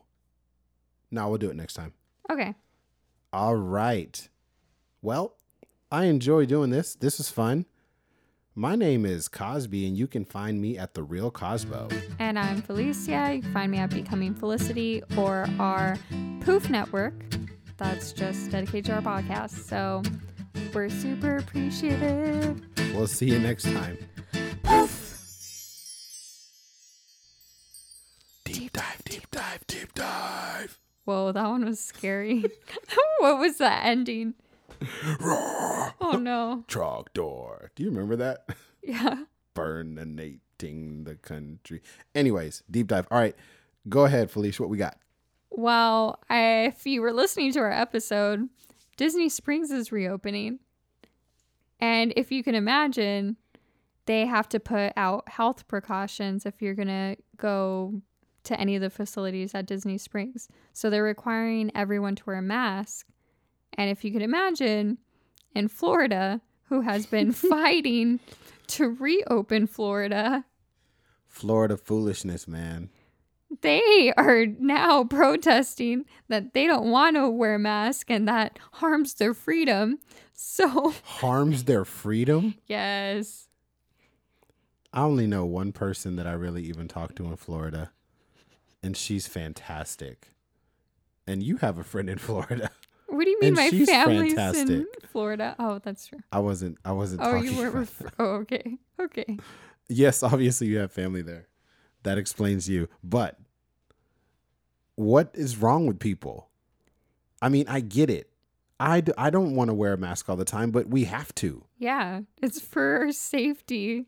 No, 1.10 1.28
we'll 1.30 1.38
do 1.38 1.48
it 1.48 1.56
next 1.56 1.74
time. 1.74 1.94
Okay. 2.30 2.54
All 3.32 3.56
right. 3.56 4.28
Well, 5.00 5.36
I 5.90 6.04
enjoy 6.04 6.44
doing 6.44 6.68
this. 6.68 6.94
This 6.94 7.18
is 7.18 7.30
fun. 7.30 7.64
My 8.54 8.76
name 8.76 9.06
is 9.06 9.28
Cosby, 9.28 9.86
and 9.86 9.96
you 9.96 10.06
can 10.06 10.26
find 10.26 10.60
me 10.60 10.76
at 10.76 10.92
The 10.92 11.02
Real 11.02 11.30
Cosbo. 11.30 11.90
And 12.18 12.38
I'm 12.38 12.60
Felicia. 12.60 13.32
You 13.32 13.40
can 13.40 13.52
find 13.54 13.72
me 13.72 13.78
at 13.78 13.88
Becoming 13.88 14.34
Felicity 14.34 15.02
or 15.16 15.48
our 15.58 15.96
Poof 16.40 16.68
Network. 16.68 17.14
That's 17.78 18.12
just 18.12 18.50
dedicated 18.50 18.86
to 18.86 18.94
our 18.94 19.00
podcast. 19.02 19.50
So 19.68 20.02
we're 20.74 20.88
super 20.90 21.36
appreciative. 21.38 22.60
We'll 22.94 23.06
see 23.06 23.26
you 23.30 23.38
next 23.38 23.64
time. 23.64 23.96
Poof. 24.64 25.04
Deep 28.44 28.72
dive, 28.72 29.02
deep 29.04 29.30
dive, 29.30 29.66
deep 29.66 29.94
dive. 29.94 30.78
Whoa, 31.04 31.32
that 31.32 31.46
one 31.48 31.64
was 31.64 31.80
scary. 31.80 32.44
what 33.20 33.38
was 33.38 33.58
that 33.58 33.84
ending? 33.84 34.34
Oh 36.00 36.12
no. 36.12 36.64
Trogdor. 36.68 37.68
Do 37.74 37.82
you 37.82 37.90
remember 37.90 38.16
that? 38.16 38.46
Yeah. 38.80 39.24
Burninating 39.54 41.04
the 41.04 41.16
country. 41.20 41.82
Anyways, 42.14 42.62
deep 42.70 42.86
dive. 42.86 43.06
All 43.10 43.18
right. 43.18 43.36
Go 43.88 44.04
ahead, 44.06 44.30
Felicia. 44.30 44.62
What 44.62 44.70
we 44.70 44.78
got? 44.78 44.96
Well, 45.50 46.20
I, 46.28 46.66
if 46.66 46.86
you 46.86 47.02
were 47.02 47.12
listening 47.12 47.52
to 47.52 47.60
our 47.60 47.72
episode, 47.72 48.48
Disney 48.96 49.28
Springs 49.28 49.70
is 49.70 49.92
reopening. 49.92 50.58
And 51.80 52.12
if 52.16 52.32
you 52.32 52.42
can 52.42 52.54
imagine, 52.54 53.36
they 54.06 54.26
have 54.26 54.48
to 54.50 54.60
put 54.60 54.92
out 54.96 55.28
health 55.28 55.68
precautions 55.68 56.46
if 56.46 56.60
you're 56.60 56.74
going 56.74 56.88
to 56.88 57.16
go 57.36 58.02
to 58.44 58.58
any 58.58 58.74
of 58.76 58.82
the 58.82 58.90
facilities 58.90 59.54
at 59.54 59.66
Disney 59.66 59.98
Springs. 59.98 60.48
So 60.72 60.90
they're 60.90 61.02
requiring 61.02 61.70
everyone 61.74 62.16
to 62.16 62.24
wear 62.26 62.38
a 62.38 62.42
mask. 62.42 63.06
And 63.74 63.90
if 63.90 64.04
you 64.04 64.10
can 64.10 64.22
imagine, 64.22 64.98
in 65.54 65.68
Florida, 65.68 66.40
who 66.64 66.80
has 66.80 67.06
been 67.06 67.32
fighting 67.32 68.20
to 68.68 68.88
reopen 68.88 69.66
Florida, 69.66 70.44
Florida 71.26 71.76
foolishness, 71.76 72.48
man. 72.48 72.90
They 73.60 74.12
are 74.16 74.46
now 74.46 75.04
protesting 75.18 76.04
that 76.28 76.52
they 76.54 76.66
don't 76.66 76.90
want 76.90 77.16
to 77.16 77.28
wear 77.28 77.54
a 77.56 77.58
mask 77.58 78.10
and 78.10 78.28
that 78.28 78.58
harms 78.72 79.14
their 79.14 79.34
freedom. 79.34 79.98
So, 80.34 80.92
Harms 81.04 81.64
their 81.64 81.84
freedom? 81.84 82.54
yes. 82.66 83.46
I 84.92 85.02
only 85.02 85.26
know 85.26 85.44
one 85.44 85.72
person 85.72 86.16
that 86.16 86.26
I 86.26 86.32
really 86.32 86.62
even 86.64 86.88
talk 86.88 87.14
to 87.16 87.26
in 87.26 87.36
Florida, 87.36 87.90
and 88.82 88.96
she's 88.96 89.26
fantastic. 89.26 90.28
And 91.26 91.42
you 91.42 91.58
have 91.58 91.76
a 91.76 91.84
friend 91.84 92.08
in 92.08 92.16
Florida. 92.18 92.70
What 93.06 93.24
do 93.24 93.30
you 93.30 93.38
mean 93.40 93.48
And 93.48 93.56
my 93.56 93.70
family's 93.70 94.34
in. 94.70 94.86
Florida? 95.12 95.56
Oh, 95.58 95.78
that's 95.82 96.06
true. 96.06 96.20
I 96.32 96.38
wasn't. 96.38 96.78
I 96.84 96.92
wasn't. 96.92 97.20
Oh, 97.22 97.34
you 97.36 97.56
were. 97.56 97.70
Ref- 97.70 98.02
oh, 98.18 98.24
okay. 98.36 98.78
Okay. 99.00 99.38
Yes, 99.90 100.22
obviously 100.22 100.66
you 100.66 100.76
have 100.78 100.92
family 100.92 101.22
there. 101.22 101.48
That 102.02 102.18
explains 102.18 102.68
you. 102.68 102.88
But 103.02 103.38
what 104.94 105.30
is 105.34 105.56
wrong 105.56 105.86
with 105.86 105.98
people? 105.98 106.48
I 107.40 107.48
mean, 107.48 107.66
I 107.68 107.80
get 107.80 108.10
it. 108.10 108.30
I, 108.80 109.00
d- 109.00 109.12
I 109.18 109.30
don't 109.30 109.54
want 109.54 109.68
to 109.68 109.74
wear 109.74 109.92
a 109.92 109.98
mask 109.98 110.28
all 110.28 110.36
the 110.36 110.44
time, 110.44 110.70
but 110.70 110.88
we 110.88 111.04
have 111.04 111.34
to. 111.36 111.64
Yeah, 111.78 112.20
it's 112.40 112.60
for 112.60 112.98
our 112.98 113.12
safety 113.12 114.06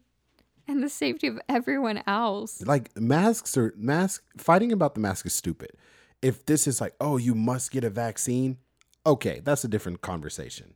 and 0.69 0.83
the 0.83 0.89
safety 0.89 1.27
of 1.27 1.41
everyone 1.49 2.03
else. 2.07 2.63
Like 2.63 2.97
masks 2.97 3.57
are 3.57 3.75
mask 3.77 4.23
fighting 4.37 4.71
about 4.73 4.95
the 4.95 5.01
mask 5.01 5.27
is 5.27 5.35
stupid. 5.35 5.73
If 6.23 6.47
this 6.47 6.67
is 6.67 6.81
like, 6.81 6.95
oh, 7.01 7.17
you 7.17 7.35
must 7.35 7.73
get 7.73 7.83
a 7.83 7.91
vaccine, 7.91 8.59
okay, 9.05 9.41
that's 9.43 9.65
a 9.65 9.69
different 9.69 10.03
conversation. 10.03 10.75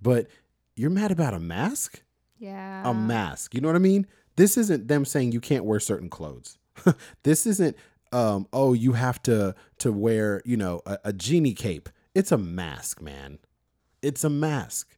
But 0.00 0.28
you're 0.74 0.90
mad 0.90 1.10
about 1.10 1.34
a 1.34 1.40
mask? 1.40 2.02
Yeah. 2.38 2.88
a 2.88 2.92
mask. 2.92 3.54
You 3.54 3.62
know 3.62 3.68
what 3.68 3.76
I 3.76 3.80
mean? 3.80 4.06
This 4.36 4.56
isn't 4.56 4.88
them 4.88 5.04
saying 5.04 5.32
you 5.32 5.40
can't 5.40 5.64
wear 5.64 5.80
certain 5.80 6.08
clothes. 6.10 6.58
this 7.22 7.46
isn't 7.46 7.76
um 8.12 8.46
oh 8.52 8.72
you 8.72 8.92
have 8.92 9.20
to 9.22 9.54
to 9.78 9.92
wear, 9.92 10.42
you 10.44 10.56
know, 10.56 10.82
a, 10.86 10.98
a 11.06 11.12
genie 11.12 11.54
cape. 11.54 11.88
It's 12.14 12.32
a 12.32 12.38
mask, 12.38 13.02
man. 13.02 13.38
It's 14.02 14.24
a 14.24 14.30
mask. 14.30 14.96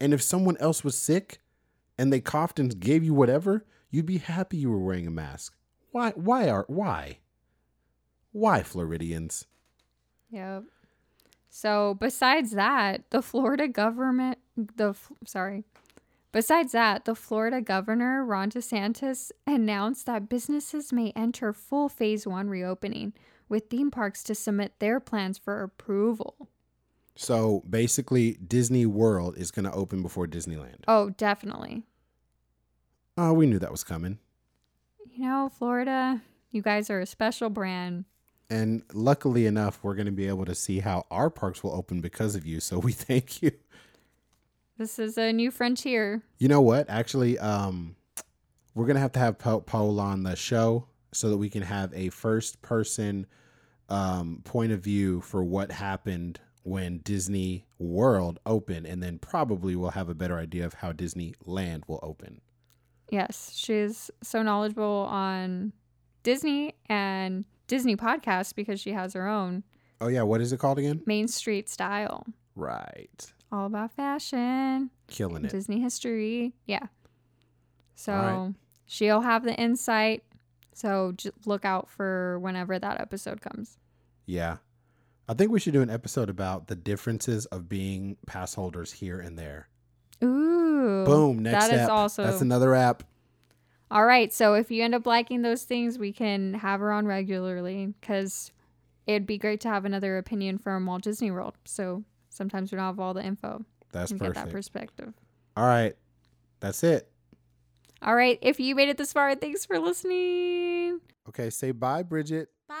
And 0.00 0.12
if 0.12 0.22
someone 0.22 0.56
else 0.58 0.84
was 0.84 0.96
sick 0.96 1.38
and 1.96 2.12
they 2.12 2.20
coughed 2.20 2.58
and 2.58 2.78
gave 2.78 3.04
you 3.04 3.14
whatever, 3.14 3.64
you'd 3.90 4.06
be 4.06 4.18
happy 4.18 4.56
you 4.56 4.70
were 4.70 4.78
wearing 4.78 5.06
a 5.06 5.10
mask. 5.10 5.54
Why 5.90 6.10
why 6.10 6.48
are 6.48 6.64
why? 6.68 7.18
Why 8.32 8.62
Floridians? 8.62 9.46
Yep. 10.30 10.64
So 11.50 11.94
besides 11.94 12.52
that, 12.52 13.10
the 13.10 13.22
Florida 13.22 13.68
government, 13.68 14.38
the 14.56 14.94
sorry, 15.24 15.64
besides 16.32 16.72
that, 16.72 17.04
the 17.04 17.14
Florida 17.14 17.60
governor 17.60 18.24
Ron 18.24 18.50
DeSantis 18.50 19.30
announced 19.46 20.06
that 20.06 20.28
businesses 20.28 20.92
may 20.92 21.12
enter 21.16 21.52
full 21.52 21.88
phase 21.88 22.26
one 22.26 22.48
reopening, 22.48 23.12
with 23.48 23.70
theme 23.70 23.90
parks 23.90 24.22
to 24.24 24.34
submit 24.34 24.78
their 24.78 25.00
plans 25.00 25.38
for 25.38 25.62
approval. 25.62 26.48
So 27.14 27.64
basically 27.68 28.34
Disney 28.34 28.86
World 28.86 29.36
is 29.36 29.50
going 29.50 29.64
to 29.64 29.72
open 29.72 30.02
before 30.02 30.26
Disneyland. 30.26 30.84
Oh, 30.86 31.10
definitely. 31.10 31.82
Oh, 33.16 33.32
we 33.32 33.46
knew 33.46 33.58
that 33.58 33.72
was 33.72 33.82
coming. 33.82 34.18
You 35.10 35.24
know, 35.24 35.50
Florida, 35.58 36.22
you 36.52 36.62
guys 36.62 36.90
are 36.90 37.00
a 37.00 37.06
special 37.06 37.50
brand. 37.50 38.04
And 38.48 38.82
luckily 38.94 39.46
enough, 39.46 39.80
we're 39.82 39.96
going 39.96 40.06
to 40.06 40.12
be 40.12 40.28
able 40.28 40.44
to 40.44 40.54
see 40.54 40.78
how 40.78 41.06
our 41.10 41.28
parks 41.28 41.62
will 41.62 41.74
open 41.74 42.00
because 42.00 42.36
of 42.36 42.46
you. 42.46 42.60
So 42.60 42.78
we 42.78 42.92
thank 42.92 43.42
you. 43.42 43.50
This 44.78 44.98
is 44.98 45.18
a 45.18 45.32
new 45.32 45.50
frontier. 45.50 46.22
You 46.38 46.48
know 46.48 46.60
what? 46.60 46.88
Actually, 46.88 47.38
um, 47.38 47.96
we're 48.74 48.86
going 48.86 48.94
to 48.94 49.00
have 49.00 49.12
to 49.12 49.18
have 49.18 49.38
Pa- 49.38 49.58
Paul 49.58 49.98
on 49.98 50.22
the 50.22 50.36
show 50.36 50.86
so 51.12 51.30
that 51.30 51.36
we 51.36 51.50
can 51.50 51.62
have 51.62 51.92
a 51.94 52.10
first 52.10 52.62
person 52.62 53.26
um, 53.88 54.40
point 54.44 54.70
of 54.70 54.80
view 54.80 55.20
for 55.20 55.42
what 55.42 55.72
happened 55.72 56.38
when 56.62 56.98
Disney 56.98 57.64
World 57.78 58.38
opened. 58.46 58.86
And 58.86 59.02
then 59.02 59.18
probably 59.18 59.74
we'll 59.74 59.90
have 59.90 60.08
a 60.08 60.14
better 60.14 60.38
idea 60.38 60.64
of 60.64 60.74
how 60.74 60.92
Disneyland 60.92 61.82
will 61.88 62.00
open. 62.02 62.40
Yes, 63.10 63.50
she's 63.54 64.10
so 64.22 64.42
knowledgeable 64.42 65.06
on 65.10 65.72
Disney 66.22 66.74
and 66.88 67.46
Disney 67.66 67.96
podcasts 67.96 68.54
because 68.54 68.78
she 68.80 68.92
has 68.92 69.14
her 69.14 69.26
own 69.26 69.64
Oh, 70.00 70.06
yeah. 70.06 70.22
What 70.22 70.40
is 70.40 70.52
it 70.52 70.60
called 70.60 70.78
again? 70.78 71.02
Main 71.06 71.26
Street 71.26 71.68
Style, 71.68 72.24
Right. 72.54 73.32
All 73.50 73.66
about 73.66 73.92
fashion, 73.92 74.90
Killing 75.08 75.44
it. 75.44 75.50
Disney 75.50 75.80
history. 75.80 76.54
Yeah. 76.66 76.86
So 77.94 78.12
right. 78.12 78.54
she'll 78.86 79.22
have 79.22 79.44
the 79.44 79.54
insight. 79.54 80.22
So 80.72 81.12
just 81.16 81.46
look 81.46 81.64
out 81.64 81.88
for 81.90 82.38
whenever 82.38 82.78
that 82.78 83.00
episode 83.00 83.40
comes. 83.40 83.78
Yeah. 84.26 84.58
I 85.28 85.34
think 85.34 85.50
we 85.50 85.60
should 85.60 85.72
do 85.72 85.82
an 85.82 85.90
episode 85.90 86.30
about 86.30 86.68
the 86.68 86.76
differences 86.76 87.46
of 87.46 87.68
being 87.68 88.16
pass 88.26 88.54
holders 88.54 88.92
here 88.92 89.18
and 89.20 89.38
there. 89.38 89.68
Ooh. 90.22 91.04
Boom. 91.04 91.40
Next 91.40 91.68
That 91.68 91.74
is 91.74 91.88
also 91.88 92.24
That's 92.24 92.40
another 92.40 92.74
app. 92.74 93.02
All 93.90 94.04
right. 94.04 94.32
So 94.32 94.54
if 94.54 94.70
you 94.70 94.84
end 94.84 94.94
up 94.94 95.06
liking 95.06 95.42
those 95.42 95.64
things, 95.64 95.98
we 95.98 96.12
can 96.12 96.54
have 96.54 96.80
her 96.80 96.92
on 96.92 97.06
regularly 97.06 97.94
because 98.00 98.52
it'd 99.06 99.26
be 99.26 99.38
great 99.38 99.60
to 99.62 99.68
have 99.68 99.84
another 99.84 100.18
opinion 100.18 100.58
from 100.58 100.86
Walt 100.86 101.02
Disney 101.02 101.30
World. 101.30 101.54
So 101.64 102.04
sometimes 102.38 102.72
we 102.72 102.76
don't 102.76 102.86
have 102.86 102.98
all 103.00 103.12
the 103.12 103.22
info 103.22 103.64
That's 103.92 104.10
and 104.10 104.18
get 104.18 104.28
that 104.28 104.34
perfect. 104.34 104.52
perspective. 104.54 105.12
All 105.56 105.66
right. 105.66 105.94
That's 106.60 106.82
it. 106.84 107.10
All 108.00 108.14
right. 108.14 108.38
If 108.40 108.58
you 108.60 108.74
made 108.74 108.88
it 108.88 108.96
this 108.96 109.12
far, 109.12 109.34
thanks 109.34 109.66
for 109.66 109.78
listening. 109.78 111.00
Okay. 111.28 111.50
Say 111.50 111.72
bye, 111.72 112.02
Bridget. 112.02 112.48
Bye. 112.68 112.74